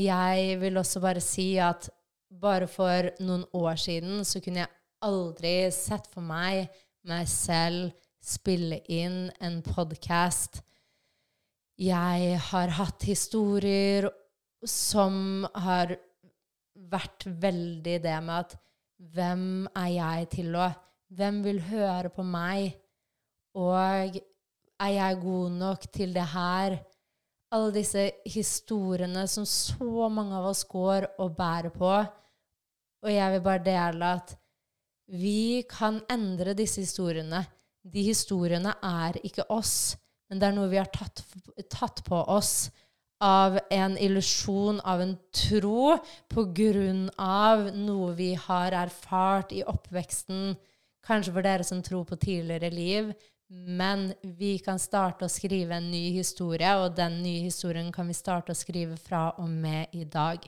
Jeg 0.01 0.59
vil 0.61 0.80
også 0.80 1.01
bare 1.03 1.22
si 1.22 1.53
at 1.62 1.88
bare 2.41 2.66
for 2.70 3.11
noen 3.22 3.45
år 3.55 3.78
siden 3.78 4.24
så 4.26 4.43
kunne 4.43 4.64
jeg 4.64 4.74
aldri 5.07 5.55
sett 5.74 6.07
for 6.11 6.22
meg 6.22 6.68
meg 7.09 7.29
selv 7.31 7.93
spille 8.21 8.81
inn 8.93 9.31
en 9.41 9.61
podkast. 9.65 10.61
Jeg 11.81 12.37
har 12.51 12.75
hatt 12.77 13.07
historier 13.09 14.11
som 14.69 15.47
har 15.55 15.95
vært 16.91 17.25
veldig 17.25 17.97
det 18.05 18.19
med 18.27 18.35
at 18.37 18.59
hvem 19.15 19.47
er 19.73 19.93
jeg 19.97 20.31
til 20.37 20.57
å 20.61 20.71
Hvem 21.11 21.41
vil 21.43 21.57
høre 21.67 22.07
på 22.15 22.23
meg? 22.23 22.77
Og 23.59 24.15
er 24.15 24.91
jeg 24.95 25.17
god 25.25 25.57
nok 25.59 25.87
til 25.91 26.13
det 26.15 26.27
her? 26.31 26.77
Alle 27.51 27.73
disse 27.75 28.05
historiene 28.31 29.25
som 29.27 29.43
så 29.43 30.07
mange 30.07 30.39
av 30.39 30.47
oss 30.53 30.63
går 30.71 31.09
og 31.19 31.35
bærer 31.35 31.75
på. 31.75 31.91
Og 33.03 33.11
jeg 33.11 33.35
vil 33.35 33.43
bare 33.43 33.65
dele 33.67 34.13
at 34.21 34.37
vi 35.11 35.63
kan 35.69 36.01
endre 36.11 36.55
disse 36.59 36.85
historiene 36.85 37.45
de 37.83 38.05
historiene 38.05 38.75
er 38.85 39.17
ikke 39.25 39.47
oss, 39.53 39.97
men 40.29 40.41
det 40.41 40.51
er 40.51 40.57
noe 40.57 40.71
vi 40.71 40.79
har 40.81 40.91
tatt, 40.93 41.23
tatt 41.73 42.03
på 42.07 42.19
oss 42.29 42.71
av 43.25 43.59
en 43.73 43.97
illusjon, 44.01 44.81
av 44.85 45.03
en 45.05 45.17
tro, 45.37 45.97
på 46.29 46.45
grunn 46.57 47.09
av 47.21 47.69
noe 47.77 48.15
vi 48.17 48.33
har 48.39 48.77
erfart 48.77 49.53
i 49.57 49.65
oppveksten, 49.69 50.55
kanskje 51.05 51.35
for 51.35 51.45
dere 51.45 51.67
som 51.67 51.83
tror 51.85 52.07
på 52.09 52.21
tidligere 52.21 52.71
liv. 52.73 53.13
Men 53.51 54.13
vi 54.23 54.55
kan 54.63 54.79
starte 54.79 55.27
å 55.27 55.33
skrive 55.33 55.75
en 55.81 55.91
ny 55.91 56.13
historie, 56.15 56.71
og 56.79 56.95
den 56.97 57.19
nye 57.25 57.43
historien 57.49 57.91
kan 57.93 58.09
vi 58.09 58.17
starte 58.17 58.55
å 58.55 58.59
skrive 58.59 58.97
fra 59.01 59.31
og 59.41 59.51
med 59.51 59.97
i 59.97 60.07
dag. 60.07 60.45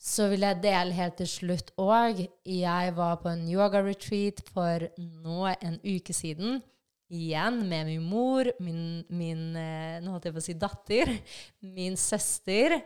Så 0.00 0.30
vil 0.32 0.46
jeg 0.46 0.62
dele 0.62 0.96
helt 0.96 1.18
til 1.20 1.28
slutt 1.28 1.74
òg. 1.76 2.22
Jeg 2.48 2.92
var 2.96 3.18
på 3.20 3.28
en 3.28 3.42
yoga-retreat 3.52 4.40
for 4.48 4.86
nå 4.96 5.50
en 5.52 5.76
uke 5.84 6.14
siden. 6.16 6.62
Igjen 7.10 7.58
med 7.68 7.88
min 7.90 8.06
mor, 8.08 8.48
min, 8.62 9.02
min 9.10 9.56
eh, 9.58 9.98
Nå 10.00 10.14
holdt 10.14 10.28
jeg 10.28 10.36
på 10.36 10.40
å 10.40 10.46
si 10.46 10.54
datter. 10.56 11.12
Min 11.60 11.98
søster. 12.00 12.78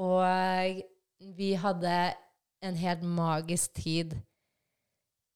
Og 0.00 0.80
vi 1.36 1.50
hadde 1.58 1.98
en 2.64 2.80
helt 2.80 3.04
magisk 3.04 3.76
tid. 3.82 4.16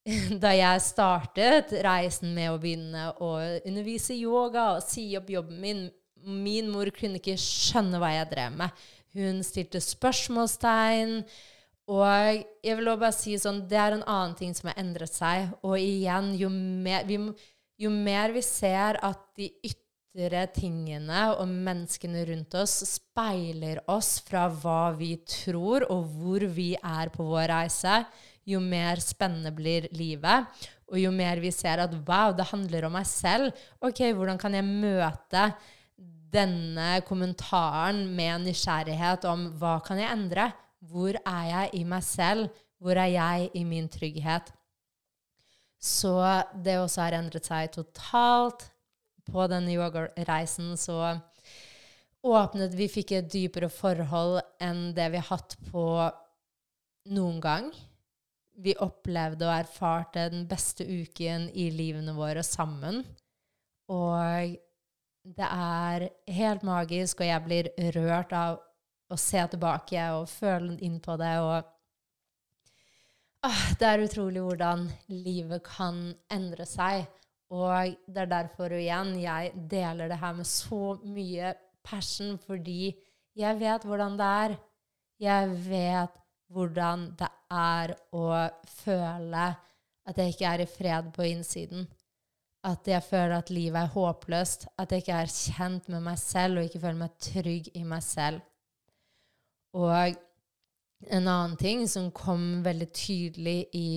Da 0.42 0.54
jeg 0.56 0.80
startet 0.82 1.74
reisen 1.84 2.32
med 2.34 2.54
å 2.54 2.60
begynne 2.62 3.10
å 3.22 3.34
undervise 3.68 4.16
yoga 4.16 4.72
og 4.78 4.86
si 4.86 5.12
opp 5.18 5.28
jobben 5.30 5.60
min 5.60 5.90
Min 6.22 6.68
mor 6.70 6.86
kunne 6.94 7.18
ikke 7.18 7.34
skjønne 7.34 7.98
hva 7.98 8.12
jeg 8.14 8.28
drev 8.30 8.52
med. 8.54 8.82
Hun 9.16 9.42
stilte 9.44 9.80
spørsmålstegn. 9.82 11.20
Og 11.92 12.42
jeg 12.62 12.78
vil 12.78 12.88
også 12.88 13.02
bare 13.02 13.16
si 13.16 13.36
sånn, 13.40 13.64
det 13.68 13.78
er 13.78 13.96
en 13.96 14.04
annen 14.06 14.36
ting 14.38 14.52
som 14.56 14.70
har 14.70 14.78
endret 14.80 15.12
seg. 15.12 15.50
Og 15.66 15.76
igjen, 15.80 16.32
jo 16.38 16.50
mer 16.52 17.06
vi, 17.08 17.18
jo 17.82 17.92
mer 17.92 18.34
vi 18.34 18.42
ser 18.46 19.00
at 19.02 19.24
de 19.38 19.50
ytre 19.66 20.44
tingene 20.54 21.24
og 21.34 21.48
menneskene 21.50 22.22
rundt 22.28 22.54
oss 22.60 22.78
speiler 22.88 23.80
oss 23.90 24.18
fra 24.24 24.46
hva 24.48 24.92
vi 24.96 25.16
tror, 25.26 25.88
og 25.90 26.06
hvor 26.14 26.46
vi 26.54 26.72
er 26.76 27.12
på 27.12 27.26
vår 27.26 27.50
reise, 27.52 28.02
jo 28.48 28.60
mer 28.62 29.02
spennende 29.02 29.52
blir 29.54 29.90
livet. 29.94 30.48
Og 30.92 31.00
jo 31.00 31.12
mer 31.14 31.40
vi 31.40 31.50
ser 31.54 31.80
at 31.82 31.92
wow, 32.06 32.34
det 32.36 32.50
handler 32.50 32.86
om 32.86 32.98
meg 32.98 33.08
selv. 33.08 33.52
Ok, 33.80 34.04
hvordan 34.12 34.40
kan 34.40 34.54
jeg 34.54 34.68
møte 34.68 35.46
denne 36.32 37.02
kommentaren 37.06 38.06
med 38.16 38.46
nysgjerrighet 38.46 39.26
om 39.28 39.50
hva 39.60 39.76
kan 39.84 40.00
jeg 40.00 40.12
endre? 40.12 40.48
Hvor 40.82 41.16
er 41.20 41.44
jeg 41.50 41.72
i 41.78 41.84
meg 41.88 42.04
selv? 42.06 42.48
Hvor 42.82 42.98
er 42.98 43.12
jeg 43.12 43.50
i 43.58 43.62
min 43.68 43.88
trygghet? 43.92 44.50
Så 45.82 46.14
det 46.64 46.78
også 46.78 47.04
har 47.04 47.18
endret 47.18 47.46
seg 47.46 47.72
totalt. 47.74 48.68
På 49.22 49.46
denne 49.50 49.74
yogareisen 49.74 50.74
så 50.78 51.14
åpnet 52.26 52.74
vi 52.78 52.88
fikk 52.90 53.14
et 53.16 53.30
dypere 53.30 53.68
forhold 53.70 54.40
enn 54.62 54.90
det 54.96 55.08
vi 55.12 55.20
har 55.20 55.28
hatt 55.30 55.56
på 55.70 55.86
noen 57.14 57.38
gang. 57.42 57.70
Vi 58.62 58.74
opplevde 58.82 59.46
og 59.48 59.54
erfarte 59.56 60.28
den 60.32 60.46
beste 60.50 60.86
uken 60.86 61.48
i 61.54 61.70
livene 61.74 62.14
våre 62.14 62.44
sammen. 62.46 63.02
Og 63.90 64.56
det 65.22 65.46
er 65.46 66.08
helt 66.34 66.64
magisk, 66.66 67.20
og 67.20 67.28
jeg 67.28 67.44
blir 67.44 67.68
rørt 67.94 68.32
av 68.34 68.58
å 69.12 69.18
se 69.20 69.44
tilbake 69.52 70.06
og 70.16 70.30
føle 70.30 70.74
inn 70.82 70.98
på 71.04 71.16
det. 71.20 71.34
og 71.38 71.62
ah, 73.46 73.64
Det 73.78 73.88
er 73.88 74.04
utrolig 74.06 74.42
hvordan 74.42 74.88
livet 75.08 75.62
kan 75.66 76.08
endre 76.32 76.66
seg. 76.66 77.06
Og 77.52 77.94
det 78.08 78.24
er 78.24 78.32
derfor 78.32 78.72
igjen 78.72 79.14
jeg 79.20 79.52
deler 79.70 80.08
det 80.10 80.18
her 80.18 80.34
med 80.34 80.48
så 80.48 80.96
mye 81.04 81.54
passion, 81.84 82.38
fordi 82.40 82.94
jeg 83.38 83.60
vet 83.60 83.84
hvordan 83.86 84.18
det 84.18 84.32
er. 84.44 84.58
Jeg 85.22 85.50
vet 85.68 86.18
hvordan 86.52 87.12
det 87.18 87.30
er 87.52 87.94
å 88.16 88.26
føle 88.82 89.44
at 90.02 90.18
jeg 90.18 90.32
ikke 90.32 90.48
er 90.50 90.64
i 90.64 90.70
fred 90.70 91.12
på 91.14 91.28
innsiden 91.28 91.86
at 92.62 92.86
jeg 92.86 93.02
føler 93.02 93.36
at 93.40 93.50
livet 93.50 93.80
er 93.80 93.90
håpløst, 93.90 94.68
at 94.78 94.92
jeg 94.92 95.02
ikke 95.02 95.20
er 95.24 95.32
kjent 95.34 95.88
med 95.90 96.04
meg 96.04 96.18
selv 96.20 96.60
og 96.60 96.68
ikke 96.68 96.82
føler 96.84 97.00
meg 97.00 97.16
trygg 97.22 97.70
i 97.74 97.82
meg 97.86 98.04
selv. 98.06 98.42
Og 99.74 100.14
en 101.10 101.26
annen 101.26 101.56
ting 101.58 101.82
som 101.90 102.12
kom 102.14 102.62
veldig 102.62 102.88
tydelig 102.94 103.56
i 103.74 103.88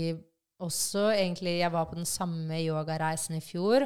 også 0.65 1.09
egentlig 1.11 1.59
Jeg 1.59 1.71
var 1.73 1.85
på 1.89 1.97
den 1.97 2.07
samme 2.07 2.61
yogareisen 2.63 3.35
i 3.37 3.43
fjor, 3.43 3.85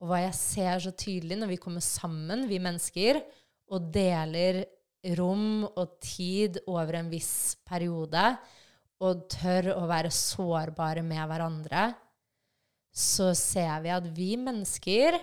og 0.00 0.08
hva 0.08 0.20
jeg 0.20 0.36
ser 0.36 0.82
så 0.84 0.92
tydelig 0.92 1.38
når 1.40 1.54
vi 1.54 1.60
kommer 1.60 1.84
sammen, 1.84 2.46
vi 2.48 2.60
mennesker, 2.60 3.22
og 3.72 3.88
deler 3.92 4.62
rom 5.16 5.64
og 5.64 5.96
tid 6.04 6.60
over 6.68 7.00
en 7.00 7.10
viss 7.10 7.56
periode, 7.66 8.24
og 9.00 9.24
tør 9.32 9.72
å 9.78 9.86
være 9.88 10.12
sårbare 10.12 11.02
med 11.02 11.24
hverandre, 11.24 11.88
så 12.92 13.30
ser 13.38 13.82
vi 13.84 13.92
at 13.94 14.06
vi 14.16 14.34
mennesker, 14.40 15.18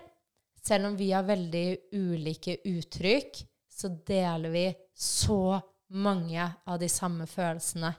selv 0.64 0.90
om 0.90 0.98
vi 1.00 1.12
har 1.12 1.28
veldig 1.28 1.94
ulike 1.96 2.58
uttrykk, 2.68 3.42
så 3.68 3.92
deler 4.08 4.52
vi 4.52 4.66
så 4.98 5.60
mange 5.94 6.44
av 6.68 6.80
de 6.82 6.90
samme 6.92 7.28
følelsene. 7.30 7.94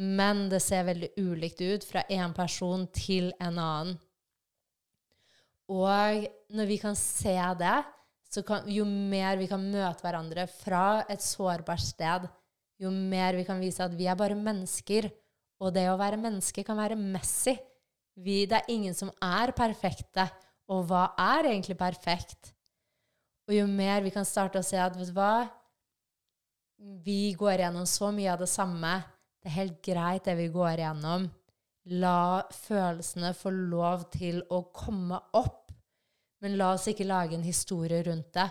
Men 0.00 0.48
det 0.50 0.60
ser 0.62 0.86
veldig 0.86 1.10
ulikt 1.18 1.60
ut 1.60 1.86
fra 1.86 2.04
en 2.08 2.34
person 2.36 2.86
til 2.94 3.30
en 3.40 3.58
annen. 3.58 3.96
Og 5.70 6.26
når 6.50 6.66
vi 6.66 6.78
kan 6.82 6.96
se 6.98 7.36
det, 7.60 7.78
så 8.30 8.42
kan, 8.46 8.66
jo 8.70 8.84
mer 8.86 9.38
vi 9.38 9.48
kan 9.50 9.62
møte 9.72 10.04
hverandre 10.04 10.46
fra 10.50 11.02
et 11.10 11.22
sårbart 11.22 11.82
sted, 11.82 12.26
jo 12.80 12.90
mer 12.90 13.36
vi 13.38 13.44
kan 13.46 13.60
vise 13.62 13.82
at 13.84 13.94
vi 13.94 14.06
er 14.10 14.18
bare 14.18 14.38
mennesker, 14.38 15.10
og 15.60 15.74
det 15.74 15.88
å 15.90 15.98
være 16.00 16.18
menneske 16.20 16.64
kan 16.66 16.78
være 16.78 16.98
messy. 16.98 17.56
Vi, 18.20 18.44
det 18.46 18.60
er 18.60 18.72
ingen 18.72 18.96
som 18.96 19.12
er 19.24 19.52
perfekte. 19.56 20.26
Og 20.70 20.84
hva 20.90 21.10
er 21.18 21.50
egentlig 21.50 21.78
perfekt? 21.78 22.52
Og 23.48 23.56
jo 23.56 23.66
mer 23.66 24.04
vi 24.04 24.12
kan 24.14 24.28
starte 24.28 24.60
å 24.60 24.66
se 24.66 24.78
at 24.78 24.94
vet 24.98 25.10
du 25.10 25.16
hva, 25.16 25.48
vi 27.04 27.32
går 27.36 27.64
gjennom 27.64 27.86
så 27.88 28.08
mye 28.14 28.30
av 28.32 28.40
det 28.40 28.48
samme. 28.48 28.92
Det 29.40 29.50
er 29.50 29.56
helt 29.58 29.80
greit, 29.84 30.24
det 30.24 30.36
vi 30.38 30.48
går 30.52 30.84
gjennom. 30.84 31.26
La 32.00 32.44
følelsene 32.54 33.32
få 33.36 33.52
lov 33.52 34.06
til 34.14 34.42
å 34.52 34.62
komme 34.72 35.18
opp. 35.36 35.72
Men 36.40 36.56
la 36.60 36.74
oss 36.76 36.86
ikke 36.88 37.08
lage 37.08 37.36
en 37.36 37.44
historie 37.44 38.00
rundt 38.06 38.32
det. 38.36 38.48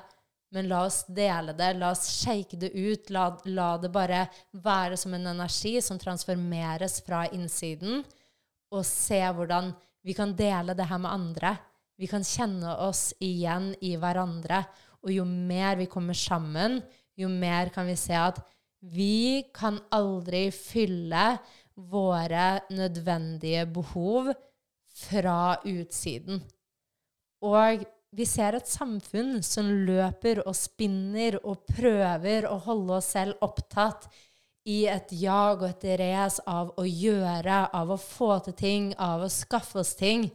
Men 0.54 0.70
la 0.70 0.84
oss 0.88 1.04
dele 1.06 1.54
det, 1.58 1.74
la 1.78 1.92
oss 1.94 2.08
shake 2.10 2.58
det 2.62 2.72
ut. 2.74 3.10
La, 3.14 3.30
la 3.46 3.70
det 3.82 3.92
bare 3.94 4.26
være 4.52 4.98
som 4.98 5.14
en 5.14 5.30
energi 5.32 5.76
som 5.86 6.02
transformeres 6.02 7.00
fra 7.06 7.26
innsiden. 7.34 8.04
Og 8.76 8.86
se 8.86 9.20
hvordan 9.36 9.72
vi 10.06 10.16
kan 10.18 10.36
dele 10.38 10.76
det 10.78 10.88
her 10.90 11.02
med 11.02 11.12
andre. 11.12 11.56
Vi 12.00 12.08
kan 12.08 12.24
kjenne 12.24 12.76
oss 12.86 13.10
igjen 13.20 13.74
i 13.84 13.96
hverandre. 14.00 14.64
Og 15.04 15.12
jo 15.14 15.26
mer 15.28 15.80
vi 15.80 15.88
kommer 15.92 16.18
sammen, 16.18 16.80
jo 17.20 17.30
mer 17.32 17.72
kan 17.74 17.88
vi 17.88 17.96
se 18.00 18.16
at 18.16 18.40
vi 18.80 19.44
kan 19.56 19.80
aldri 19.92 20.48
fylle 20.56 21.34
våre 21.76 22.62
nødvendige 22.72 23.66
behov 23.72 24.32
fra 24.88 25.60
utsiden. 25.68 26.40
Og 27.44 27.84
vi 28.16 28.26
ser 28.26 28.58
et 28.58 28.68
samfunn 28.68 29.44
som 29.46 29.70
løper 29.86 30.42
og 30.46 30.56
spinner 30.58 31.38
og 31.44 31.68
prøver 31.70 32.48
å 32.50 32.58
holde 32.66 32.98
oss 32.98 33.12
selv 33.16 33.44
opptatt 33.46 34.08
i 34.70 34.84
et 34.92 35.12
jag 35.16 35.64
og 35.64 35.70
et 35.70 35.86
race 36.02 36.44
av 36.50 36.74
å 36.78 36.86
gjøre, 36.86 37.64
av 37.74 37.94
å 37.94 37.98
få 38.00 38.36
til 38.46 38.56
ting, 38.60 38.92
av 39.02 39.26
å 39.26 39.32
skaffe 39.34 39.82
oss 39.82 39.96
ting. 39.98 40.28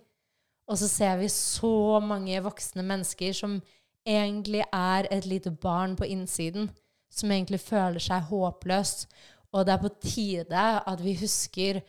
Og 0.66 0.80
så 0.80 0.88
ser 0.88 1.18
vi 1.20 1.28
så 1.30 2.00
mange 2.02 2.40
voksne 2.42 2.82
mennesker 2.86 3.36
som 3.36 3.58
egentlig 4.04 4.64
er 4.72 5.08
et 5.12 5.28
lite 5.28 5.52
barn 5.52 5.94
på 5.96 6.08
innsiden, 6.08 6.70
som 7.12 7.30
egentlig 7.30 7.60
føler 7.62 8.02
seg 8.02 8.26
håpløst. 8.30 9.06
Og 9.54 9.66
det 9.66 9.74
er 9.74 9.84
på 9.84 9.92
tide 10.02 10.64
at 10.82 11.04
vi 11.04 11.14
husker 11.20 11.82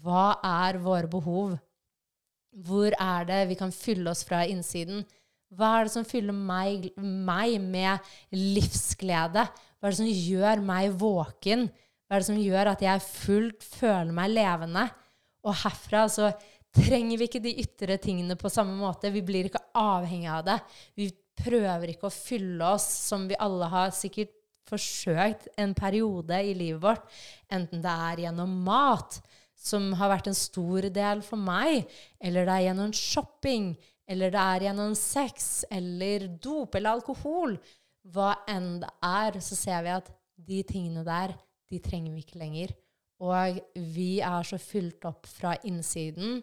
hva 0.00 0.38
er 0.46 0.78
våre 0.80 1.10
behov? 1.10 1.58
Hvor 2.50 2.94
er 2.94 3.26
det 3.28 3.40
vi 3.50 3.58
kan 3.58 3.74
fylle 3.74 4.10
oss 4.10 4.24
fra 4.26 4.44
innsiden? 4.48 5.04
Hva 5.50 5.74
er 5.76 5.86
det 5.86 5.94
som 5.96 6.06
fyller 6.06 6.34
meg, 6.34 6.90
meg, 6.96 7.58
med 7.60 8.10
livsglede? 8.34 9.44
Hva 9.78 9.88
er 9.88 9.94
det 9.94 10.00
som 10.00 10.10
gjør 10.10 10.62
meg 10.64 10.94
våken? 10.98 11.68
Hva 12.10 12.18
er 12.18 12.24
det 12.24 12.26
som 12.26 12.42
gjør 12.42 12.72
at 12.72 12.80
jeg 12.82 13.06
fullt 13.06 13.62
føler 13.62 14.10
meg 14.10 14.32
levende? 14.34 14.88
Og 15.46 15.54
herfra 15.62 16.08
så 16.10 16.32
trenger 16.74 17.20
vi 17.20 17.28
ikke 17.30 17.42
de 17.44 17.52
ytre 17.62 18.00
tingene 18.02 18.34
på 18.34 18.50
samme 18.50 18.74
måte. 18.74 19.12
Vi 19.14 19.22
blir 19.22 19.46
ikke 19.46 19.62
avhengig 19.78 20.26
av 20.34 20.42
det. 20.48 20.56
Vi 20.98 21.06
prøver 21.38 21.92
ikke 21.92 22.08
å 22.08 22.14
fylle 22.14 22.72
oss 22.74 22.88
som 23.06 23.28
vi 23.30 23.38
alle 23.38 23.68
har 23.70 23.94
sikkert 23.94 24.34
forsøkt 24.66 25.46
en 25.54 25.70
periode 25.78 26.36
i 26.46 26.50
livet 26.54 26.82
vårt, 26.82 27.06
enten 27.50 27.82
det 27.82 27.94
er 28.10 28.24
gjennom 28.26 28.58
mat, 28.66 29.20
som 29.54 29.90
har 29.98 30.10
vært 30.12 30.30
en 30.30 30.38
stor 30.38 30.86
del 30.90 31.22
for 31.26 31.40
meg, 31.40 31.86
eller 32.22 32.46
det 32.46 32.56
er 32.56 32.66
gjennom 32.68 32.92
shopping, 32.96 33.72
eller 34.10 34.34
det 34.34 34.42
er 34.42 34.66
gjennom 34.66 34.96
sex, 34.98 35.50
eller 35.70 36.26
dop 36.42 36.74
eller 36.74 36.98
alkohol. 36.98 37.54
Hva 38.10 38.32
enn 38.50 38.80
det 38.82 38.90
er, 39.06 39.38
så 39.44 39.58
ser 39.58 39.86
vi 39.86 39.94
at 39.94 40.10
de 40.50 40.62
tingene 40.66 41.06
der, 41.06 41.36
de 41.70 41.80
trenger 41.82 42.14
vi 42.14 42.24
ikke 42.24 42.40
lenger. 42.40 42.74
Og 43.20 43.60
vi 43.94 44.18
er 44.24 44.46
så 44.48 44.58
fylt 44.60 45.04
opp 45.08 45.28
fra 45.28 45.54
innsiden 45.68 46.40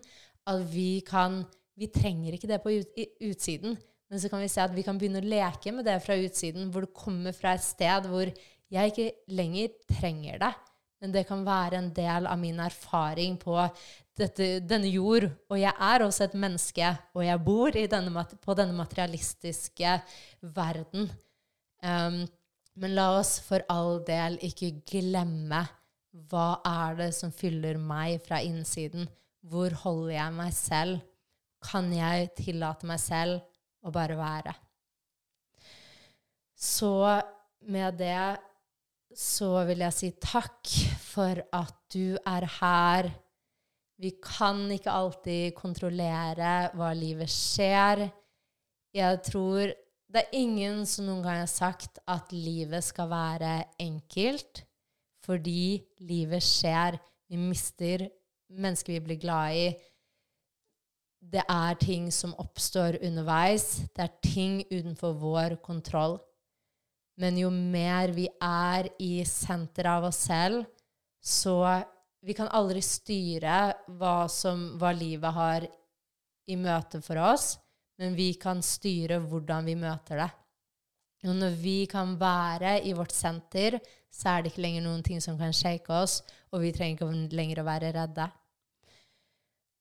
at 0.47 0.65
vi 0.71 1.01
kan 1.05 1.43
Vi 1.78 1.91
trenger 1.93 2.34
ikke 2.34 2.47
det 2.49 2.57
på 2.63 2.71
utsiden. 2.73 3.75
Men 4.09 4.19
så 4.19 4.32
kan 4.32 4.39
vi 4.41 4.47
se 4.49 4.63
at 4.63 4.71
vi 4.73 4.82
kan 4.82 4.97
begynne 4.97 5.19
å 5.21 5.30
leke 5.30 5.69
med 5.69 5.86
det 5.86 5.99
fra 6.01 6.15
utsiden, 6.17 6.71
hvor 6.73 6.88
det 6.88 6.95
kommer 6.97 7.36
fra 7.38 7.51
et 7.53 7.61
sted 7.61 8.07
hvor 8.09 8.32
jeg 8.73 8.91
ikke 8.91 9.11
lenger 9.38 9.75
trenger 9.91 10.39
det. 10.41 10.49
Men 10.97 11.13
det 11.13 11.28
kan 11.30 11.45
være 11.45 11.78
en 11.78 11.91
del 11.93 12.25
av 12.25 12.39
min 12.41 12.57
erfaring 12.65 13.38
på 13.38 13.59
dette, 14.17 14.47
denne 14.65 14.89
jord. 14.89 15.28
Og 15.51 15.61
jeg 15.61 15.69
er 15.69 16.05
også 16.07 16.25
et 16.25 16.38
menneske, 16.41 16.89
og 17.13 17.25
jeg 17.28 17.43
bor 17.45 17.78
denne, 17.93 18.25
på 18.41 18.57
denne 18.57 18.73
materialistiske 18.73 19.99
verden. 20.41 21.11
Um, 21.86 22.23
men 22.78 22.93
la 22.97 23.07
oss 23.17 23.38
for 23.41 23.63
all 23.73 23.99
del 24.05 24.38
ikke 24.45 24.75
glemme 24.88 25.63
hva 26.30 26.59
er 26.65 26.97
det 26.97 27.11
som 27.17 27.34
fyller 27.34 27.78
meg 27.82 28.21
fra 28.25 28.39
innsiden. 28.45 29.07
Hvor 29.47 29.73
holder 29.84 30.13
jeg 30.15 30.36
meg 30.38 30.53
selv? 30.55 31.03
Kan 31.63 31.89
jeg 31.93 32.32
tillate 32.38 32.88
meg 32.89 33.01
selv 33.01 33.41
å 33.86 33.93
bare 33.93 34.17
være. 34.17 34.53
Så 36.57 36.93
med 37.69 37.97
det 37.99 38.38
så 39.17 39.51
vil 39.67 39.82
jeg 39.86 39.95
si 39.95 40.11
takk 40.21 40.73
for 41.01 41.41
at 41.55 41.75
du 41.93 42.17
er 42.17 42.45
her. 42.59 43.09
Vi 43.97 44.13
kan 44.21 44.65
ikke 44.73 44.93
alltid 44.93 45.55
kontrollere 45.57 46.69
hva 46.78 46.91
livet 46.97 47.32
skjer. 47.34 48.05
Jeg 48.93 49.21
tror 49.25 49.73
det 50.07 50.23
er 50.23 50.39
ingen 50.39 50.85
som 50.87 51.07
noen 51.07 51.23
gang 51.25 51.41
har 51.41 51.51
sagt 51.51 51.99
at 52.07 52.31
livet 52.31 52.85
skal 52.85 53.09
være 53.11 53.51
enkelt, 53.83 54.63
fordi 55.25 55.83
livet 56.07 56.43
skjer. 56.45 56.95
Vi 57.27 57.39
mister 57.41 58.07
mennesker 58.47 58.95
vi 58.95 59.03
blir 59.03 59.19
glad 59.19 59.59
i 59.59 59.67
det 61.27 61.43
er 61.49 61.75
ting 61.81 62.07
som 62.13 62.35
oppstår 62.39 62.99
underveis. 63.03 63.89
Det 63.91 64.05
er 64.05 64.17
ting 64.23 64.61
utenfor 64.69 65.17
vår 65.19 65.57
kontroll. 65.65 66.17
Men 67.17 67.39
jo 67.41 67.49
mer 67.49 68.13
vi 68.15 68.27
er 68.43 68.87
i 69.01 69.25
senteret 69.25 69.97
av 69.97 70.09
oss 70.11 70.23
selv, 70.29 70.65
så 71.21 71.83
Vi 72.27 72.33
kan 72.33 72.49
aldri 72.49 72.81
styre 72.81 73.75
hva, 73.95 74.25
som, 74.27 74.73
hva 74.81 74.89
livet 74.91 75.31
har 75.31 75.67
i 76.49 76.55
møte 76.57 76.97
for 77.05 77.21
oss, 77.21 77.59
men 77.97 78.15
vi 78.17 78.33
kan 78.39 78.61
styre 78.63 79.19
hvordan 79.25 79.67
vi 79.67 79.77
møter 79.79 80.21
det. 80.23 80.29
Og 81.27 81.35
når 81.35 81.55
vi 81.59 81.77
kan 81.89 82.13
være 82.19 82.77
i 82.85 82.93
vårt 82.95 83.15
senter, 83.15 83.79
så 84.13 84.35
er 84.35 84.43
det 84.43 84.51
ikke 84.53 84.63
lenger 84.63 84.85
noen 84.85 85.01
ting 85.05 85.21
som 85.23 85.37
kan 85.39 85.53
shake 85.55 85.89
oss, 85.93 86.21
og 86.53 86.61
vi 86.63 86.73
trenger 86.75 87.01
ikke 87.01 87.35
lenger 87.35 87.61
å 87.61 87.67
være 87.67 87.93
redde. 87.95 88.27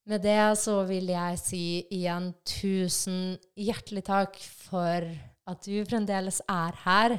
Med 0.06 0.22
det 0.22 0.38
så 0.60 0.78
vil 0.86 1.10
jeg 1.10 1.38
si 1.40 1.64
igjen 1.94 2.30
tusen 2.46 3.36
hjertelig 3.58 4.04
takk 4.06 4.36
for 4.38 5.06
at 5.50 5.66
du 5.66 5.80
fremdeles 5.86 6.38
er 6.46 6.78
her. 6.84 7.16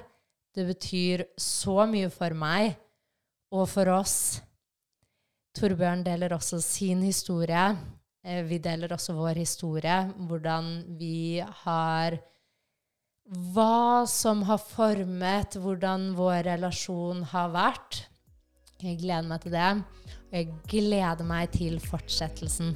Det 0.55 0.65
betyr 0.69 1.25
så 1.39 1.83
mye 1.89 2.09
for 2.11 2.35
meg 2.37 2.77
og 3.51 3.67
for 3.69 3.91
oss. 3.91 4.17
Torbjørn 5.57 6.05
deler 6.05 6.35
også 6.37 6.61
sin 6.63 7.03
historie. 7.03 7.75
Eh, 8.27 8.43
vi 8.43 8.59
deler 8.59 8.91
også 8.91 9.15
vår 9.15 9.39
historie, 9.39 9.99
hvordan 10.27 10.97
vi 10.99 11.39
har 11.63 12.19
Hva 13.27 14.05
som 14.07 14.45
har 14.47 14.61
formet 14.63 15.57
hvordan 15.59 16.13
vår 16.15 16.45
relasjon 16.47 17.25
har 17.27 17.49
vært. 17.51 17.97
Jeg 18.79 19.01
gleder 19.01 19.27
meg 19.27 19.41
til 19.43 19.51
det. 19.51 19.71
Og 20.29 20.37
jeg 20.37 20.47
gleder 20.71 21.27
meg 21.27 21.51
til 21.51 21.75
fortsettelsen. 21.83 22.71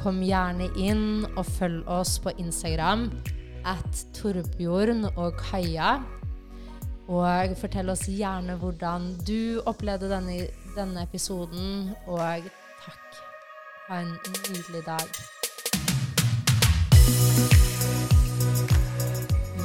Kom 0.00 0.18
gjerne 0.26 0.66
inn 0.82 1.22
og 1.36 1.46
følg 1.46 1.86
oss 1.86 2.16
på 2.18 2.34
Instagram 2.42 3.06
at 3.70 4.02
Torbjørn 4.18 5.12
og 5.14 5.38
Kaja. 5.44 6.00
Og 7.06 7.54
fortell 7.62 7.94
oss 7.94 8.08
gjerne 8.10 8.58
hvordan 8.58 9.12
du 9.22 9.62
opplevde 9.62 10.10
denne, 10.10 10.48
denne 10.74 11.06
episoden. 11.06 11.94
Og. 12.10 12.50
Ha 13.84 13.98
en 14.00 14.14
nydelig 14.48 14.80
dag. 14.86 15.02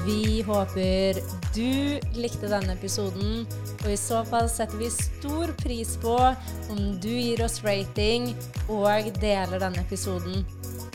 Vi 0.04 0.42
håper 0.44 1.20
du 1.56 2.00
likte 2.20 2.50
denne 2.52 2.76
episoden, 2.76 3.46
og 3.78 3.88
i 3.88 3.96
så 4.00 4.26
fall 4.28 4.50
setter 4.52 4.82
vi 4.82 4.90
stor 4.92 5.54
pris 5.64 5.96
på 6.04 6.18
om 6.20 6.82
du 7.00 7.14
gir 7.14 7.46
oss 7.46 7.62
rating 7.64 8.34
og 8.68 9.08
deler 9.22 9.64
denne 9.64 9.86
episoden. 9.88 10.44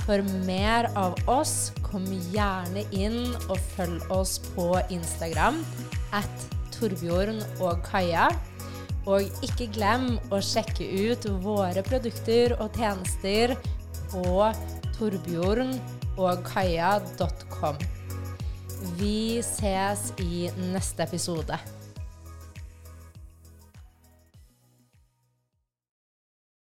For 0.05 0.21
mer 0.45 0.91
av 0.93 1.17
oss, 1.25 1.73
kom 1.81 2.05
gjerne 2.35 2.85
inn 2.93 3.33
og 3.47 3.57
følg 3.73 4.05
oss 4.13 4.37
på 4.53 4.75
Instagram 4.93 5.63
at 6.13 6.51
Torbjørn 6.77 7.41
og 7.63 7.81
Kaja. 7.89 8.29
Og 9.11 9.45
ikke 9.45 9.69
glem 9.75 10.15
å 10.33 10.41
sjekke 10.41 10.87
ut 11.11 11.27
våre 11.45 11.85
produkter 11.85 12.57
og 12.57 12.77
tjenester 12.79 13.53
på 14.13 14.49
Torbjørn 14.97 15.75
og 16.17 16.45
Kaja.com. 16.47 17.81
Vi 18.99 19.41
ses 19.45 20.11
i 20.23 20.49
neste 20.73 21.05
episode. 21.05 21.59